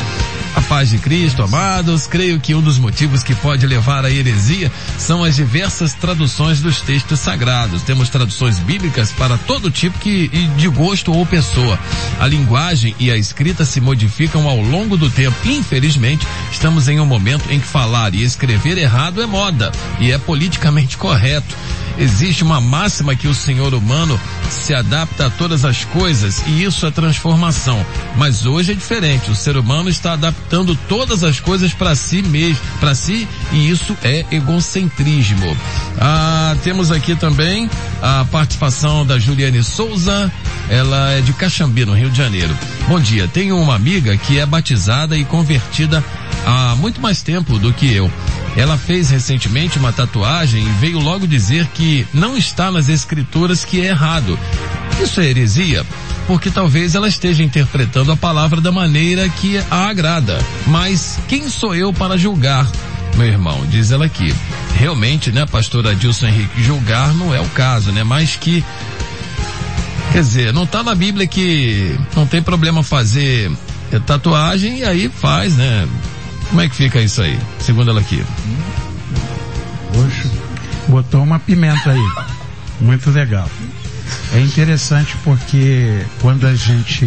A 0.55 0.61
paz 0.63 0.91
de 0.91 0.99
Cristo, 0.99 1.43
amados. 1.43 2.07
Creio 2.07 2.41
que 2.41 2.55
um 2.55 2.61
dos 2.61 2.79
motivos 2.79 3.23
que 3.23 3.35
pode 3.35 3.67
levar 3.67 4.05
à 4.05 4.11
heresia 4.11 4.71
são 4.99 5.23
as 5.23 5.37
diversas 5.37 5.93
traduções 5.93 6.61
dos 6.61 6.81
textos 6.81 7.21
sagrados. 7.21 7.83
Temos 7.83 8.09
traduções 8.09 8.59
bíblicas 8.59 9.13
para 9.13 9.39
todo 9.39 9.71
tipo 9.71 9.99
que, 9.99 10.29
de 10.29 10.69
gosto 10.69 11.13
ou 11.13 11.25
pessoa. 11.25 11.79
A 12.19 12.27
linguagem 12.27 12.95
e 12.99 13.11
a 13.11 13.17
escrita 13.17 13.65
se 13.65 13.81
modificam 13.81 14.49
ao 14.49 14.61
longo 14.61 14.97
do 14.97 15.09
tempo. 15.09 15.37
Infelizmente, 15.45 16.27
estamos 16.51 16.89
em 16.89 16.99
um 16.99 17.07
momento 17.07 17.51
em 17.51 17.61
que 17.61 17.67
falar 17.67 18.15
e 18.15 18.23
escrever 18.23 18.77
errado 18.77 19.23
é 19.23 19.27
moda 19.27 19.71
e 20.01 20.11
é 20.11 20.19
politicamente 20.19 20.97
correto. 20.97 21.57
Existe 22.01 22.43
uma 22.43 22.63
máxima 22.63 23.15
que 23.15 23.29
o 23.29 23.35
senhor 23.35 23.75
humano 23.75 24.19
se 24.51 24.73
adapta 24.73 25.27
a 25.27 25.31
todas 25.31 25.67
as 25.67 25.85
coisas 25.85 26.43
e 26.47 26.65
isso 26.65 26.87
é 26.87 26.91
transformação. 26.91 27.85
Mas 28.17 28.47
hoje 28.47 28.73
é 28.73 28.75
diferente. 28.75 29.31
O 29.31 29.35
ser 29.35 29.59
humano 29.59 29.91
está 29.91 30.15
adaptando 30.15 30.75
todas 30.89 31.23
as 31.23 31.39
coisas 31.39 31.75
para 31.75 31.95
si 31.95 32.23
mesmo, 32.23 32.59
para 32.81 32.95
si, 32.95 33.29
e 33.53 33.71
isso 33.71 33.95
é 34.03 34.25
egocentrismo. 34.31 35.55
Ah, 35.99 36.57
temos 36.65 36.91
aqui 36.91 37.15
também 37.15 37.69
a 38.03 38.25
participação 38.25 39.05
da 39.05 39.19
Juliane 39.19 39.63
Souza. 39.63 40.33
Ela 40.71 41.13
é 41.13 41.21
de 41.21 41.35
Caxambi, 41.35 41.85
no 41.85 41.93
Rio 41.93 42.11
de 42.11 42.17
Janeiro. 42.17 42.57
Bom 42.89 42.99
dia. 42.99 43.29
Tenho 43.29 43.59
uma 43.59 43.75
amiga 43.75 44.17
que 44.17 44.39
é 44.39 44.47
batizada 44.47 45.19
e 45.19 45.25
convertida 45.25 46.03
há 46.47 46.75
muito 46.77 47.01
mais 47.01 47.21
tempo 47.23 47.59
do 47.59 47.73
que 47.73 47.93
eu. 47.93 48.11
Ela 48.57 48.77
fez 48.77 49.11
recentemente 49.11 49.79
uma 49.79 49.93
tatuagem 49.93 50.65
e 50.65 50.71
veio 50.81 50.99
logo 50.99 51.27
dizer 51.27 51.67
que 51.69 51.90
não 52.13 52.37
está 52.37 52.71
nas 52.71 52.89
escrituras 52.89 53.65
que 53.65 53.81
é 53.81 53.87
errado. 53.87 54.39
Isso 55.03 55.21
é 55.21 55.27
heresia? 55.27 55.85
Porque 56.27 56.51
talvez 56.51 56.95
ela 56.95 57.09
esteja 57.09 57.43
interpretando 57.43 58.13
a 58.13 58.17
palavra 58.17 58.61
da 58.61 58.71
maneira 58.71 59.29
que 59.29 59.59
a 59.71 59.89
agrada. 59.89 60.39
Mas 60.67 61.19
quem 61.29 61.49
sou 61.49 61.75
eu 61.75 61.93
para 61.93 62.17
julgar? 62.17 62.67
Meu 63.17 63.27
irmão, 63.27 63.67
diz 63.69 63.91
ela 63.91 64.07
aqui. 64.07 64.35
Realmente, 64.77 65.33
né, 65.33 65.45
pastora 65.47 65.91
Adilson 65.91 66.27
Henrique, 66.29 66.63
julgar 66.63 67.13
não 67.15 67.35
é 67.35 67.41
o 67.41 67.49
caso, 67.49 67.91
né? 67.93 68.05
Mas 68.05 68.37
que 68.37 68.65
Quer 70.13 70.23
dizer, 70.23 70.53
não 70.53 70.65
está 70.65 70.83
na 70.83 70.95
Bíblia 70.95 71.27
que 71.27 71.97
não 72.17 72.27
tem 72.27 72.43
problema 72.43 72.83
fazer 72.83 73.51
tatuagem 74.07 74.79
e 74.79 74.85
aí 74.85 75.09
faz, 75.09 75.57
né? 75.57 75.89
Como 76.49 76.61
é 76.61 76.69
que 76.69 76.75
fica 76.75 77.01
isso 77.01 77.23
aí, 77.23 77.39
segundo 77.61 77.91
ela 77.91 78.01
aqui? 78.01 78.25
Poxa, 79.95 80.30
botou 80.91 81.23
uma 81.23 81.39
pimenta 81.39 81.93
aí. 81.93 82.13
Muito 82.81 83.11
legal. 83.11 83.49
É 84.33 84.41
interessante 84.41 85.17
porque 85.23 86.05
quando 86.21 86.47
a 86.47 86.55
gente 86.55 87.07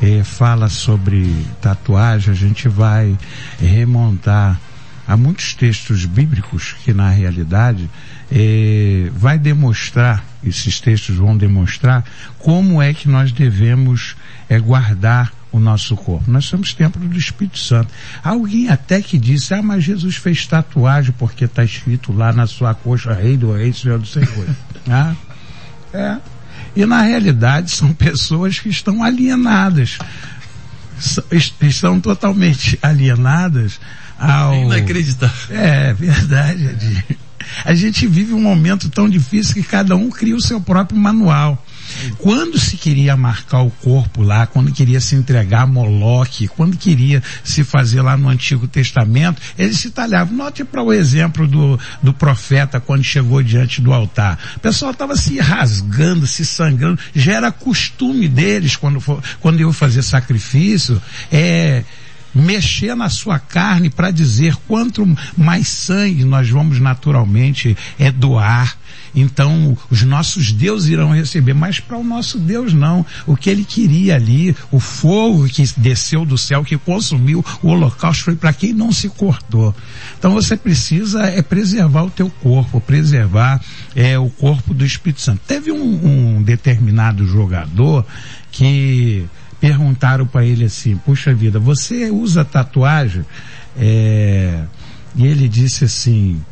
eh, 0.00 0.24
fala 0.24 0.68
sobre 0.68 1.46
tatuagem, 1.60 2.32
a 2.32 2.36
gente 2.36 2.68
vai 2.68 3.16
remontar 3.60 4.58
a 5.06 5.16
muitos 5.16 5.54
textos 5.54 6.04
bíblicos 6.04 6.74
que 6.84 6.92
na 6.92 7.10
realidade 7.10 7.88
eh, 8.30 9.10
vai 9.14 9.38
demonstrar, 9.38 10.24
esses 10.42 10.80
textos 10.80 11.16
vão 11.16 11.36
demonstrar 11.36 12.04
como 12.38 12.82
é 12.82 12.92
que 12.92 13.08
nós 13.08 13.30
devemos 13.30 14.16
eh, 14.48 14.58
guardar 14.58 15.32
o 15.52 15.60
nosso 15.60 15.94
corpo. 15.94 16.30
Nós 16.30 16.46
somos 16.46 16.72
templo 16.72 17.06
do 17.06 17.18
Espírito 17.18 17.58
Santo. 17.58 17.92
Alguém 18.24 18.70
até 18.70 19.02
que 19.02 19.18
disse, 19.18 19.52
ah, 19.52 19.62
mas 19.62 19.84
Jesus 19.84 20.16
fez 20.16 20.46
tatuagem 20.46 21.14
porque 21.18 21.44
está 21.44 21.62
escrito 21.62 22.12
lá 22.12 22.32
na 22.32 22.46
sua 22.46 22.74
coxa, 22.74 23.12
Rei 23.12 23.36
do 23.36 23.52
Rei, 23.52 23.72
Senhor 23.72 23.98
do 23.98 24.06
Senhor. 24.06 24.48
ah, 24.88 25.14
é. 25.92 26.16
E 26.74 26.86
na 26.86 27.02
realidade 27.02 27.70
são 27.70 27.92
pessoas 27.92 28.58
que 28.58 28.70
estão 28.70 29.04
alienadas. 29.04 29.98
Estão 31.60 32.00
totalmente 32.00 32.78
alienadas 32.82 33.78
ao... 34.18 34.54
Inacreditável. 34.54 35.56
É, 35.56 35.92
verdade, 35.92 37.04
A 37.64 37.74
gente 37.74 38.06
vive 38.06 38.32
um 38.32 38.40
momento 38.40 38.88
tão 38.88 39.08
difícil 39.08 39.54
que 39.54 39.62
cada 39.62 39.96
um 39.96 40.08
cria 40.08 40.34
o 40.34 40.40
seu 40.40 40.60
próprio 40.60 40.98
manual. 40.98 41.62
Quando 42.18 42.58
se 42.58 42.76
queria 42.76 43.16
marcar 43.16 43.62
o 43.62 43.70
corpo 43.70 44.22
lá, 44.22 44.46
quando 44.46 44.72
queria 44.72 45.00
se 45.00 45.14
entregar 45.14 45.62
a 45.62 45.66
Moloque, 45.66 46.48
quando 46.48 46.76
queria 46.76 47.22
se 47.44 47.64
fazer 47.64 48.02
lá 48.02 48.16
no 48.16 48.28
Antigo 48.28 48.66
Testamento, 48.66 49.40
eles 49.58 49.78
se 49.78 49.90
talhavam. 49.90 50.36
Note 50.36 50.64
para 50.64 50.82
o 50.82 50.92
exemplo 50.92 51.46
do, 51.46 51.78
do 52.02 52.12
profeta 52.12 52.80
quando 52.80 53.04
chegou 53.04 53.42
diante 53.42 53.80
do 53.80 53.92
altar. 53.92 54.38
O 54.56 54.60
pessoal 54.60 54.92
estava 54.92 55.16
se 55.16 55.38
rasgando, 55.38 56.26
se 56.26 56.44
sangrando. 56.44 56.98
Já 57.14 57.34
era 57.34 57.52
costume 57.52 58.28
deles 58.28 58.76
quando, 58.76 59.00
for, 59.00 59.22
quando 59.40 59.60
iam 59.60 59.72
fazer 59.72 60.02
sacrifício. 60.02 61.00
É, 61.30 61.84
mexer 62.34 62.94
na 62.94 63.08
sua 63.08 63.38
carne 63.38 63.90
para 63.90 64.10
dizer 64.10 64.56
quanto 64.68 65.06
mais 65.36 65.68
sangue 65.68 66.24
nós 66.24 66.48
vamos 66.48 66.78
naturalmente 66.78 67.76
é 67.98 68.10
doar. 68.10 68.76
Então, 69.14 69.76
os 69.90 70.02
nossos 70.02 70.52
deuses 70.52 70.88
irão 70.88 71.12
receber, 71.12 71.52
mas 71.52 71.78
para 71.78 71.98
o 71.98 72.04
nosso 72.04 72.38
Deus 72.38 72.72
não. 72.72 73.04
O 73.26 73.36
que 73.36 73.50
ele 73.50 73.64
queria 73.64 74.16
ali, 74.16 74.56
o 74.70 74.80
fogo 74.80 75.46
que 75.48 75.62
desceu 75.76 76.24
do 76.24 76.38
céu, 76.38 76.64
que 76.64 76.78
consumiu 76.78 77.44
o 77.62 77.68
holocausto, 77.68 78.24
foi 78.24 78.36
para 78.36 78.52
quem 78.52 78.72
não 78.72 78.90
se 78.90 79.08
cortou. 79.10 79.74
Então 80.18 80.32
você 80.32 80.56
precisa 80.56 81.24
é 81.24 81.42
preservar 81.42 82.04
o 82.04 82.10
teu 82.10 82.30
corpo, 82.42 82.80
preservar 82.80 83.60
é, 83.94 84.18
o 84.18 84.30
corpo 84.30 84.72
do 84.72 84.84
Espírito 84.84 85.20
Santo. 85.20 85.42
Teve 85.46 85.70
um, 85.70 86.36
um 86.36 86.42
determinado 86.42 87.26
jogador 87.26 88.06
que 88.50 89.26
perguntaram 89.62 90.26
para 90.26 90.44
ele 90.44 90.64
assim, 90.64 90.96
puxa 90.96 91.32
vida, 91.32 91.60
você 91.60 92.10
usa 92.10 92.44
tatuagem? 92.44 93.24
É, 93.78 94.64
e 95.14 95.24
ele 95.24 95.48
disse 95.48 95.84
assim, 95.84 96.42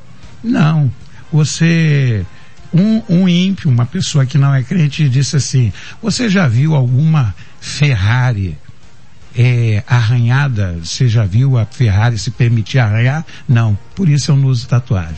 não, 0.44 0.88
você, 1.32 2.24
um, 2.72 3.02
um 3.08 3.28
ímpio, 3.28 3.68
uma 3.68 3.84
pessoa 3.84 4.24
que 4.24 4.38
não 4.38 4.54
é 4.54 4.62
crente, 4.62 5.08
disse 5.08 5.34
assim, 5.34 5.72
você 6.00 6.28
já 6.28 6.46
viu 6.46 6.76
alguma 6.76 7.34
Ferrari 7.60 8.56
é, 9.36 9.82
arranhada? 9.88 10.78
Você 10.80 11.08
já 11.08 11.24
viu 11.24 11.58
a 11.58 11.66
Ferrari 11.66 12.16
se 12.16 12.30
permitir 12.30 12.78
arranhar? 12.78 13.26
Não, 13.48 13.76
por 13.96 14.08
isso 14.08 14.30
eu 14.30 14.36
não 14.36 14.46
uso 14.46 14.68
tatuagem. 14.68 15.16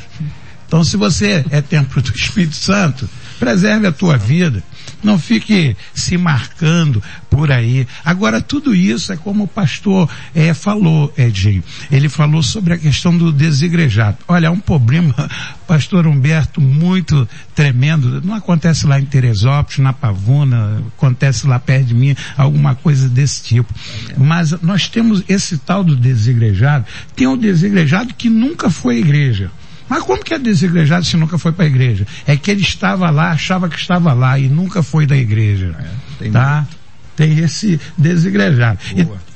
Então 0.67 0.83
se 0.83 0.97
você 0.97 1.45
é 1.51 1.61
templo 1.61 2.01
do 2.01 2.11
Espírito 2.17 2.57
Santo, 2.57 3.07
preserve 3.39 3.87
a 3.87 3.93
tua 3.93 4.17
vida. 4.17 4.63
Não 5.03 5.19
fique 5.19 5.77
se 5.93 6.17
marcando 6.17 7.03
por 7.29 7.51
aí. 7.51 7.87
Agora, 8.05 8.41
tudo 8.41 8.75
isso 8.75 9.13
é 9.13 9.17
como 9.17 9.45
o 9.45 9.49
pastor 9.49 10.09
é, 10.35 10.55
falou, 10.55 11.13
Edinho. 11.17 11.63
Ele 11.91 12.09
falou 12.09 12.43
sobre 12.43 12.75
a 12.75 12.79
questão 12.79 13.17
do 13.17 13.33
desigrejado. 13.33 14.19
Olha, 14.29 14.47
é 14.47 14.51
um 14.51 14.61
problema, 14.61 15.15
pastor 15.67 16.07
Humberto, 16.07 16.61
muito 16.61 17.29
tremendo. 17.55 18.21
Não 18.23 18.35
acontece 18.35 18.87
lá 18.87 19.01
em 19.01 19.05
Teresópolis, 19.05 19.79
na 19.79 19.93
Pavuna, 19.93 20.83
acontece 20.97 21.47
lá 21.47 21.59
perto 21.59 21.87
de 21.87 21.95
mim, 21.95 22.15
alguma 22.37 22.75
coisa 22.75 23.09
desse 23.09 23.43
tipo. 23.43 23.73
Mas 24.17 24.53
nós 24.63 24.89
temos 24.89 25.25
esse 25.29 25.59
tal 25.59 25.83
do 25.83 25.97
desigrejado. 25.97 26.85
Tem 27.17 27.27
o 27.27 27.33
um 27.33 27.37
desigrejado 27.37 28.15
que 28.15 28.29
nunca 28.29 28.71
foi 28.71 28.99
igreja. 28.99 29.51
Mas 29.93 30.05
como 30.05 30.25
que 30.25 30.33
é 30.33 30.39
desigrejado 30.39 31.05
se 31.05 31.19
nunca 31.19 31.37
foi 31.37 31.53
para 31.53 31.67
a 31.67 31.69
igreja? 31.69 32.07
É 32.27 32.35
que 32.35 32.51
ele 32.51 32.63
estava 32.63 33.11
lá, 33.11 33.33
achava 33.33 33.69
que 33.69 33.77
estava 33.77 34.15
lá 34.15 34.39
e 34.39 34.49
nunca 34.49 34.83
foi 34.83 35.05
da 35.05 35.15
igreja. 35.15 35.77
É, 35.79 35.91
tem 36.19 36.33
tá? 36.33 36.57
Muito. 36.63 36.77
Tem 37.15 37.39
esse 37.41 37.79
desigrejado. 37.99 38.79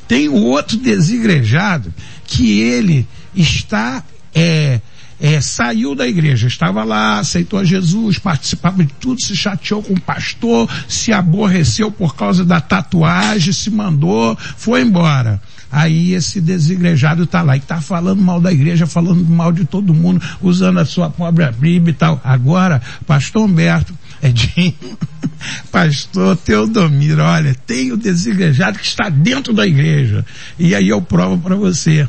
Tem 0.09 0.31
o 0.31 0.37
outro 0.37 0.79
desigrejado 0.79 1.93
que 2.25 2.59
ele 2.59 3.07
está 3.35 4.03
é, 4.35 4.81
é, 5.21 5.43
saiu 5.43 5.95
da 5.95 6.09
igreja, 6.09 6.47
estava 6.47 6.85
lá, 6.85 7.19
aceitou 7.19 7.59
a 7.59 7.65
Jesus, 7.65 8.19
participava 8.19 8.83
de 8.83 8.95
tudo, 8.95 9.21
se 9.21 9.37
chateou 9.37 9.83
com 9.83 9.93
o 9.93 10.01
pastor, 10.01 10.71
se 10.89 11.13
aborreceu 11.13 11.91
por 11.91 12.17
causa 12.17 12.47
da 12.47 12.63
tatuagem, 12.63 13.53
se 13.53 13.71
mandou, 13.71 14.35
foi 14.57 14.81
embora. 14.81 15.39
Aí 15.71 16.15
esse 16.15 16.41
desigrejado 16.41 17.25
está 17.25 17.43
lá 17.43 17.57
e 17.57 17.59
está 17.59 17.81
falando 17.81 18.23
mal 18.23 18.41
da 18.41 18.53
igreja, 18.53 18.87
falando 18.87 19.25
mal 19.25 19.53
de 19.53 19.65
todo 19.65 19.93
mundo, 19.93 20.23
usando 20.41 20.79
a 20.79 20.85
sua 20.85 21.11
pobre 21.11 21.51
Bíblia 21.53 21.91
e 21.91 21.95
tal. 21.95 22.21
Agora, 22.23 22.81
pastor 23.07 23.45
Humberto, 23.45 23.93
Edinho, 24.23 24.75
pastor 25.71 26.37
Teodomiro, 26.37 27.23
olha, 27.23 27.55
tem 27.67 27.93
o 27.93 27.97
desigrejado 27.97 28.79
que 28.79 28.87
está 28.87 29.09
dentro 29.09 29.53
da 29.53 29.67
igreja. 29.67 30.25
E 30.59 30.75
aí 30.75 30.89
eu 30.89 31.03
provo 31.03 31.39
para 31.39 31.57
você 31.57 32.09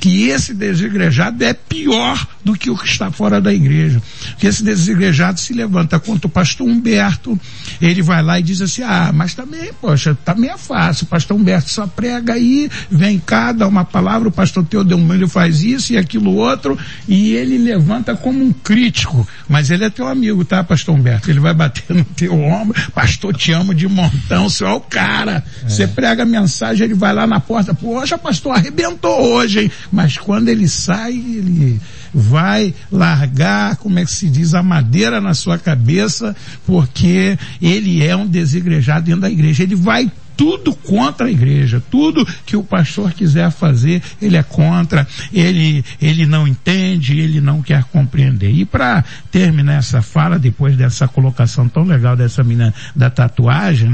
que 0.00 0.28
esse 0.28 0.54
desigrejado 0.54 1.42
é 1.42 1.52
pior 1.52 2.26
do 2.48 2.54
que 2.54 2.70
o 2.70 2.76
que 2.76 2.86
está 2.86 3.10
fora 3.10 3.42
da 3.42 3.52
igreja. 3.52 4.00
Que 4.38 4.46
esse 4.46 4.64
desigrejado 4.64 5.38
se 5.38 5.52
levanta 5.52 6.00
contra 6.00 6.26
o 6.26 6.30
pastor 6.30 6.66
Humberto, 6.66 7.38
ele 7.80 8.00
vai 8.00 8.22
lá 8.22 8.40
e 8.40 8.42
diz 8.42 8.62
assim, 8.62 8.82
ah, 8.82 9.10
mas 9.14 9.34
também, 9.34 9.70
poxa, 9.78 10.16
também 10.24 10.48
é 10.48 10.56
fácil, 10.56 11.04
o 11.04 11.08
pastor 11.08 11.36
Humberto 11.36 11.68
só 11.68 11.86
prega 11.86 12.32
aí, 12.32 12.70
vem 12.90 13.18
cá, 13.18 13.52
dá 13.52 13.68
uma 13.68 13.84
palavra, 13.84 14.28
o 14.28 14.32
pastor 14.32 14.64
Teodomiro 14.64 15.28
faz 15.28 15.62
isso 15.62 15.92
e 15.92 15.98
aquilo 15.98 16.34
outro, 16.34 16.78
e 17.06 17.34
ele 17.34 17.58
levanta 17.58 18.16
como 18.16 18.42
um 18.42 18.50
crítico, 18.50 19.28
mas 19.46 19.70
ele 19.70 19.84
é 19.84 19.90
teu 19.90 20.08
amigo, 20.08 20.42
tá, 20.42 20.64
pastor 20.64 20.94
Humberto? 20.94 21.30
Ele 21.30 21.40
vai 21.40 21.52
bater 21.52 21.84
no 21.94 22.04
teu 22.04 22.32
ombro, 22.32 22.74
pastor, 22.92 23.36
te 23.36 23.52
amo 23.52 23.74
de 23.74 23.86
montão, 23.86 24.48
você 24.48 24.64
é 24.64 24.70
o 24.70 24.80
cara. 24.80 25.44
É. 25.64 25.68
Você 25.68 25.86
prega 25.86 26.22
a 26.22 26.26
mensagem, 26.26 26.86
ele 26.86 26.94
vai 26.94 27.12
lá 27.12 27.26
na 27.26 27.40
porta, 27.40 27.74
poxa, 27.74 28.16
pastor, 28.16 28.56
arrebentou 28.56 29.34
hoje, 29.34 29.64
hein? 29.64 29.70
Mas 29.92 30.16
quando 30.16 30.48
ele 30.48 30.66
sai, 30.66 31.12
ele 31.12 31.78
vai 32.12 32.74
largar, 32.90 33.76
como 33.76 33.98
é 33.98 34.04
que 34.04 34.10
se 34.10 34.28
diz, 34.28 34.54
a 34.54 34.62
madeira 34.62 35.20
na 35.20 35.34
sua 35.34 35.58
cabeça, 35.58 36.34
porque 36.66 37.38
ele 37.60 38.04
é 38.04 38.14
um 38.16 38.26
desigrejado 38.26 39.06
dentro 39.06 39.22
da 39.22 39.30
igreja. 39.30 39.62
Ele 39.62 39.74
vai 39.74 40.10
tudo 40.38 40.72
contra 40.72 41.26
a 41.26 41.30
igreja, 41.30 41.82
tudo 41.90 42.24
que 42.46 42.56
o 42.56 42.62
pastor 42.62 43.12
quiser 43.12 43.50
fazer, 43.50 44.00
ele 44.22 44.36
é 44.36 44.42
contra, 44.44 45.04
ele, 45.32 45.84
ele 46.00 46.26
não 46.26 46.46
entende, 46.46 47.18
ele 47.18 47.40
não 47.40 47.60
quer 47.60 47.82
compreender. 47.82 48.52
E 48.52 48.64
para 48.64 49.04
terminar 49.32 49.78
essa 49.78 50.00
fala, 50.00 50.38
depois 50.38 50.76
dessa 50.76 51.08
colocação 51.08 51.68
tão 51.68 51.82
legal 51.82 52.16
dessa 52.16 52.44
menina 52.44 52.72
da 52.94 53.10
tatuagem, 53.10 53.90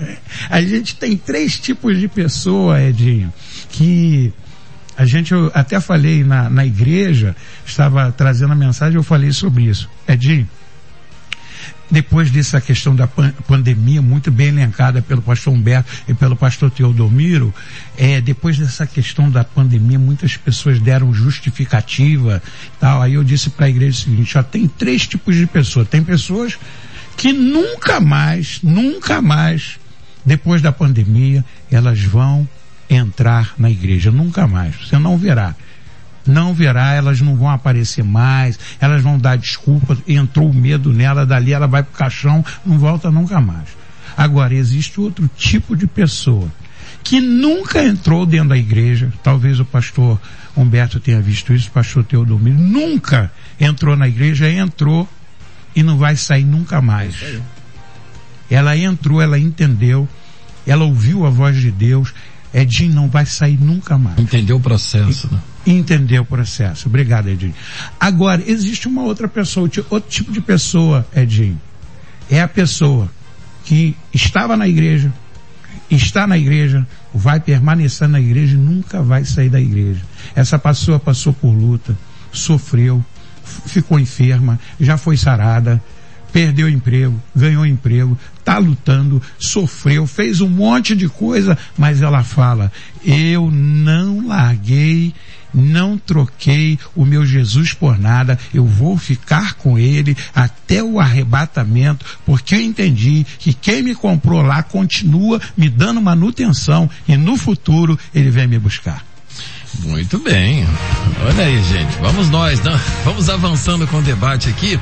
é? 0.00 0.16
a 0.50 0.60
gente 0.60 0.96
tem 0.96 1.16
três 1.16 1.60
tipos 1.60 1.96
de 1.96 2.08
pessoa, 2.08 2.82
Edinho, 2.82 3.32
que 3.70 4.32
a 4.96 5.04
gente, 5.04 5.32
eu 5.32 5.50
até 5.54 5.80
falei 5.80 6.22
na, 6.22 6.48
na 6.48 6.64
igreja, 6.64 7.34
estava 7.66 8.12
trazendo 8.12 8.52
a 8.52 8.56
mensagem, 8.56 8.96
eu 8.96 9.02
falei 9.02 9.32
sobre 9.32 9.64
isso. 9.64 9.88
Edinho, 10.06 10.48
depois 11.90 12.30
dessa 12.30 12.60
questão 12.60 12.94
da 12.94 13.06
pan 13.06 13.32
pandemia, 13.46 14.00
muito 14.00 14.30
bem 14.30 14.48
elencada 14.48 15.02
pelo 15.02 15.20
pastor 15.20 15.52
Humberto 15.52 15.90
e 16.08 16.14
pelo 16.14 16.34
pastor 16.34 16.70
Teodomiro, 16.70 17.54
é, 17.96 18.20
depois 18.20 18.58
dessa 18.58 18.86
questão 18.86 19.30
da 19.30 19.44
pandemia, 19.44 19.98
muitas 19.98 20.36
pessoas 20.36 20.80
deram 20.80 21.12
justificativa 21.12 22.42
tal. 22.80 23.02
Aí 23.02 23.14
eu 23.14 23.24
disse 23.24 23.50
para 23.50 23.66
a 23.66 23.68
igreja 23.68 23.98
o 23.98 24.02
seguinte, 24.02 24.32
já 24.32 24.42
tem 24.42 24.66
três 24.66 25.06
tipos 25.06 25.36
de 25.36 25.46
pessoas. 25.46 25.88
Tem 25.88 26.02
pessoas 26.02 26.58
que 27.16 27.32
nunca 27.32 28.00
mais, 28.00 28.60
nunca 28.62 29.20
mais, 29.20 29.78
depois 30.24 30.62
da 30.62 30.72
pandemia, 30.72 31.44
elas 31.70 32.00
vão 32.00 32.48
entrar 32.94 33.54
na 33.58 33.70
igreja, 33.70 34.10
nunca 34.10 34.46
mais. 34.46 34.74
Você 34.88 34.98
não 34.98 35.16
verá. 35.16 35.54
Não 36.26 36.54
verá, 36.54 36.94
elas 36.94 37.20
não 37.20 37.36
vão 37.36 37.50
aparecer 37.50 38.02
mais, 38.02 38.58
elas 38.80 39.02
vão 39.02 39.18
dar 39.18 39.36
desculpas, 39.36 39.98
entrou 40.08 40.48
o 40.48 40.54
medo 40.54 40.90
nela, 40.90 41.26
dali 41.26 41.52
ela 41.52 41.66
vai 41.66 41.82
pro 41.82 41.92
caixão, 41.92 42.42
não 42.64 42.78
volta 42.78 43.10
nunca 43.10 43.40
mais. 43.40 43.68
Agora, 44.16 44.54
existe 44.54 44.98
outro 45.00 45.28
tipo 45.36 45.76
de 45.76 45.86
pessoa 45.86 46.50
que 47.02 47.20
nunca 47.20 47.84
entrou 47.84 48.24
dentro 48.24 48.48
da 48.48 48.56
igreja, 48.56 49.12
talvez 49.22 49.60
o 49.60 49.64
pastor 49.64 50.18
Humberto 50.56 50.98
tenha 50.98 51.20
visto 51.20 51.52
isso, 51.52 51.68
o 51.68 51.72
pastor 51.72 52.02
Teodomiro, 52.02 52.58
nunca 52.58 53.30
entrou 53.60 53.94
na 53.94 54.08
igreja, 54.08 54.50
entrou 54.50 55.06
e 55.76 55.82
não 55.82 55.98
vai 55.98 56.16
sair 56.16 56.44
nunca 56.44 56.80
mais. 56.80 57.14
Ela 58.50 58.76
entrou, 58.76 59.20
ela 59.20 59.38
entendeu, 59.38 60.08
ela 60.66 60.84
ouviu 60.84 61.26
a 61.26 61.30
voz 61.30 61.56
de 61.56 61.70
Deus, 61.70 62.14
Edinho 62.54 62.94
não 62.94 63.08
vai 63.08 63.26
sair 63.26 63.60
nunca 63.60 63.98
mais. 63.98 64.16
Entendeu 64.18 64.56
o 64.56 64.60
processo, 64.60 65.28
né? 65.32 65.40
Entendeu 65.66 66.22
o 66.22 66.24
processo. 66.24 66.88
Obrigado, 66.88 67.28
Edinho. 67.28 67.54
Agora, 67.98 68.42
existe 68.46 68.86
uma 68.86 69.02
outra 69.02 69.26
pessoa, 69.26 69.68
outro 69.90 70.08
tipo 70.08 70.30
de 70.30 70.40
pessoa, 70.40 71.04
Edinho. 71.16 71.60
É 72.30 72.40
a 72.40 72.46
pessoa 72.46 73.10
que 73.64 73.96
estava 74.12 74.56
na 74.56 74.68
igreja, 74.68 75.12
está 75.90 76.26
na 76.26 76.38
igreja, 76.38 76.86
vai 77.12 77.40
permanecer 77.40 78.08
na 78.08 78.20
igreja 78.20 78.54
e 78.54 78.58
nunca 78.58 79.02
vai 79.02 79.24
sair 79.24 79.48
da 79.48 79.60
igreja. 79.60 80.00
Essa 80.34 80.58
pessoa 80.58 81.00
passou 81.00 81.32
por 81.32 81.50
luta, 81.50 81.96
sofreu, 82.30 83.04
ficou 83.66 83.98
enferma, 83.98 84.60
já 84.80 84.96
foi 84.96 85.16
sarada, 85.16 85.82
perdeu 86.32 86.68
emprego, 86.68 87.20
ganhou 87.34 87.66
emprego, 87.66 88.18
está 88.44 88.58
lutando, 88.58 89.22
sofreu, 89.38 90.06
fez 90.06 90.42
um 90.42 90.48
monte 90.48 90.94
de 90.94 91.08
coisa, 91.08 91.56
mas 91.78 92.02
ela 92.02 92.22
fala, 92.22 92.70
eu 93.02 93.50
não 93.50 94.28
larguei, 94.28 95.14
não 95.52 95.96
troquei 95.96 96.78
o 96.94 97.06
meu 97.06 97.24
Jesus 97.24 97.72
por 97.72 97.98
nada, 97.98 98.38
eu 98.52 98.66
vou 98.66 98.98
ficar 98.98 99.54
com 99.54 99.78
ele 99.78 100.14
até 100.34 100.82
o 100.82 101.00
arrebatamento, 101.00 102.04
porque 102.26 102.54
eu 102.54 102.60
entendi 102.60 103.24
que 103.38 103.54
quem 103.54 103.82
me 103.82 103.94
comprou 103.94 104.42
lá 104.42 104.62
continua 104.62 105.40
me 105.56 105.70
dando 105.70 106.02
manutenção 106.02 106.90
e 107.08 107.16
no 107.16 107.38
futuro 107.38 107.98
ele 108.14 108.30
vem 108.30 108.46
me 108.46 108.58
buscar. 108.58 109.02
Muito 109.80 110.18
bem. 110.18 110.64
Olha 111.26 111.44
aí, 111.46 111.62
gente. 111.64 111.96
Vamos 112.00 112.28
nós, 112.30 112.60
né? 112.62 112.78
vamos 113.04 113.28
avançando 113.28 113.86
com 113.88 113.98
o 113.98 114.02
debate 114.02 114.48
aqui. 114.48 114.78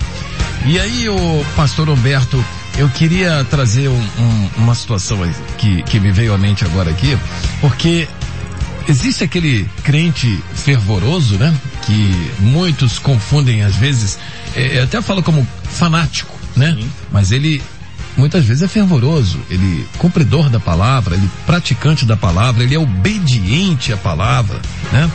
E 0.67 0.79
aí, 0.79 1.09
o 1.09 1.45
pastor 1.57 1.89
Humberto, 1.89 2.45
eu 2.79 2.89
queria 2.89 3.45
trazer 3.45 3.89
um, 3.89 4.01
um, 4.19 4.51
uma 4.59 4.75
situação 4.75 5.19
que, 5.59 5.83
que 5.83 6.01
me 6.01 6.11
veio 6.11 6.35
à 6.35 6.39
mente 6.39 6.65
agora 6.65 6.91
aqui, 6.91 7.17
porque 7.61 8.09
existe 8.89 9.23
aquele 9.25 9.69
crente 9.83 10.43
fervoroso, 10.55 11.37
né? 11.37 11.55
Que 11.83 12.33
muitos 12.41 12.99
confundem 12.99 13.63
às 13.63 13.77
vezes, 13.77 14.19
é, 14.57 14.81
até 14.81 15.01
falo 15.03 15.23
como 15.23 15.47
fanático, 15.65 16.35
né? 16.57 16.77
Sim. 16.79 16.91
Mas 17.11 17.33
ele 17.33 17.63
muitas 18.17 18.45
vezes 18.45 18.63
é 18.63 18.69
fervoroso, 18.69 19.39
ele 19.49 19.87
cumpridor 19.99 20.51
da 20.51 20.61
palavra, 20.61 21.15
ele 21.15 21.29
praticante 21.47 22.05
da 22.05 22.17
palavra, 22.17 22.63
ele 22.63 22.75
é 22.75 22.79
obediente 22.79 23.93
à 23.93 23.97
palavra, 23.97 24.61
né? 24.93 25.11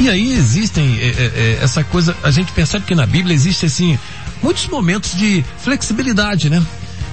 E 0.00 0.08
aí 0.08 0.32
existem 0.32 0.98
é, 1.00 1.06
é, 1.06 1.10
é, 1.10 1.58
essa 1.62 1.82
coisa, 1.82 2.16
a 2.22 2.30
gente 2.30 2.52
percebe 2.52 2.84
que 2.84 2.94
na 2.94 3.06
Bíblia 3.06 3.34
existe 3.34 3.66
assim 3.66 3.98
muitos 4.42 4.66
momentos 4.68 5.16
de 5.16 5.44
flexibilidade, 5.58 6.48
né? 6.48 6.62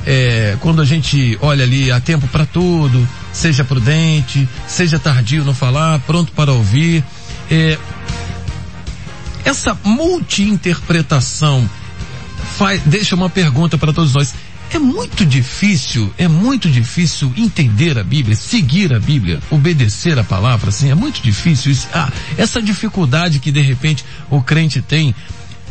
É, 0.05 0.55
quando 0.59 0.81
a 0.81 0.85
gente 0.85 1.37
olha 1.41 1.63
ali, 1.63 1.91
há 1.91 1.99
tempo 1.99 2.27
para 2.27 2.45
tudo, 2.45 3.07
seja 3.33 3.63
prudente, 3.63 4.47
seja 4.67 4.99
tardio 4.99 5.43
no 5.43 5.53
falar, 5.53 5.99
pronto 6.01 6.31
para 6.31 6.53
ouvir. 6.53 7.03
É, 7.49 7.77
essa 9.43 9.77
multi-interpretação 9.83 11.69
deixa 12.85 13.15
uma 13.15 13.29
pergunta 13.29 13.77
para 13.77 13.93
todos 13.93 14.13
nós. 14.13 14.33
É 14.71 14.79
muito 14.79 15.25
difícil, 15.25 16.11
é 16.17 16.27
muito 16.27 16.69
difícil 16.69 17.31
entender 17.37 17.97
a 17.97 18.03
Bíblia, 18.03 18.35
seguir 18.35 18.93
a 18.93 18.99
Bíblia, 18.99 19.39
obedecer 19.49 20.17
a 20.17 20.23
palavra, 20.23 20.69
assim, 20.69 20.89
é 20.89 20.95
muito 20.95 21.21
difícil 21.21 21.71
isso. 21.71 21.87
Ah, 21.93 22.11
essa 22.37 22.61
dificuldade 22.61 23.39
que 23.39 23.51
de 23.51 23.61
repente 23.61 24.03
o 24.29 24.41
crente 24.41 24.81
tem, 24.81 25.13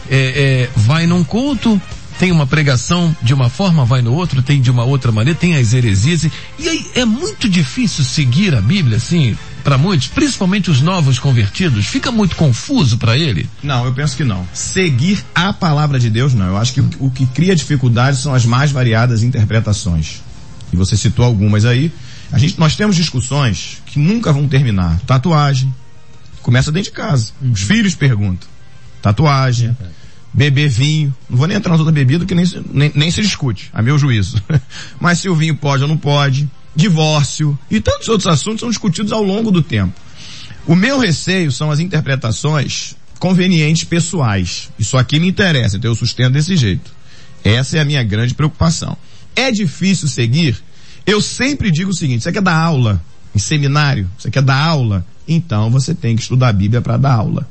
é, 0.08 0.16
é, 0.16 0.70
vai 0.76 1.06
num 1.06 1.24
culto, 1.24 1.80
tem 2.18 2.30
uma 2.30 2.46
pregação 2.46 3.14
de 3.22 3.34
uma 3.34 3.48
forma, 3.48 3.84
vai 3.84 4.02
no 4.02 4.12
outro, 4.12 4.42
tem 4.42 4.60
de 4.60 4.70
uma 4.70 4.84
outra 4.84 5.10
maneira, 5.10 5.38
tem 5.38 5.56
as 5.56 5.72
heresias, 5.72 6.26
e 6.58 6.68
aí 6.68 6.90
é 6.94 7.04
muito 7.04 7.48
difícil 7.48 8.04
seguir 8.04 8.54
a 8.54 8.60
Bíblia, 8.60 8.96
assim, 8.98 9.36
para 9.62 9.76
muitos, 9.76 10.08
principalmente 10.08 10.70
os 10.70 10.80
novos 10.80 11.18
convertidos, 11.18 11.86
fica 11.86 12.12
muito 12.12 12.36
confuso 12.36 12.98
para 12.98 13.16
ele? 13.16 13.48
Não, 13.62 13.84
eu 13.84 13.92
penso 13.92 14.16
que 14.16 14.24
não. 14.24 14.46
Seguir 14.52 15.24
a 15.34 15.52
palavra 15.52 15.98
de 15.98 16.10
Deus, 16.10 16.34
não. 16.34 16.46
Eu 16.46 16.56
acho 16.56 16.72
que 16.74 16.80
o, 16.80 16.90
o 17.00 17.10
que 17.10 17.26
cria 17.26 17.56
dificuldade 17.56 18.18
são 18.18 18.34
as 18.34 18.44
mais 18.44 18.70
variadas 18.70 19.22
interpretações. 19.22 20.22
E 20.72 20.76
você 20.76 20.96
citou 20.96 21.24
algumas 21.24 21.64
aí. 21.64 21.92
A 22.30 22.38
gente, 22.38 22.58
nós 22.58 22.76
temos 22.76 22.96
discussões 22.96 23.78
que 23.86 23.98
nunca 23.98 24.32
vão 24.32 24.46
terminar. 24.46 25.00
Tatuagem. 25.06 25.74
Começa 26.42 26.70
dentro 26.70 26.90
de 26.90 26.96
casa. 26.96 27.32
Uhum. 27.40 27.52
Os 27.52 27.62
filhos 27.62 27.94
perguntam. 27.94 28.48
Tatuagem. 29.00 29.74
É 29.80 30.03
beber 30.34 30.68
vinho. 30.68 31.14
Não 31.30 31.38
vou 31.38 31.46
nem 31.46 31.56
entrar 31.56 31.70
nas 31.70 31.80
outras 31.80 31.94
bebidas 31.94 32.26
que 32.26 32.34
nem, 32.34 32.44
nem, 32.72 32.92
nem 32.94 33.10
se 33.10 33.22
discute, 33.22 33.70
a 33.72 33.80
meu 33.80 33.96
juízo. 33.96 34.42
Mas 35.00 35.20
se 35.20 35.28
o 35.28 35.36
vinho 35.36 35.54
pode 35.54 35.84
ou 35.84 35.88
não 35.88 35.96
pode 35.96 36.50
divórcio 36.76 37.56
e 37.70 37.80
tantos 37.80 38.08
outros 38.08 38.26
assuntos 38.26 38.60
são 38.60 38.68
discutidos 38.68 39.12
ao 39.12 39.22
longo 39.22 39.52
do 39.52 39.62
tempo. 39.62 39.94
O 40.66 40.74
meu 40.74 40.98
receio 40.98 41.52
são 41.52 41.70
as 41.70 41.78
interpretações 41.78 42.96
convenientes 43.20 43.84
pessoais. 43.84 44.70
Isso 44.78 44.96
aqui 44.96 45.20
me 45.20 45.28
interessa, 45.28 45.76
então 45.76 45.90
eu 45.90 45.94
sustento 45.94 46.32
desse 46.32 46.56
jeito. 46.56 46.90
Essa 47.44 47.78
é 47.78 47.80
a 47.80 47.84
minha 47.84 48.02
grande 48.02 48.34
preocupação. 48.34 48.96
É 49.36 49.52
difícil 49.52 50.08
seguir? 50.08 50.60
Eu 51.06 51.20
sempre 51.20 51.70
digo 51.70 51.90
o 51.90 51.94
seguinte, 51.94 52.24
você 52.24 52.32
quer 52.32 52.42
dar 52.42 52.58
aula 52.58 53.00
em 53.34 53.38
seminário? 53.38 54.10
Você 54.18 54.30
quer 54.30 54.42
dar 54.42 54.56
aula? 54.56 55.06
Então 55.28 55.70
você 55.70 55.94
tem 55.94 56.16
que 56.16 56.22
estudar 56.22 56.48
a 56.48 56.52
Bíblia 56.52 56.80
para 56.80 56.96
dar 56.96 57.12
aula. 57.12 57.48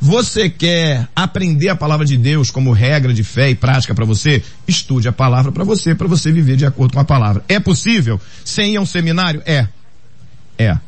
Você 0.00 0.48
quer 0.48 1.08
aprender 1.14 1.68
a 1.68 1.76
palavra 1.76 2.06
de 2.06 2.16
Deus 2.16 2.50
como 2.50 2.72
regra 2.72 3.12
de 3.12 3.24
fé 3.24 3.50
e 3.50 3.54
prática 3.54 3.94
para 3.94 4.04
você? 4.04 4.42
Estude 4.66 5.08
a 5.08 5.12
palavra 5.12 5.50
para 5.50 5.64
você, 5.64 5.94
para 5.94 6.06
você 6.06 6.30
viver 6.30 6.56
de 6.56 6.64
acordo 6.64 6.94
com 6.94 7.00
a 7.00 7.04
palavra. 7.04 7.44
É 7.48 7.58
possível 7.58 8.20
sem 8.44 8.74
ir 8.74 8.76
a 8.76 8.80
um 8.80 8.86
seminário? 8.86 9.42
É. 9.44 9.66
É. 10.56 10.78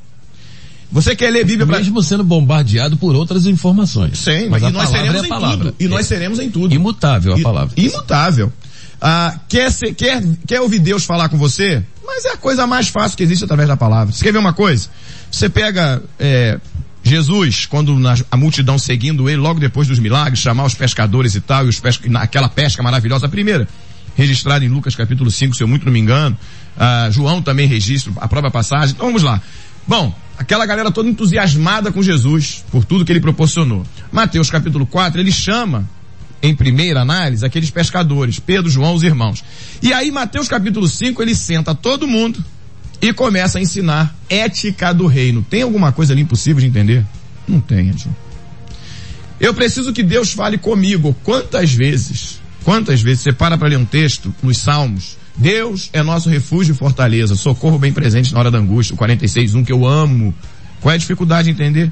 Você 0.93 1.15
quer 1.15 1.31
ler 1.31 1.45
Bíblia 1.45 1.67
para 1.67 1.79
mesmo 1.79 2.03
sendo 2.03 2.25
bombardeado 2.25 2.97
por 2.97 3.15
outras 3.15 3.47
informações. 3.47 4.19
Sim, 4.19 4.49
mas 4.49 4.63
e 4.63 4.71
nós 4.71 4.89
seremos 4.89 5.23
é 5.23 5.27
em 5.27 5.29
palavra. 5.29 5.65
tudo. 5.67 5.75
E 5.79 5.85
é. 5.85 5.89
nós 5.89 6.07
seremos 6.07 6.39
em 6.41 6.51
tudo. 6.51 6.75
Imutável 6.75 7.35
a 7.35 7.41
palavra. 7.41 7.75
Imutável. 7.77 8.53
Ah, 9.01 9.39
quer, 9.49 9.71
ser, 9.73 9.95
quer, 9.95 10.23
quer 10.47 10.61
ouvir 10.61 10.79
Deus 10.79 11.05
falar 11.05 11.29
com 11.29 11.39
você? 11.39 11.83
Mas 12.05 12.25
é 12.27 12.33
a 12.33 12.37
coisa 12.37 12.67
mais 12.67 12.89
fácil 12.89 13.17
que 13.17 13.23
existe 13.23 13.45
através 13.45 13.69
da 13.69 13.77
palavra. 13.77 14.13
Você 14.13 14.23
quer 14.23 14.33
ver 14.33 14.39
uma 14.39 14.53
coisa? 14.53 14.89
Você 15.31 15.49
pega 15.49 16.03
é, 16.19 16.59
Jesus, 17.03 17.67
quando 17.67 17.97
a 18.31 18.37
multidão 18.37 18.79
seguindo 18.79 19.29
ele, 19.29 19.39
logo 19.39 19.59
depois 19.59 19.89
dos 19.89 19.99
milagres, 19.99 20.39
chamar 20.39 20.65
os 20.65 20.75
pescadores 20.75 21.35
e 21.35 21.41
tal, 21.41 21.67
e 21.67 21.69
os 21.69 21.81
pesca, 21.81 22.09
naquela 22.09 22.49
pesca 22.49 22.83
maravilhosa, 22.83 23.27
a 23.27 23.29
primeira, 23.29 23.67
registrada 24.15 24.65
em 24.65 24.69
Lucas 24.69 24.95
capítulo 24.95 25.31
5, 25.31 25.57
se 25.57 25.63
eu 25.63 25.69
muito 25.69 25.87
não 25.87 25.93
me 25.93 25.99
engano, 25.99 26.37
ah, 26.77 27.09
João 27.11 27.41
também 27.41 27.67
registra 27.67 28.13
a 28.17 28.29
própria 28.29 28.51
passagem. 28.51 28.95
Então 28.95 29.07
vamos 29.07 29.23
lá. 29.23 29.41
Bom, 29.87 30.15
aquela 30.39 30.67
galera 30.67 30.91
toda 30.91 31.09
entusiasmada 31.09 31.91
com 31.91 32.03
Jesus, 32.03 32.65
por 32.71 32.85
tudo 32.85 33.05
que 33.05 33.13
ele 33.13 33.21
proporcionou. 33.21 33.85
Mateus 34.13 34.51
capítulo 34.51 34.87
4, 34.87 35.21
ele 35.21 35.33
chama, 35.33 35.89
em 36.43 36.55
primeira 36.55 37.01
análise, 37.01 37.45
aqueles 37.45 37.71
pescadores, 37.71 38.39
Pedro, 38.39 38.71
João, 38.71 38.95
os 38.95 39.03
irmãos. 39.03 39.43
E 39.83 39.93
aí, 39.93 40.11
Mateus 40.11 40.49
capítulo 40.49 40.87
5, 40.87 41.23
ele 41.23 41.35
senta 41.35 41.75
todo 41.75 42.07
mundo, 42.07 42.45
e 43.01 43.13
começa 43.13 43.59
a 43.59 43.61
ensinar 43.61 44.15
ética 44.29 44.93
do 44.93 45.07
reino. 45.07 45.43
Tem 45.49 45.63
alguma 45.63 45.93
coisa 45.93 46.13
ali 46.13 46.23
impossível 46.23 46.61
de 46.61 46.67
entender? 46.67 47.05
Não 47.49 47.61
tem, 47.61 47.89
Edinho. 47.89 48.15
Eu 49.41 49.55
preciso 49.55 49.93
que 49.93 50.03
Deus 50.03 50.33
fale 50.33 50.59
comigo. 50.59 51.17
Quantas 51.25 51.73
vezes, 51.73 52.41
quantas 52.63 53.01
vezes 53.01 53.23
você 53.23 53.33
para 53.33 53.57
para 53.57 53.69
ler 53.69 53.79
um 53.79 53.87
texto 53.87 54.35
nos 54.43 54.59
Salmos? 54.59 55.17
Deus 55.35 55.89
é 55.95 56.03
nosso 56.03 56.29
refúgio 56.29 56.75
e 56.75 56.77
fortaleza, 56.77 57.35
socorro 57.35 57.79
bem 57.79 57.93
presente 57.93 58.33
na 58.35 58.39
hora 58.39 58.51
da 58.51 58.59
angústia, 58.59 58.95
o 58.95 58.99
46.1 58.99 59.65
que 59.65 59.73
eu 59.73 59.87
amo. 59.87 60.35
Qual 60.83 60.93
é 60.93 60.97
a 60.97 60.99
dificuldade 60.99 61.47
de 61.47 61.53
entender? 61.53 61.91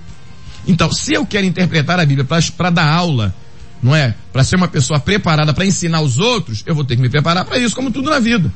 Então, 0.67 0.93
se 0.93 1.15
eu 1.15 1.25
quero 1.25 1.47
interpretar 1.47 1.99
a 1.99 2.05
Bíblia 2.05 2.27
para 2.55 2.69
dar 2.69 2.87
aula, 2.87 3.35
não 3.83 3.97
é? 3.97 4.15
Para 4.33 4.45
ser 4.45 4.57
uma 4.57 4.69
pessoa 4.69 5.01
preparada 5.01 5.55
para 5.55 5.65
ensinar 5.65 6.03
os 6.03 6.19
outros, 6.19 6.63
eu 6.67 6.75
vou 6.75 6.85
ter 6.85 6.97
que 6.97 7.03
me 7.03 7.09
preparar 7.09 7.47
para 7.47 7.59
isso, 7.59 7.75
como 7.75 7.91
tudo 7.91 8.11
na 8.11 8.19
vida. 8.19 8.53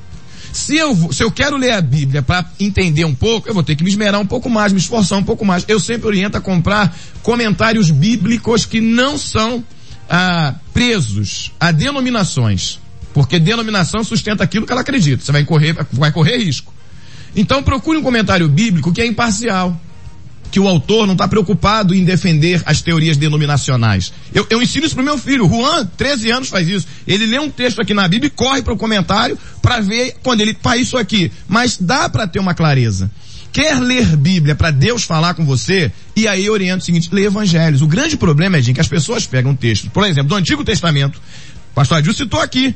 Se 0.53 0.77
eu, 0.77 1.13
se 1.13 1.23
eu 1.23 1.31
quero 1.31 1.57
ler 1.57 1.73
a 1.73 1.81
Bíblia 1.81 2.23
para 2.23 2.45
entender 2.61 3.05
um 3.07 3.15
pouco, 3.15 3.49
eu 3.49 3.55
vou 3.55 3.63
ter 3.63 3.75
que 3.75 3.83
me 3.83 3.91
esmerar 3.91 4.21
um 4.21 4.27
pouco 4.27 4.51
mais, 4.51 4.73
me 4.73 4.79
esforçar 4.79 5.19
um 5.19 5.25
pouco 5.25 5.45
mais. 5.45 5.65
Eu 5.67 5.81
sempre 5.81 6.07
oriento 6.07 6.37
a 6.37 6.41
comprar 6.41 6.95
comentários 7.23 7.91
bíblicos 7.91 8.67
que 8.67 8.81
não 8.81 9.17
são 9.17 9.65
ah, 10.11 10.55
presos 10.75 11.53
a 11.59 11.73
denominações. 11.73 12.79
Porque 13.15 13.39
denominação 13.39 14.05
sustenta 14.05 14.45
aquilo 14.45 14.67
que 14.67 14.73
ela 14.73 14.83
acredita. 14.83 15.25
Você 15.25 15.33
vai 15.33 15.45
correr, 15.45 15.75
vai 15.93 16.13
correr 16.13 16.37
risco. 16.37 16.73
Então 17.35 17.63
procure 17.63 17.99
um 17.99 18.03
comentário 18.03 18.47
bíblico 18.49 18.93
que 18.93 19.01
é 19.01 19.07
imparcial 19.07 19.79
que 20.53 20.61
o 20.61 20.69
autor 20.69 21.07
não 21.07 21.15
está 21.15 21.27
preocupado 21.27 21.95
em 21.95 22.05
defender 22.05 22.63
as 22.67 22.83
teorias 22.83 23.17
denominacionais. 23.17 24.13
Eu, 24.35 24.47
eu 24.51 24.63
ensino 24.63 24.85
isso 24.85 24.95
pro 24.95 25.03
meu 25.03 25.17
filho. 25.17 25.49
Juan, 25.49 25.87
13 25.97 26.31
anos, 26.31 26.49
faz 26.51 26.69
isso. 26.69 26.87
Ele 27.09 27.25
lê 27.25 27.39
um 27.39 27.49
texto 27.49 27.81
aqui 27.81 27.95
na 27.95 28.07
Bíblia 28.07 28.29
e 28.29 28.31
corre 28.31 28.61
para 28.61 28.75
o 28.75 28.77
comentário 28.77 29.39
para 29.63 29.81
ver 29.81 30.17
quando 30.23 30.43
ele 30.43 30.55
faz 30.61 30.83
isso 30.83 30.99
aqui. 30.99 31.33
Mas 31.49 31.79
dá 31.81 32.07
para 32.07 32.27
ter 32.27 32.39
uma 32.39 32.53
clareza. 32.53 33.11
Quer 33.51 33.81
ler 33.81 34.15
Bíblia 34.15 34.55
para 34.55 34.71
Deus 34.71 35.05
falar 35.05 35.33
com 35.33 35.45
você? 35.45 35.91
E 36.15 36.29
aí 36.29 36.45
eu 36.45 36.53
oriento 36.53 36.83
o 36.83 36.85
seguinte, 36.85 37.09
lê 37.11 37.25
evangelhos. 37.25 37.81
O 37.81 37.87
grande 37.87 38.19
problema 38.19 38.59
é, 38.59 38.63
que 38.63 38.81
as 38.81 38.89
pessoas 38.89 39.27
pegam 39.27 39.57
textos, 39.57 39.89
por 39.89 40.05
exemplo, 40.05 40.29
do 40.29 40.35
Antigo 40.35 40.63
Testamento. 40.63 41.19
Pastor 41.75 41.99
Adil 41.99 42.13
citou 42.13 42.41
aqui. 42.41 42.75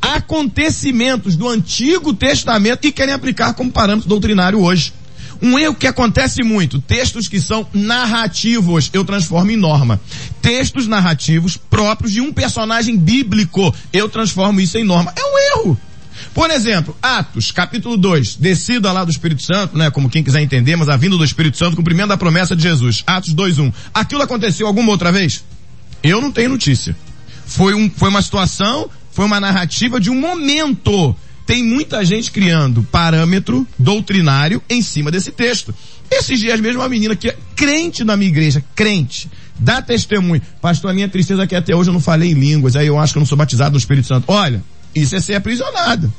Acontecimentos 0.00 1.36
do 1.36 1.46
Antigo 1.46 2.14
Testamento 2.14 2.86
e 2.86 2.92
querem 2.92 3.12
aplicar 3.14 3.52
como 3.52 3.70
parâmetro 3.70 4.08
doutrinário 4.08 4.60
hoje. 4.60 4.94
Um 5.42 5.58
erro 5.58 5.74
que 5.74 5.88
acontece 5.88 6.44
muito, 6.44 6.80
textos 6.80 7.26
que 7.26 7.40
são 7.40 7.66
narrativos, 7.74 8.88
eu 8.92 9.04
transformo 9.04 9.50
em 9.50 9.56
norma. 9.56 10.00
Textos 10.40 10.86
narrativos 10.86 11.56
próprios 11.56 12.12
de 12.12 12.20
um 12.20 12.32
personagem 12.32 12.96
bíblico, 12.96 13.74
eu 13.92 14.08
transformo 14.08 14.60
isso 14.60 14.78
em 14.78 14.84
norma. 14.84 15.12
É 15.16 15.20
um 15.20 15.38
erro. 15.58 15.80
Por 16.32 16.48
exemplo, 16.50 16.96
Atos, 17.02 17.50
capítulo 17.50 17.96
2, 17.96 18.36
descida 18.36 18.92
lá 18.92 19.04
do 19.04 19.10
Espírito 19.10 19.42
Santo, 19.42 19.76
né, 19.76 19.90
como 19.90 20.08
quem 20.08 20.22
quiser 20.22 20.40
entender, 20.40 20.76
mas 20.76 20.88
a 20.88 20.96
vinda 20.96 21.16
do 21.16 21.24
Espírito 21.24 21.58
Santo, 21.58 21.76
cumprimento 21.76 22.10
da 22.10 22.16
promessa 22.16 22.54
de 22.54 22.62
Jesus. 22.62 23.02
Atos 23.04 23.34
2:1. 23.34 23.72
Aquilo 23.92 24.22
aconteceu 24.22 24.68
alguma 24.68 24.92
outra 24.92 25.10
vez? 25.10 25.44
Eu 26.02 26.20
não 26.20 26.30
tenho 26.30 26.50
notícia. 26.50 26.96
Foi 27.44 27.74
um, 27.74 27.90
foi 27.90 28.08
uma 28.08 28.22
situação, 28.22 28.88
foi 29.10 29.24
uma 29.24 29.40
narrativa 29.40 30.00
de 30.00 30.08
um 30.08 30.18
momento 30.18 31.14
tem 31.46 31.64
muita 31.64 32.04
gente 32.04 32.30
criando 32.30 32.82
parâmetro 32.84 33.66
doutrinário 33.78 34.62
em 34.68 34.80
cima 34.82 35.10
desse 35.10 35.32
texto. 35.32 35.74
Esses 36.10 36.38
dias 36.38 36.60
mesmo 36.60 36.80
uma 36.80 36.88
menina 36.88 37.16
que 37.16 37.28
é 37.28 37.36
crente 37.56 38.04
na 38.04 38.16
minha 38.16 38.30
igreja, 38.30 38.62
crente, 38.74 39.30
dá 39.58 39.80
testemunho. 39.80 40.42
Pastor, 40.60 40.90
a 40.90 40.94
minha 40.94 41.08
tristeza 41.08 41.42
é 41.42 41.46
que 41.46 41.54
até 41.54 41.74
hoje 41.74 41.90
eu 41.90 41.94
não 41.94 42.00
falei 42.00 42.30
em 42.30 42.34
línguas, 42.34 42.76
aí 42.76 42.86
eu 42.86 42.98
acho 42.98 43.12
que 43.12 43.18
eu 43.18 43.20
não 43.20 43.26
sou 43.26 43.38
batizado 43.38 43.72
no 43.72 43.78
Espírito 43.78 44.06
Santo. 44.06 44.24
Olha, 44.28 44.62
isso 44.94 45.16
é 45.16 45.20
ser 45.20 45.34
aprisionado. 45.34 46.12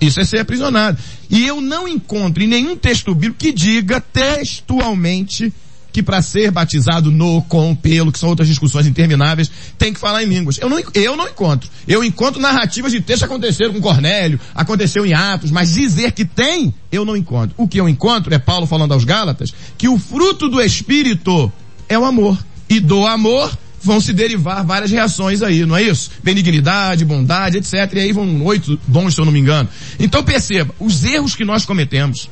Isso 0.00 0.20
é 0.20 0.24
ser 0.24 0.40
aprisionado. 0.40 0.98
E 1.28 1.46
eu 1.46 1.60
não 1.60 1.88
encontro 1.88 2.42
em 2.42 2.46
nenhum 2.46 2.76
texto 2.76 3.14
bíblico 3.14 3.38
que 3.38 3.52
diga 3.52 4.00
textualmente 4.00 5.52
que 5.96 6.02
para 6.02 6.20
ser 6.20 6.50
batizado 6.50 7.10
no, 7.10 7.40
com, 7.40 7.74
pelo, 7.74 8.12
que 8.12 8.18
são 8.18 8.28
outras 8.28 8.46
discussões 8.46 8.86
intermináveis, 8.86 9.50
tem 9.78 9.94
que 9.94 9.98
falar 9.98 10.22
em 10.22 10.26
línguas. 10.26 10.58
Eu 10.58 10.68
não, 10.68 10.78
eu 10.92 11.16
não 11.16 11.26
encontro. 11.26 11.70
Eu 11.88 12.04
encontro 12.04 12.38
narrativas 12.38 12.92
de 12.92 13.00
textos 13.00 13.26
que 13.26 13.32
aconteceram 13.32 13.72
com 13.72 13.80
Cornélio, 13.80 14.38
aconteceu 14.54 15.06
em 15.06 15.14
Atos, 15.14 15.50
mas 15.50 15.72
dizer 15.72 16.12
que 16.12 16.26
tem, 16.26 16.74
eu 16.92 17.02
não 17.06 17.16
encontro. 17.16 17.54
O 17.56 17.66
que 17.66 17.80
eu 17.80 17.88
encontro 17.88 18.34
é 18.34 18.38
Paulo 18.38 18.66
falando 18.66 18.92
aos 18.92 19.04
Gálatas 19.04 19.54
que 19.78 19.88
o 19.88 19.98
fruto 19.98 20.50
do 20.50 20.60
Espírito 20.60 21.50
é 21.88 21.98
o 21.98 22.04
amor. 22.04 22.38
E 22.68 22.78
do 22.78 23.06
amor 23.06 23.56
vão 23.80 23.98
se 23.98 24.12
derivar 24.12 24.66
várias 24.66 24.90
reações 24.90 25.40
aí, 25.40 25.64
não 25.64 25.78
é 25.78 25.82
isso? 25.82 26.10
Benignidade, 26.22 27.06
bondade, 27.06 27.56
etc. 27.56 27.90
E 27.94 28.00
aí 28.00 28.12
vão 28.12 28.44
oito 28.44 28.78
dons, 28.86 29.14
se 29.14 29.20
eu 29.22 29.24
não 29.24 29.32
me 29.32 29.38
engano. 29.40 29.66
Então 29.98 30.22
perceba, 30.22 30.74
os 30.78 31.04
erros 31.04 31.34
que 31.34 31.44
nós 31.44 31.64
cometemos, 31.64 32.28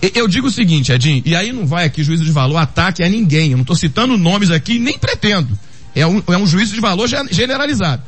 eu 0.00 0.28
digo 0.28 0.46
o 0.46 0.50
seguinte, 0.50 0.92
Edinho, 0.92 1.22
e 1.24 1.34
aí 1.34 1.52
não 1.52 1.66
vai 1.66 1.84
aqui 1.84 2.04
juízo 2.04 2.24
de 2.24 2.30
valor 2.30 2.56
ataque 2.56 3.02
a 3.02 3.08
ninguém. 3.08 3.50
Eu 3.50 3.56
não 3.56 3.62
estou 3.62 3.76
citando 3.76 4.16
nomes 4.16 4.50
aqui, 4.50 4.78
nem 4.78 4.98
pretendo. 4.98 5.58
É 5.94 6.06
um, 6.06 6.22
é 6.28 6.36
um 6.36 6.46
juízo 6.46 6.74
de 6.74 6.80
valor 6.80 7.08
generalizado. 7.30 8.02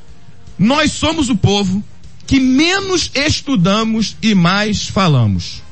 Nós 0.58 0.92
somos 0.92 1.28
o 1.28 1.36
povo 1.36 1.82
que 2.26 2.38
menos 2.38 3.10
estudamos 3.14 4.16
e 4.22 4.34
mais 4.34 4.86
falamos. 4.86 5.62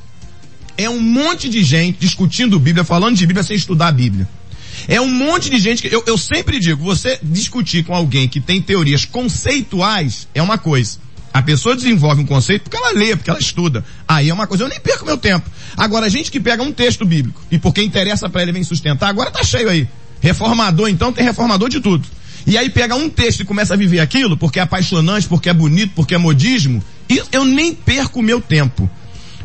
É 0.77 0.91
um 0.91 1.01
monte 1.01 1.49
de 1.49 1.63
gente 1.63 1.99
discutindo 2.01 2.59
Bíblia, 2.59 2.85
falando 2.85 3.17
de 3.17 3.27
Bíblia 3.27 3.45
sem 3.45 3.57
estudar 3.57 3.89
a 3.89 3.93
Bíblia. 3.93 4.29
É 4.87 5.01
um 5.01 5.11
monte 5.11 5.51
de 5.51 5.59
gente 5.59 5.83
que, 5.83 5.95
eu, 5.95 6.03
eu 6.07 6.17
sempre 6.17 6.59
digo, 6.59 6.83
você 6.83 7.19
discutir 7.23 7.85
com 7.85 7.95
alguém 7.95 8.29
que 8.29 8.41
tem 8.41 8.63
teorias 8.63 9.05
conceituais 9.05 10.27
é 10.35 10.43
uma 10.43 10.59
coisa. 10.59 10.99
A 11.33 11.43
pessoa 11.43 11.77
desenvolve 11.77 12.23
um 12.23 12.27
conceito 12.27 12.63
porque 12.63 12.77
ela 12.77 12.93
lê, 12.93 13.15
porque 13.15 13.31
ela 13.31 13.39
estuda. 13.39 13.85
Aí 14.07 14.31
é 14.31 14.35
uma 14.35 14.47
coisa, 14.47 14.65
eu 14.65 14.69
nem 14.69 14.81
perco 14.81 15.05
meu 15.05 15.17
tempo. 15.17 15.49
Agora, 15.77 16.07
a 16.07 16.09
gente 16.09 16.31
que 16.31 16.41
pega 16.41 16.63
um 16.63 16.73
texto 16.73 17.05
bíblico 17.05 17.41
e 17.51 17.59
porque 17.59 17.83
interessa 17.83 18.29
para 18.29 18.43
ele 18.43 18.53
vem 18.53 18.65
sustentar, 18.65 19.09
agora 19.09 19.31
tá 19.31 19.43
cheio 19.43 19.69
aí. 19.69 19.89
Reformador, 20.21 20.89
então, 20.89 21.13
tem 21.13 21.25
reformador 21.25 21.69
de 21.69 21.81
tudo. 21.81 22.07
E 22.47 22.57
aí 22.57 22.71
pega 22.71 22.95
um 22.97 23.11
texto 23.11 23.41
e 23.41 23.45
começa 23.45 23.75
a 23.75 23.77
viver 23.77 24.01
aquilo, 24.01 24.37
porque 24.37 24.59
é 24.59 24.63
apaixonante, 24.63 25.29
porque 25.29 25.49
é 25.49 25.55
bonito, 25.55 25.93
porque 25.95 26.15
é 26.15 26.19
modismo, 26.19 26.83
e 27.09 27.23
eu 27.31 27.45
nem 27.45 27.75
perco 27.75 28.23
meu 28.23 28.41
tempo. 28.41 28.91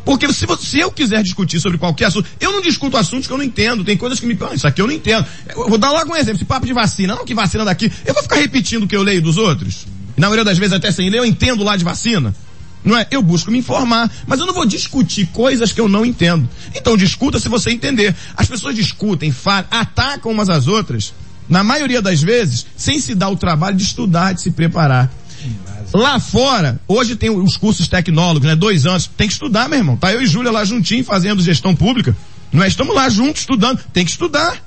Porque 0.06 0.32
se, 0.34 0.46
se, 0.60 0.80
eu 0.80 0.92
quiser 0.92 1.24
discutir 1.24 1.60
sobre 1.60 1.78
qualquer 1.78 2.06
assunto, 2.06 2.28
eu 2.40 2.52
não 2.52 2.62
discuto 2.62 2.98
assuntos 2.98 3.26
que 3.28 3.34
eu 3.34 3.38
não 3.38 3.44
entendo. 3.44 3.84
Tem 3.84 3.96
coisas 3.96 4.20
que 4.20 4.26
me. 4.26 4.38
Ah, 4.42 4.54
isso 4.54 4.68
aqui 4.68 4.82
eu 4.82 4.88
não 4.88 4.94
entendo. 4.94 5.26
Eu 5.48 5.70
vou 5.70 5.78
dar 5.78 5.92
logo 5.92 6.12
um 6.12 6.16
exemplo. 6.16 6.36
Esse 6.36 6.46
papo 6.46 6.66
de 6.66 6.74
vacina. 6.74 7.16
Não, 7.16 7.26
que 7.26 7.34
vacina 7.34 7.64
daqui. 7.64 7.92
Eu 8.06 8.14
vou 8.14 8.22
ficar 8.22 8.36
repetindo 8.36 8.84
o 8.84 8.88
que 8.88 8.96
eu 8.96 9.02
leio 9.02 9.22
dos 9.22 9.38
outros? 9.38 9.86
Na 10.18 10.28
maioria 10.28 10.46
das 10.46 10.58
vezes 10.58 10.74
até 10.74 10.92
sem 10.92 11.10
ler, 11.10 11.20
eu 11.20 11.26
entendo 11.26 11.64
lá 11.64 11.76
de 11.76 11.84
vacina. 11.84 12.36
Não 12.84 12.98
é? 12.98 13.08
Eu 13.10 13.22
busco 13.22 13.50
me 13.50 13.60
informar, 13.60 14.12
mas 14.28 14.40
eu 14.40 14.46
não 14.46 14.54
vou 14.54 14.66
discutir 14.66 15.28
coisas 15.28 15.72
que 15.72 15.80
eu 15.80 15.88
não 15.88 16.06
entendo. 16.06 16.50
Então 16.76 16.98
discuta 16.98 17.40
se 17.40 17.48
você 17.48 17.72
entender. 17.72 18.14
As 18.36 18.48
pessoas 18.48 18.76
discutem, 18.76 19.32
falam, 19.32 19.66
atacam 19.72 20.32
umas 20.32 20.50
às 20.50 20.68
outras, 20.68 21.14
na 21.48 21.64
maioria 21.64 22.02
das 22.02 22.22
vezes, 22.22 22.66
sem 22.76 23.00
se 23.00 23.16
dar 23.16 23.30
o 23.30 23.38
trabalho 23.38 23.78
de 23.78 23.84
estudar, 23.84 24.34
de 24.34 24.42
se 24.42 24.52
preparar. 24.52 25.10
Lá 25.94 26.20
fora, 26.20 26.80
hoje 26.88 27.16
tem 27.16 27.30
os 27.30 27.56
cursos 27.56 27.88
tecnólogos, 27.88 28.48
né? 28.48 28.56
Dois 28.56 28.86
anos. 28.86 29.08
Tem 29.16 29.28
que 29.28 29.34
estudar, 29.34 29.70
meu 29.70 29.78
irmão. 29.78 29.96
Tá 29.96 30.12
eu 30.12 30.22
e 30.22 30.26
Júlia 30.26 30.52
lá 30.52 30.66
juntinho 30.66 31.04
fazendo 31.04 31.42
gestão 31.44 31.76
pública. 31.76 32.16
Não 32.52 32.64
é? 32.64 32.68
Estamos 32.68 32.96
lá 32.96 33.08
juntos 33.10 33.42
estudando. 33.42 33.80
Tem 33.94 34.04
que 34.04 34.12
estudar. 34.12 34.58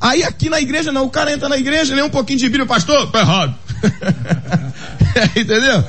Aí 0.00 0.22
aqui 0.22 0.50
na 0.50 0.60
igreja 0.60 0.92
não, 0.92 1.06
o 1.06 1.10
cara 1.10 1.32
entra 1.32 1.48
na 1.48 1.56
igreja, 1.56 1.94
lê 1.94 2.02
um 2.02 2.10
pouquinho 2.10 2.38
de 2.38 2.44
Bíblia, 2.44 2.66
pastor, 2.66 3.10
tá 3.10 3.20
errado. 3.20 3.54
Entendeu? 5.36 5.84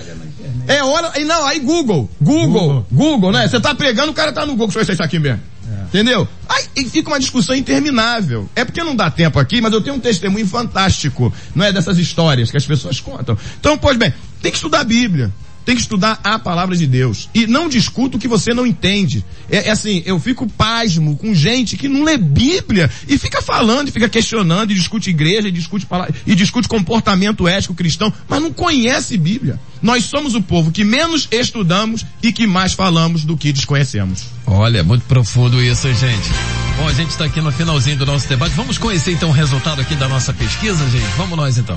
É 0.68 0.84
hora, 0.84 1.20
e 1.20 1.24
não, 1.24 1.46
aí 1.46 1.60
Google, 1.60 2.10
Google, 2.20 2.48
Google, 2.48 2.86
Google 2.92 3.32
né? 3.32 3.48
Você 3.48 3.60
tá 3.60 3.76
pregando, 3.76 4.12
o 4.12 4.16
cara 4.16 4.32
tá 4.32 4.46
no 4.46 4.54
Google, 4.54 4.68
deixa 4.68 4.80
eu 4.80 4.92
é 4.92 4.94
isso 4.94 5.04
aqui 5.04 5.20
mesmo. 5.20 5.42
É. 5.68 5.84
Entendeu? 5.86 6.28
Aí 6.50 6.90
fica 6.90 7.10
uma 7.10 7.20
discussão 7.20 7.56
interminável. 7.56 8.50
É 8.56 8.66
porque 8.66 8.84
não 8.84 8.96
dá 8.96 9.10
tempo 9.12 9.40
aqui, 9.40 9.62
mas 9.62 9.74
eu 9.74 9.82
tenho 9.82 9.96
um 9.96 10.00
testemunho 10.00 10.48
fantástico, 10.48 11.34
não 11.54 11.66
é 11.66 11.72
dessas 11.72 11.98
histórias 11.98 12.50
que 12.50 12.58
as 12.58 12.66
pessoas 12.66 13.00
contam. 13.00 13.38
Então, 13.60 13.78
pois 13.78 13.98
bem, 13.98 14.14
tem 14.42 14.52
que 14.52 14.58
estudar 14.58 14.82
a 14.82 14.84
Bíblia 14.84 15.32
tem 15.66 15.76
que 15.76 15.82
estudar 15.82 16.20
a 16.24 16.38
palavra 16.38 16.78
de 16.78 16.86
Deus. 16.86 17.28
E 17.34 17.48
não 17.48 17.68
discuta 17.68 18.18
o 18.18 18.20
que 18.20 18.28
você 18.28 18.54
não 18.54 18.66
entende. 18.66 19.26
É, 19.50 19.68
é, 19.68 19.72
assim, 19.72 20.04
eu 20.06 20.20
fico 20.20 20.48
pasmo 20.48 21.18
com 21.18 21.34
gente 21.34 21.76
que 21.76 21.90
não 21.90 22.04
lê 22.04 22.18
Bíblia 22.18 22.90
e 23.08 23.18
fica 23.18 23.42
falando, 23.42 23.90
e 23.90 23.92
fica 23.92 24.08
questionando, 24.08 24.72
e 24.72 24.76
discute 24.76 25.10
igreja, 25.10 25.48
e 25.48 25.52
discute 25.52 25.86
palavra, 25.86 26.14
e 26.26 26.36
discute 26.36 26.68
comportamento 26.68 27.48
ético 27.48 27.74
cristão, 27.74 28.14
mas 28.30 28.42
não 28.42 28.54
conhece 28.54 29.18
Bíblia. 29.18 29.60
Nós 29.82 30.06
somos 30.06 30.36
o 30.36 30.42
povo 30.42 30.72
que 30.72 30.84
menos 30.84 31.28
estudamos 31.32 32.06
e 32.22 32.32
que 32.32 32.48
mais 32.48 32.74
falamos 32.74 33.24
do 33.24 33.36
que 33.36 33.52
desconhecemos. 33.52 34.26
Olha, 34.46 34.84
muito 34.84 35.06
profundo 35.06 35.62
isso, 35.62 35.92
gente. 35.94 36.30
Bom, 36.78 36.88
a 36.88 36.94
gente 36.94 37.10
está 37.10 37.26
aqui 37.26 37.42
no 37.42 37.52
finalzinho 37.52 37.98
do 37.98 38.06
nosso 38.06 38.28
debate. 38.28 38.54
Vamos 38.56 38.78
conhecer 38.78 39.14
então 39.14 39.30
o 39.30 39.32
resultado 39.32 39.82
aqui 39.82 39.96
da 39.96 40.08
nossa 40.08 40.34
pesquisa, 40.34 40.88
gente? 40.90 41.06
Vamos 41.18 41.38
nós 41.38 41.58
então. 41.58 41.76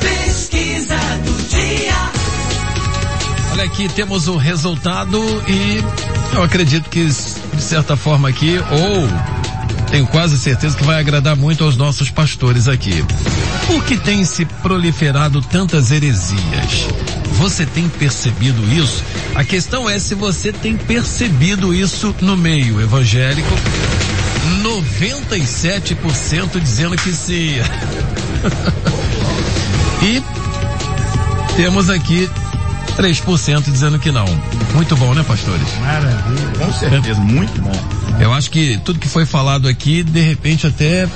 Pesquisa 0.00 0.96
do 1.24 1.48
dia. 1.48 2.17
Olha 3.58 3.66
aqui, 3.66 3.88
temos 3.88 4.28
o 4.28 4.36
resultado 4.36 5.20
e 5.48 5.82
eu 6.32 6.44
acredito 6.44 6.88
que 6.88 7.04
de 7.04 7.60
certa 7.60 7.96
forma 7.96 8.28
aqui, 8.28 8.56
ou 8.56 9.08
tenho 9.90 10.06
quase 10.06 10.38
certeza 10.38 10.76
que 10.76 10.84
vai 10.84 11.00
agradar 11.00 11.34
muito 11.34 11.64
aos 11.64 11.76
nossos 11.76 12.08
pastores 12.08 12.68
aqui. 12.68 13.04
Por 13.66 13.82
que 13.82 13.96
tem 13.96 14.24
se 14.24 14.44
proliferado 14.44 15.42
tantas 15.42 15.90
heresias? 15.90 16.86
Você 17.32 17.66
tem 17.66 17.88
percebido 17.88 18.62
isso? 18.72 19.02
A 19.34 19.42
questão 19.42 19.90
é 19.90 19.98
se 19.98 20.14
você 20.14 20.52
tem 20.52 20.76
percebido 20.76 21.74
isso 21.74 22.14
no 22.20 22.36
meio 22.36 22.80
evangélico. 22.80 23.52
97% 24.62 26.60
dizendo 26.60 26.96
que 26.96 27.12
sim. 27.12 27.56
e 30.00 30.22
temos 31.56 31.90
aqui 31.90 32.30
3% 32.98 33.70
dizendo 33.70 33.98
que 33.98 34.10
não. 34.10 34.26
Muito 34.74 34.96
bom, 34.96 35.14
né, 35.14 35.22
pastores? 35.22 35.66
Maravilha. 35.80 36.58
Com 36.58 36.72
certeza, 36.72 37.20
muito 37.20 37.62
bom. 37.62 37.72
Eu 38.20 38.32
acho 38.32 38.50
que 38.50 38.76
tudo 38.84 38.98
que 38.98 39.08
foi 39.08 39.24
falado 39.24 39.68
aqui, 39.68 40.02
de 40.02 40.20
repente 40.20 40.66
até 40.66 41.08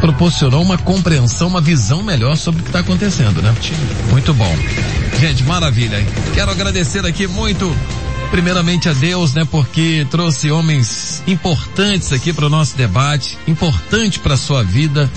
proporcionou 0.00 0.62
uma 0.62 0.76
compreensão, 0.76 1.46
uma 1.46 1.60
visão 1.60 2.02
melhor 2.02 2.36
sobre 2.36 2.60
o 2.60 2.64
que 2.64 2.70
está 2.70 2.80
acontecendo, 2.80 3.40
né? 3.40 3.54
Muito 4.10 4.34
bom. 4.34 4.54
Gente, 5.20 5.44
maravilha. 5.44 6.04
Quero 6.34 6.50
agradecer 6.50 7.06
aqui 7.06 7.26
muito 7.26 7.74
primeiramente 8.30 8.88
a 8.88 8.92
Deus, 8.92 9.34
né, 9.34 9.46
porque 9.48 10.04
trouxe 10.10 10.50
homens 10.50 11.22
importantes 11.28 12.12
aqui 12.12 12.32
para 12.32 12.46
o 12.46 12.48
nosso 12.48 12.76
debate, 12.76 13.38
importante 13.46 14.18
para 14.18 14.34
a 14.34 14.36
sua 14.36 14.64
vida, 14.64 15.08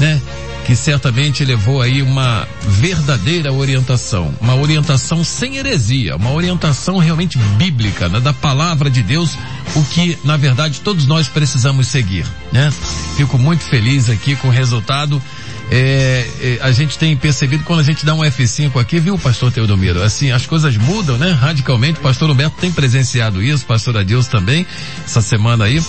né? 0.00 0.20
Que 0.66 0.74
certamente 0.74 1.44
levou 1.44 1.80
aí 1.80 2.02
uma 2.02 2.46
verdadeira 2.60 3.52
orientação, 3.52 4.34
uma 4.40 4.56
orientação 4.56 5.22
sem 5.22 5.58
heresia, 5.58 6.16
uma 6.16 6.32
orientação 6.32 6.98
realmente 6.98 7.38
bíblica, 7.56 8.08
né, 8.08 8.18
da 8.18 8.32
palavra 8.32 8.90
de 8.90 9.00
Deus, 9.00 9.38
o 9.76 9.84
que 9.84 10.18
na 10.24 10.36
verdade 10.36 10.80
todos 10.80 11.06
nós 11.06 11.28
precisamos 11.28 11.86
seguir, 11.86 12.26
né? 12.52 12.72
Fico 13.16 13.38
muito 13.38 13.62
feliz 13.62 14.10
aqui 14.10 14.34
com 14.34 14.48
o 14.48 14.50
resultado. 14.50 15.22
É, 15.70 16.28
é, 16.40 16.58
a 16.60 16.72
gente 16.72 16.98
tem 16.98 17.16
percebido 17.16 17.62
quando 17.62 17.80
a 17.80 17.82
gente 17.84 18.04
dá 18.04 18.14
um 18.14 18.20
F5 18.20 18.80
aqui, 18.80 18.98
viu, 18.98 19.16
pastor 19.18 19.52
Teodomiro? 19.52 20.02
Assim, 20.02 20.32
as 20.32 20.46
coisas 20.46 20.76
mudam, 20.76 21.16
né? 21.16 21.30
Radicalmente. 21.30 22.00
Pastor 22.00 22.28
Humberto 22.30 22.56
tem 22.60 22.72
presenciado 22.72 23.42
isso, 23.42 23.64
pastor 23.66 23.96
Adilson 23.96 24.30
também, 24.30 24.66
essa 25.04 25.20
semana 25.20 25.64
aí. 25.64 25.80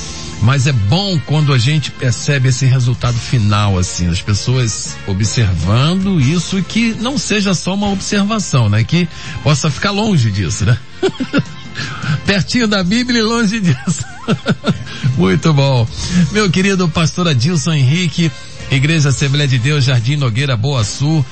Mas 0.42 0.68
é 0.68 0.72
bom 0.72 1.20
quando 1.26 1.54
a 1.54 1.58
gente 1.58 1.92
percebe 1.92 2.50
esse 2.50 2.66
resultado 2.66 3.18
final, 3.18 3.78
assim, 3.78 4.08
as 4.08 4.22
pessoas 4.22 4.96
observando 5.08 6.22
isso 6.22 6.60
e 6.60 6.64
que 6.64 6.94
não 7.00 7.18
seja 7.18 7.54
só 7.54 7.74
uma 7.74 7.90
observação, 7.90 8.70
né? 8.70 8.84
Que 8.84 9.08
possa 9.44 9.70
ficar 9.70 9.92
longe 9.92 10.32
disso, 10.32 10.66
né? 10.66 10.78
Pertinho 12.26 12.68
da 12.68 12.84
Bíblia 12.84 13.20
e 13.20 13.24
longe 13.24 13.60
disso. 13.60 14.04
Muito 15.18 15.54
bom. 15.54 15.88
Meu 16.32 16.50
querido 16.50 16.88
pastor 16.88 17.28
Adilson 17.28 17.74
Henrique, 17.74 18.32
Igreja 18.70 19.10
Assembleia 19.10 19.48
de 19.48 19.58
Deus, 19.58 19.84
Jardim 19.84 20.16
Nogueira, 20.16 20.56
Boa 20.56 20.84
Sul, 20.84 21.26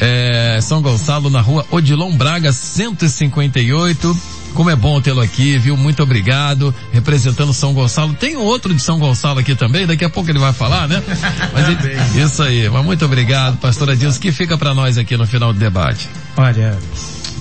é, 0.00 0.58
São 0.62 0.80
Gonçalo, 0.80 1.30
na 1.30 1.40
rua 1.40 1.66
Odilon 1.70 2.16
Braga, 2.16 2.52
158. 2.52 4.37
Como 4.54 4.70
é 4.70 4.76
bom 4.76 5.00
tê-lo 5.00 5.20
aqui, 5.20 5.56
viu? 5.58 5.76
Muito 5.76 6.02
obrigado. 6.02 6.74
Representando 6.92 7.52
São 7.52 7.72
Gonçalo. 7.72 8.14
Tem 8.14 8.36
outro 8.36 8.74
de 8.74 8.82
São 8.82 8.98
Gonçalo 8.98 9.38
aqui 9.40 9.54
também, 9.54 9.86
daqui 9.86 10.04
a 10.04 10.10
pouco 10.10 10.30
ele 10.30 10.38
vai 10.38 10.52
falar, 10.52 10.88
né? 10.88 11.02
Mas 11.52 11.68
ele, 11.68 12.22
isso 12.24 12.42
aí. 12.42 12.68
Mas 12.68 12.84
muito 12.84 13.04
obrigado, 13.04 13.56
pastora 13.58 13.96
Dilson. 13.96 14.20
que 14.20 14.32
fica 14.32 14.58
para 14.58 14.74
nós 14.74 14.98
aqui 14.98 15.16
no 15.16 15.26
final 15.26 15.52
do 15.52 15.58
debate? 15.58 16.08
Olha, 16.36 16.76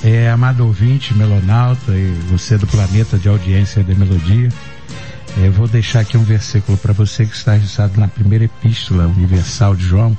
é, 0.03 0.29
amado 0.29 0.65
ouvinte, 0.65 1.13
melonauta 1.13 1.91
e 1.91 2.11
você 2.29 2.57
do 2.57 2.67
planeta 2.67 3.17
de 3.17 3.27
audiência 3.27 3.83
de 3.83 3.95
melodia, 3.95 4.49
eu 5.37 5.51
vou 5.51 5.67
deixar 5.67 6.01
aqui 6.01 6.17
um 6.17 6.23
versículo 6.23 6.77
para 6.77 6.93
você 6.93 7.25
que 7.25 7.35
está 7.35 7.53
registrado 7.53 7.99
na 7.99 8.07
primeira 8.07 8.45
epístola 8.45 9.05
universal 9.07 9.75
de 9.75 9.83
João, 9.85 10.17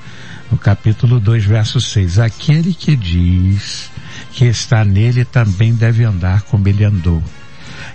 no 0.51 0.57
capítulo 0.57 1.18
2, 1.18 1.45
verso 1.45 1.80
6. 1.80 2.18
Aquele 2.18 2.72
que 2.72 2.95
diz 2.97 3.91
que 4.33 4.45
está 4.47 4.85
nele 4.85 5.25
também 5.25 5.75
deve 5.75 6.05
andar 6.05 6.43
como 6.43 6.69
ele 6.69 6.85
andou. 6.85 7.23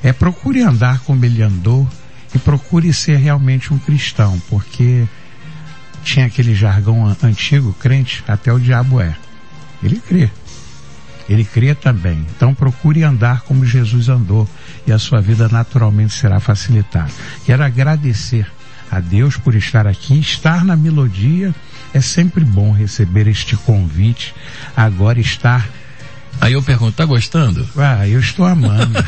É 0.01 0.11
procure 0.11 0.61
andar 0.61 0.99
como 0.99 1.23
ele 1.25 1.41
andou 1.41 1.87
e 2.33 2.39
procure 2.39 2.93
ser 2.93 3.17
realmente 3.17 3.73
um 3.73 3.77
cristão, 3.77 4.41
porque 4.49 5.07
tinha 6.03 6.25
aquele 6.25 6.53
jargão 6.53 7.15
antigo, 7.21 7.73
crente, 7.79 8.23
até 8.27 8.51
o 8.51 8.59
diabo 8.59 8.99
é. 8.99 9.15
Ele 9.81 9.99
crê. 9.99 10.29
Ele 11.29 11.45
crê 11.45 11.73
também. 11.73 12.25
Então 12.35 12.53
procure 12.53 13.03
andar 13.03 13.41
como 13.41 13.65
Jesus 13.65 14.09
andou 14.09 14.47
e 14.85 14.91
a 14.91 14.99
sua 14.99 15.21
vida 15.21 15.47
naturalmente 15.47 16.13
será 16.13 16.39
facilitada. 16.39 17.11
Quero 17.45 17.63
agradecer 17.63 18.45
a 18.91 18.99
Deus 18.99 19.37
por 19.37 19.55
estar 19.55 19.87
aqui, 19.87 20.19
estar 20.19 20.65
na 20.65 20.75
melodia. 20.75 21.53
É 21.93 22.01
sempre 22.01 22.43
bom 22.43 22.71
receber 22.71 23.27
este 23.27 23.55
convite. 23.55 24.35
Agora 24.75 25.19
estar 25.19 25.67
Aí 26.43 26.53
eu 26.53 26.61
pergunto, 26.61 26.91
tá 26.91 27.05
gostando? 27.05 27.65
Ah, 27.77 28.05
eu 28.05 28.19
estou 28.19 28.45
amando. 28.45 28.99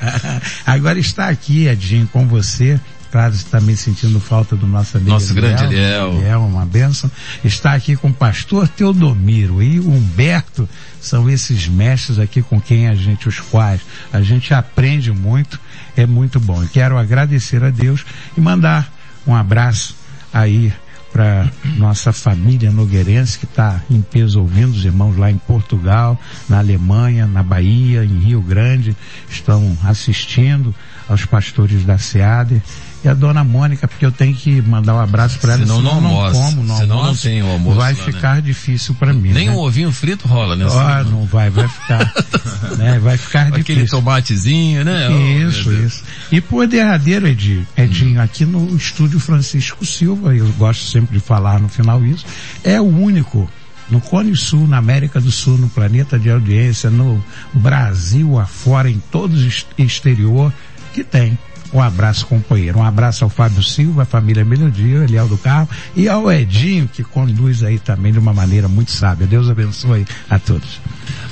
Agora 0.64 0.98
está 0.98 1.28
aqui, 1.28 1.66
Edinho, 1.66 2.06
com 2.06 2.26
você. 2.26 2.80
Claro, 3.12 3.34
também 3.50 3.76
sentindo 3.76 4.18
falta 4.18 4.56
do 4.56 4.66
nosso 4.66 4.96
amigo 4.96 5.10
Nosso 5.10 5.32
Eliel, 5.32 5.42
grande 5.42 5.64
Eliel. 5.74 6.12
Eliel, 6.14 6.40
uma 6.40 6.64
benção. 6.64 7.10
Está 7.44 7.74
aqui 7.74 7.96
com 7.96 8.08
o 8.08 8.14
pastor 8.14 8.66
Teodomiro 8.66 9.62
e 9.62 9.78
o 9.78 9.90
Humberto. 9.90 10.66
São 11.02 11.28
esses 11.28 11.68
mestres 11.68 12.18
aqui 12.18 12.40
com 12.40 12.58
quem 12.58 12.88
a 12.88 12.94
gente, 12.94 13.28
os 13.28 13.38
quais 13.38 13.82
a 14.10 14.22
gente 14.22 14.54
aprende 14.54 15.12
muito. 15.12 15.60
É 15.94 16.06
muito 16.06 16.40
bom. 16.40 16.62
Eu 16.62 16.68
quero 16.68 16.96
agradecer 16.96 17.62
a 17.62 17.68
Deus 17.68 18.06
e 18.38 18.40
mandar 18.40 18.90
um 19.26 19.34
abraço 19.34 19.94
aí 20.32 20.72
para 21.20 21.50
nossa 21.76 22.14
família 22.14 22.70
nogueirense 22.70 23.38
que 23.38 23.44
está 23.44 23.82
em 23.90 24.00
peso 24.00 24.40
ouvindo, 24.40 24.70
os 24.70 24.86
irmãos 24.86 25.18
lá 25.18 25.30
em 25.30 25.36
Portugal, 25.36 26.18
na 26.48 26.56
Alemanha, 26.60 27.26
na 27.26 27.42
Bahia, 27.42 28.02
em 28.02 28.20
Rio 28.20 28.40
Grande, 28.40 28.96
estão 29.28 29.76
assistindo 29.84 30.74
aos 31.06 31.26
pastores 31.26 31.84
da 31.84 31.98
SEADER 31.98 32.62
e 33.02 33.08
a 33.08 33.14
dona 33.14 33.42
Mônica, 33.42 33.88
porque 33.88 34.04
eu 34.04 34.12
tenho 34.12 34.34
que 34.34 34.60
mandar 34.60 34.94
um 34.94 35.00
abraço 35.00 35.38
para 35.38 35.54
ela, 35.54 35.62
senão, 35.62 35.76
senão 35.78 36.00
não, 36.00 36.22
não 36.22 36.32
como, 36.32 36.62
não 36.62 36.76
senão 36.76 36.96
almoço, 36.98 37.26
não 37.26 37.32
tem 37.32 37.42
o 37.42 37.50
almoço. 37.50 37.76
Vai 37.76 37.94
lá, 37.94 38.04
ficar 38.04 38.34
né? 38.36 38.40
difícil 38.42 38.94
para 38.94 39.12
mim. 39.12 39.32
Nem 39.32 39.48
né? 39.48 39.52
um 39.54 39.58
ovinho 39.58 39.90
frito 39.90 40.28
rola, 40.28 40.54
né? 40.54 40.66
Ah, 40.70 41.02
não 41.04 41.24
vai, 41.24 41.48
vai 41.48 41.66
ficar, 41.66 42.12
né? 42.76 42.98
Vai 42.98 43.16
ficar 43.16 43.40
Aquele 43.42 43.62
difícil. 43.62 43.74
Aquele 43.74 43.88
tomatezinho, 43.88 44.84
né? 44.84 45.10
Isso, 45.46 45.70
oh, 45.70 45.72
isso. 45.72 46.02
E 46.30 46.40
por 46.40 46.66
derradeiro, 46.66 47.26
Edinho, 47.26 47.66
Edinho, 47.76 48.20
hum. 48.20 48.22
aqui 48.22 48.44
no 48.44 48.76
estúdio 48.76 49.18
Francisco 49.18 49.84
Silva, 49.86 50.34
eu 50.34 50.46
gosto 50.52 50.84
sempre 50.84 51.18
de 51.18 51.24
falar 51.24 51.58
no 51.58 51.68
final 51.68 52.04
isso, 52.04 52.26
é 52.62 52.78
o 52.80 52.84
único 52.84 53.48
no 53.90 54.00
Cone 54.00 54.36
Sul, 54.36 54.68
na 54.68 54.76
América 54.76 55.20
do 55.20 55.32
Sul, 55.32 55.58
no 55.58 55.68
planeta 55.68 56.18
de 56.18 56.30
audiência, 56.30 56.88
no 56.90 57.22
Brasil 57.52 58.38
afora, 58.38 58.88
em 58.88 59.02
todo 59.10 59.34
o 59.34 59.82
exterior, 59.82 60.52
que 60.92 61.02
tem 61.02 61.38
um 61.72 61.80
abraço, 61.80 62.26
companheiro. 62.26 62.78
Um 62.78 62.84
abraço 62.84 63.22
ao 63.22 63.30
Fábio 63.30 63.62
Silva, 63.62 64.02
a 64.02 64.04
família 64.04 64.44
Melodia, 64.44 65.04
Eliel 65.04 65.28
do 65.28 65.38
Carro, 65.38 65.68
e 65.94 66.08
ao 66.08 66.30
Edinho, 66.30 66.88
que 66.88 67.04
conduz 67.04 67.62
aí 67.62 67.78
também 67.78 68.12
de 68.12 68.18
uma 68.18 68.34
maneira 68.34 68.66
muito 68.66 68.90
sábia. 68.90 69.26
Deus 69.26 69.48
abençoe 69.48 70.04
a 70.28 70.38
todos. 70.38 70.80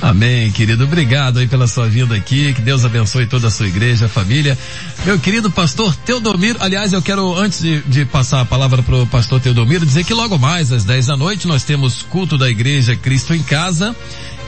Amém, 0.00 0.50
querido. 0.52 0.84
Obrigado 0.84 1.38
aí 1.38 1.48
pela 1.48 1.66
sua 1.66 1.88
vinda 1.88 2.14
aqui. 2.14 2.54
Que 2.54 2.62
Deus 2.62 2.84
abençoe 2.84 3.26
toda 3.26 3.48
a 3.48 3.50
sua 3.50 3.66
igreja, 3.66 4.06
a 4.06 4.08
família. 4.08 4.56
Meu 5.04 5.18
querido 5.18 5.50
pastor 5.50 5.94
Teodomiro, 5.96 6.58
aliás, 6.62 6.92
eu 6.92 7.02
quero, 7.02 7.34
antes 7.34 7.60
de, 7.60 7.80
de 7.82 8.04
passar 8.04 8.40
a 8.40 8.44
palavra 8.44 8.80
para 8.82 8.94
o 8.96 9.06
pastor 9.06 9.40
Teodomiro, 9.40 9.84
dizer 9.84 10.04
que 10.04 10.14
logo 10.14 10.38
mais 10.38 10.70
às 10.70 10.84
10 10.84 11.06
da 11.06 11.16
noite 11.16 11.48
nós 11.48 11.64
temos 11.64 12.02
culto 12.02 12.38
da 12.38 12.48
igreja 12.48 12.94
Cristo 12.94 13.34
em 13.34 13.42
Casa. 13.42 13.94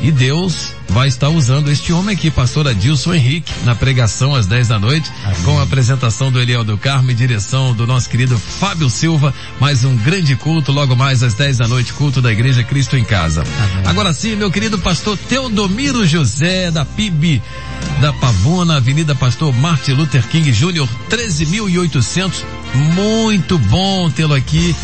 E 0.03 0.11
Deus 0.11 0.75
vai 0.89 1.09
estar 1.09 1.29
usando 1.29 1.71
este 1.71 1.93
homem 1.93 2.17
aqui, 2.17 2.31
pastor 2.31 2.67
Adilson 2.67 3.15
Henrique, 3.15 3.53
na 3.65 3.75
pregação 3.75 4.35
às 4.35 4.47
10 4.47 4.69
da 4.69 4.79
noite, 4.79 5.11
Amém. 5.25 5.43
com 5.43 5.59
a 5.59 5.63
apresentação 5.63 6.33
do 6.33 6.41
Eliel 6.41 6.65
do 6.65 6.79
Carmo 6.79 7.11
e 7.11 7.15
direção 7.15 7.75
do 7.75 7.87
nosso 7.87 8.09
querido 8.09 8.39
Fábio 8.39 8.89
Silva. 8.89 9.35
Mais 9.61 9.85
um 9.85 9.95
grande 9.97 10.35
culto, 10.37 10.73
logo 10.73 10.97
mais 10.97 11.23
às 11.23 11.35
10 11.35 11.59
da 11.59 11.69
noite, 11.69 11.93
culto 11.93 12.23
da 12.23 12.33
Igreja 12.33 12.65
Cristo 12.65 12.97
em 12.97 13.05
Casa. 13.05 13.43
Amém. 13.43 13.87
Agora 13.87 14.13
sim, 14.15 14.35
meu 14.37 14.51
querido 14.51 14.79
pastor 14.79 15.19
Teodomiro 15.29 16.07
José, 16.07 16.71
da 16.71 16.85
PIB, 16.85 17.43
da 18.01 18.13
Pavona, 18.13 18.77
Avenida 18.79 19.15
Pastor 19.15 19.55
Martin 19.55 19.93
Luther 19.93 20.27
King 20.29 20.51
Jr., 20.51 20.89
13.800. 21.11 22.43
Muito 22.95 23.59
bom 23.59 24.11
tê-lo 24.11 24.35
aqui 24.35 24.75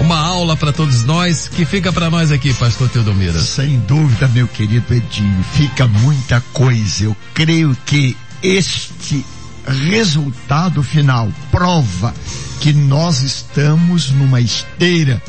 uma 0.00 0.18
aula 0.18 0.56
para 0.56 0.72
todos 0.72 1.04
nós. 1.04 1.48
Que 1.48 1.64
fica 1.64 1.92
para 1.92 2.10
nós 2.10 2.30
aqui, 2.30 2.52
pastor 2.54 2.88
Teodomira? 2.88 3.40
Sem 3.40 3.78
dúvida, 3.80 4.28
meu 4.28 4.48
querido 4.48 4.92
Edinho, 4.92 5.44
fica 5.52 5.86
muita 5.86 6.40
coisa. 6.52 7.04
Eu 7.04 7.16
creio 7.32 7.76
que 7.86 8.16
este 8.42 9.24
resultado 9.66 10.82
final 10.82 11.30
prova 11.50 12.14
que 12.60 12.72
nós 12.72 13.22
estamos 13.22 14.10
numa 14.10 14.40
esteira 14.40 15.22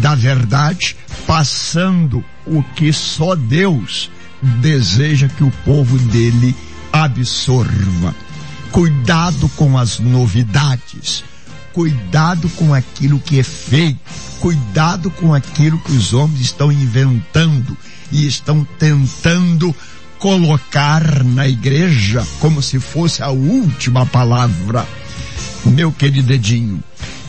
da 0.00 0.14
verdade, 0.14 0.96
passando 1.26 2.24
o 2.44 2.62
que 2.62 2.92
só 2.92 3.34
Deus 3.34 4.10
deseja 4.60 5.28
que 5.28 5.44
o 5.44 5.50
povo 5.64 5.98
dele 5.98 6.54
absorva. 6.92 8.14
Cuidado 8.70 9.48
com 9.50 9.78
as 9.78 9.98
novidades 9.98 11.24
cuidado 11.76 12.48
com 12.56 12.72
aquilo 12.72 13.20
que 13.20 13.38
é 13.38 13.42
feito, 13.42 14.00
cuidado 14.40 15.10
com 15.10 15.34
aquilo 15.34 15.78
que 15.80 15.92
os 15.92 16.14
homens 16.14 16.40
estão 16.40 16.72
inventando 16.72 17.76
e 18.10 18.26
estão 18.26 18.66
tentando 18.78 19.76
colocar 20.18 21.22
na 21.22 21.46
igreja 21.46 22.26
como 22.40 22.62
se 22.62 22.80
fosse 22.80 23.22
a 23.22 23.28
última 23.28 24.06
palavra. 24.06 24.88
Meu 25.66 25.92
querido 25.92 26.32
Edinho, 26.32 26.82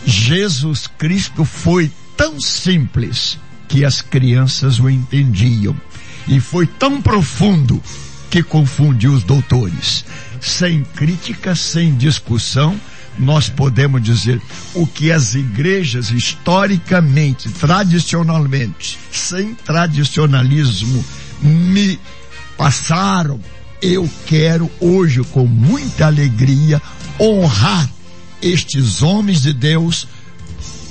Jesus 0.05 0.87
Cristo 0.87 1.43
foi 1.43 1.91
tão 2.15 2.39
simples 2.39 3.37
que 3.67 3.83
as 3.83 4.01
crianças 4.01 4.79
o 4.79 4.89
entendiam 4.89 5.75
e 6.25 6.39
foi 6.39 6.65
tão 6.65 7.01
profundo 7.01 7.83
que 8.29 8.41
confundiu 8.41 9.11
os 9.11 9.23
doutores. 9.23 10.05
Sem 10.39 10.85
crítica, 10.85 11.53
sem 11.53 11.93
discussão, 11.95 12.79
nós 13.17 13.49
podemos 13.49 14.01
dizer 14.01 14.41
o 14.73 14.85
que 14.85 15.11
as 15.11 15.35
igrejas 15.35 16.11
historicamente, 16.11 17.49
tradicionalmente, 17.49 18.97
sem 19.11 19.53
tradicionalismo, 19.53 21.03
me 21.41 21.99
passaram. 22.57 23.39
Eu 23.81 24.09
quero 24.25 24.69
hoje, 24.79 25.23
com 25.23 25.45
muita 25.45 26.07
alegria, 26.07 26.81
honrar 27.19 27.89
estes 28.41 29.01
homens 29.01 29.41
de 29.41 29.53
Deus. 29.53 30.07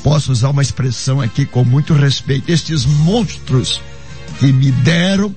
Posso 0.03 0.31
usar 0.31 0.51
uma 0.51 0.63
expressão 0.63 1.21
aqui 1.21 1.45
com 1.45 1.65
muito 1.65 1.93
respeito, 1.93 2.51
estes 2.51 2.85
monstros 2.85 3.81
que 4.39 4.53
me 4.53 4.71
deram 4.71 5.35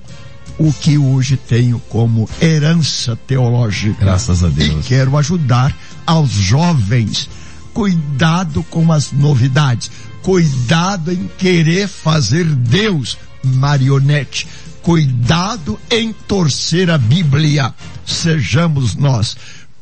o 0.60 0.72
que 0.74 0.98
hoje 0.98 1.38
tenho 1.38 1.78
como 1.88 2.28
herança 2.40 3.18
teológica. 3.26 4.04
Graças 4.04 4.44
a 4.44 4.48
Deus. 4.48 4.84
E 4.84 4.88
quero 4.88 5.16
ajudar 5.16 5.74
aos 6.06 6.30
jovens. 6.30 7.28
Cuidado 7.72 8.62
com 8.64 8.92
as 8.92 9.12
novidades. 9.12 9.90
Cuidado 10.22 11.12
em 11.12 11.30
querer 11.38 11.88
fazer 11.88 12.44
Deus 12.44 13.16
marionete. 13.42 14.46
Cuidado 14.82 15.78
em 15.90 16.12
torcer 16.12 16.90
a 16.90 16.98
Bíblia. 16.98 17.74
Sejamos 18.04 18.94
nós, 18.94 19.36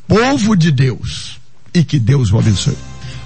povo 0.07 0.57
de 0.57 0.71
Deus. 0.71 1.39
E 1.73 1.85
que 1.85 1.99
Deus 1.99 2.33
o 2.33 2.39
abençoe. 2.39 2.77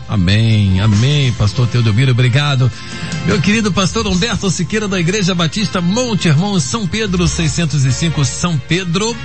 Amém, 0.09 0.78
amém, 0.80 1.32
pastor 1.32 1.66
Teodomiro, 1.66 2.11
obrigado. 2.11 2.70
Meu 3.24 3.40
querido 3.40 3.72
pastor 3.72 4.07
Humberto 4.07 4.51
Siqueira 4.51 4.86
da 4.86 5.01
Igreja 5.01 5.34
Batista 5.34 5.80
Monte 5.80 6.28
Irmão 6.28 6.61
São 6.61 6.86
Pedro 6.86 7.26
605 7.26 8.22
São 8.24 8.59
Pedro, 8.59 9.16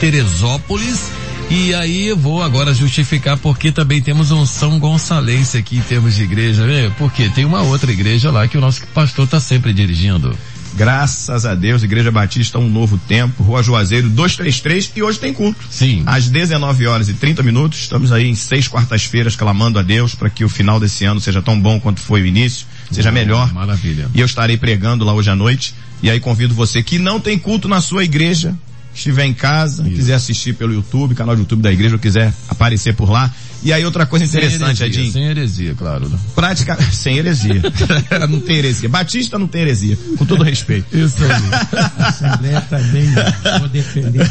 Teresópolis. 0.00 1.10
E 1.50 1.74
aí 1.74 2.06
eu 2.08 2.16
vou 2.16 2.42
agora 2.42 2.72
justificar 2.72 3.36
porque 3.36 3.70
também 3.70 4.00
temos 4.00 4.30
um 4.30 4.46
São 4.46 4.78
Gonçalense 4.78 5.56
aqui 5.58 5.76
em 5.76 5.82
termos 5.82 6.14
de 6.14 6.22
igreja, 6.22 6.66
né? 6.66 6.90
Porque 6.98 7.28
tem 7.28 7.44
uma 7.44 7.62
outra 7.62 7.92
igreja 7.92 8.30
lá 8.30 8.48
que 8.48 8.56
o 8.56 8.60
nosso 8.60 8.86
pastor 8.88 9.26
está 9.26 9.38
sempre 9.38 9.72
dirigindo. 9.72 10.36
Graças 10.76 11.46
a 11.46 11.54
Deus, 11.54 11.84
Igreja 11.84 12.10
Batista 12.10 12.58
Um 12.58 12.68
Novo 12.68 12.98
Tempo, 12.98 13.44
Rua 13.44 13.62
Juazeiro 13.62 14.08
233 14.08 14.92
e 14.96 15.02
hoje 15.04 15.20
tem 15.20 15.32
culto. 15.32 15.64
Sim. 15.70 16.02
Às 16.04 16.28
19 16.28 16.86
horas 16.88 17.08
e 17.08 17.14
30 17.14 17.44
minutos, 17.44 17.78
estamos 17.80 18.10
aí 18.10 18.28
em 18.28 18.34
seis 18.34 18.66
quartas-feiras 18.66 19.36
clamando 19.36 19.78
a 19.78 19.82
Deus 19.82 20.16
para 20.16 20.28
que 20.28 20.44
o 20.44 20.48
final 20.48 20.80
desse 20.80 21.04
ano 21.04 21.20
seja 21.20 21.40
tão 21.40 21.60
bom 21.60 21.78
quanto 21.78 22.00
foi 22.00 22.22
o 22.22 22.26
início, 22.26 22.66
seja 22.90 23.12
melhor. 23.12 23.52
Maravilha. 23.52 24.08
E 24.12 24.18
eu 24.18 24.26
estarei 24.26 24.56
pregando 24.56 25.04
lá 25.04 25.12
hoje 25.12 25.30
à 25.30 25.36
noite. 25.36 25.74
E 26.02 26.10
aí 26.10 26.18
convido 26.18 26.54
você 26.54 26.82
que 26.82 26.98
não 26.98 27.20
tem 27.20 27.38
culto 27.38 27.68
na 27.68 27.80
sua 27.80 28.02
igreja, 28.02 28.54
estiver 28.94 29.26
em 29.26 29.34
casa, 29.34 29.82
Isso. 29.82 29.96
quiser 29.96 30.14
assistir 30.14 30.54
pelo 30.54 30.72
YouTube, 30.72 31.14
canal 31.14 31.34
do 31.34 31.42
YouTube 31.42 31.62
da 31.62 31.72
igreja, 31.72 31.96
ou 31.96 31.98
quiser 31.98 32.32
aparecer 32.48 32.94
por 32.94 33.10
lá. 33.10 33.30
E 33.62 33.72
aí 33.72 33.82
outra 33.84 34.04
coisa 34.04 34.26
interessante, 34.26 34.76
sem 34.76 34.86
heresia, 34.86 34.86
Edinho. 34.86 35.12
Sem 35.12 35.24
heresia, 35.24 35.74
claro. 35.74 36.12
Prática, 36.34 36.78
sem 36.92 37.16
heresia. 37.16 37.62
não 38.28 38.40
tem 38.40 38.56
heresia. 38.56 38.88
Batista 38.88 39.38
não 39.38 39.46
tem 39.46 39.62
heresia, 39.62 39.98
com 40.18 40.26
todo 40.26 40.44
respeito. 40.44 40.86
Isso 40.96 41.24
aí. 41.24 41.80
A 41.98 42.08
Assembleia 42.08 42.60
também 42.62 43.06
vou 43.58 43.68
defender. 43.68 44.30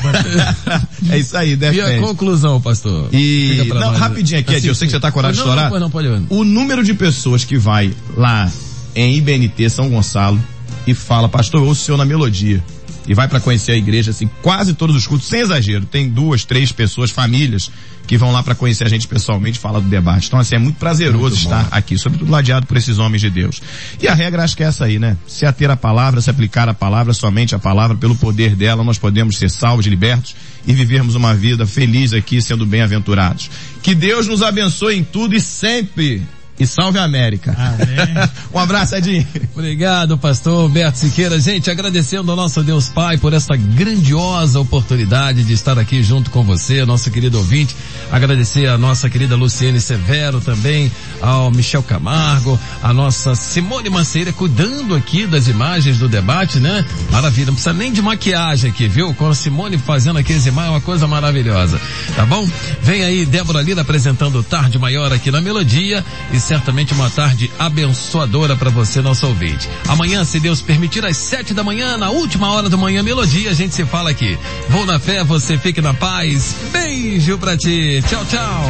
é 1.10 1.18
isso 1.18 1.36
aí, 1.36 1.56
defende. 1.56 1.80
E 1.80 1.98
a 1.98 2.00
conclusão, 2.00 2.62
pastor? 2.62 3.10
E, 3.12 3.66
não, 3.70 3.80
nós. 3.80 3.98
rapidinho 3.98 4.40
aqui, 4.40 4.54
Edinho, 4.54 4.72
eu 4.72 4.76
sei 4.76 4.88
que 4.88 4.92
você 4.92 5.00
tá 5.00 5.12
com 5.12 5.20
hora 5.20 5.32
de 5.32 5.38
estourar. 5.40 5.72
Não, 5.72 5.80
não, 5.80 5.90
pode, 5.90 6.08
o 6.30 6.44
número 6.44 6.84
de 6.84 6.94
pessoas 6.94 7.44
que 7.44 7.58
vai 7.58 7.92
lá 8.16 8.52
em 8.96 9.18
IBNT 9.18 9.70
São 9.70 9.90
Gonçalo 9.90 10.40
e 10.86 10.94
fala, 10.94 11.28
pastor, 11.28 11.62
eu 11.62 11.68
ouço 11.68 11.82
o 11.82 11.86
senhor 11.86 11.98
na 11.98 12.06
melodia 12.06 12.64
e 13.08 13.14
vai 13.14 13.28
para 13.28 13.40
conhecer 13.40 13.74
a 13.74 13.78
igreja, 13.78 14.12
assim, 14.12 14.30
quase 14.42 14.74
todos 14.74 14.96
os 14.96 15.06
cultos, 15.06 15.28
sem 15.28 15.42
exagero. 15.42 15.86
Tem 15.86 16.10
duas, 16.10 16.46
três 16.46 16.72
pessoas, 16.72 17.12
famílias, 17.12 17.70
que 18.08 18.18
vão 18.18 18.32
lá 18.32 18.44
para 18.44 18.56
conhecer 18.56 18.86
a 18.86 18.90
gente 18.90 19.08
pessoalmente, 19.08 19.60
fala 19.60 19.80
do 19.80 19.88
debate. 19.88 20.28
Então, 20.28 20.40
assim, 20.40 20.56
é 20.56 20.60
muito 20.60 20.78
prazeroso 20.78 21.20
muito 21.20 21.36
estar 21.36 21.68
aqui, 21.72 21.98
sobretudo 21.98 22.32
ladeado 22.32 22.66
por 22.66 22.78
esses 22.78 23.00
homens 23.00 23.22
de 23.22 23.30
Deus. 23.30 23.62
E 24.02 24.08
a 24.08 24.14
regra 24.14 24.44
acho 24.44 24.56
que 24.56 24.64
é 24.64 24.68
essa 24.68 24.86
aí, 24.86 25.00
né? 25.00 25.18
Se 25.28 25.46
ater 25.46 25.70
a 25.70 25.78
palavra, 25.78 26.22
se 26.22 26.30
aplicar 26.30 26.68
a 26.68 26.74
palavra, 26.74 27.14
somente 27.14 27.56
a 27.56 27.60
palavra, 27.60 27.96
pelo 27.96 28.16
poder 28.16 28.56
dela, 28.56 28.84
nós 28.84 28.98
podemos 28.98 29.38
ser 29.38 29.50
salvos, 29.50 29.86
libertos 29.86 30.36
e 30.66 30.74
vivermos 30.74 31.16
uma 31.16 31.34
vida 31.34 31.66
feliz 31.66 32.14
aqui, 32.14 32.42
sendo 32.42 32.66
bem-aventurados. 32.66 33.50
Que 33.82 33.94
Deus 33.94 34.28
nos 34.28 34.42
abençoe 34.42 34.98
em 34.98 35.04
tudo 35.04 35.36
e 35.36 35.42
sempre 35.42 36.22
e 36.64 36.68
salve 36.68 36.98
a 36.98 37.04
América. 37.04 37.56
Amém. 37.58 38.30
um 38.54 38.60
abraço, 38.60 38.96
Edinho. 38.96 39.28
Obrigado, 39.54 40.18
pastor 40.18 40.66
Humberto 40.66 40.98
Siqueira. 40.98 41.40
Gente, 41.40 41.70
agradecendo 41.70 42.32
ao 42.32 42.38
nosso 42.38 42.64
Deus 42.64 42.90
Pai 42.90 43.18
por 43.18 43.34
esta 43.34 43.56
grandiosa 43.56 44.60
oportunidade 44.60 45.44
de 45.44 45.54
estar 45.54 45.78
aqui 45.78 46.02
junto 46.02 46.32
com 46.32 46.44
você, 46.44 46.86
nosso 46.86 47.12
querido 47.12 47.38
ouvinte. 47.38 47.76
Agradecer 48.12 48.68
a 48.68 48.78
nossa 48.78 49.10
querida 49.10 49.36
Luciene 49.36 49.80
Severo 49.80 50.40
também, 50.40 50.92
ao 51.22 51.52
Michel 51.52 51.84
Camargo, 51.84 52.60
a 52.82 52.94
nossa 52.94 53.36
Simone 53.36 53.90
Manceira 53.90 54.32
cuidando 54.32 54.96
aqui 54.96 55.28
das 55.28 55.48
imagens 55.48 55.98
do 55.98 56.08
debate, 56.08 56.60
né? 56.60 56.86
Maravilha, 57.12 57.48
não 57.48 57.54
precisa 57.54 57.74
nem 57.74 57.92
de 57.92 58.02
maquiagem 58.02 58.72
aqui, 58.72 58.88
viu? 58.88 59.14
Com 59.14 59.28
a 59.28 59.36
Simone 59.36 59.78
fazendo 59.78 60.20
aqui 60.20 60.34
as 60.34 60.46
imagens, 60.46 60.70
é 60.70 60.76
uma 60.76 60.82
coisa 60.82 61.08
maravilhosa. 61.08 61.80
Tá 62.16 62.26
bom? 62.26 62.48
Vem 62.82 63.04
aí 63.04 63.26
Débora 63.26 63.62
Lira 63.62 63.82
apresentando 63.82 64.42
Tarde 64.44 64.80
Maior 64.80 65.12
aqui 65.12 65.32
na 65.32 65.42
Melodia 65.42 66.04
e 66.32 66.40
certamente 66.54 66.94
uma 66.94 67.10
tarde 67.10 67.52
abençoadora 67.58 68.56
para 68.56 68.70
você, 68.70 69.02
nosso 69.02 69.26
ouvinte. 69.26 69.68
Amanhã, 69.88 70.24
se 70.24 70.40
Deus 70.40 70.62
permitir, 70.62 71.04
às 71.04 71.18
sete 71.18 71.52
da 71.52 71.64
manhã, 71.64 71.98
na 71.98 72.12
última 72.12 72.52
hora 72.52 72.70
da 72.70 72.78
manhã, 72.78 73.02
melodia, 73.02 73.50
a 73.50 73.54
gente 73.56 73.74
se 73.74 73.84
fala 73.86 74.12
aqui. 74.12 74.38
Vou 74.70 74.86
na 74.86 75.00
fé, 75.00 75.24
você 75.24 75.58
fique 75.58 75.82
na 75.82 75.96
paz. 75.96 76.56
Beijo 76.72 77.40
pra 77.40 77.58
ti. 77.58 78.04
Tchau, 78.08 78.24
tchau. 78.26 78.70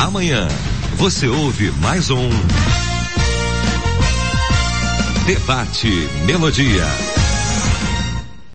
Amanhã, 0.00 0.46
você 0.98 1.28
ouve 1.28 1.72
mais 1.80 2.10
um 2.10 2.28
Debate 5.24 6.06
Melodia. 6.26 7.13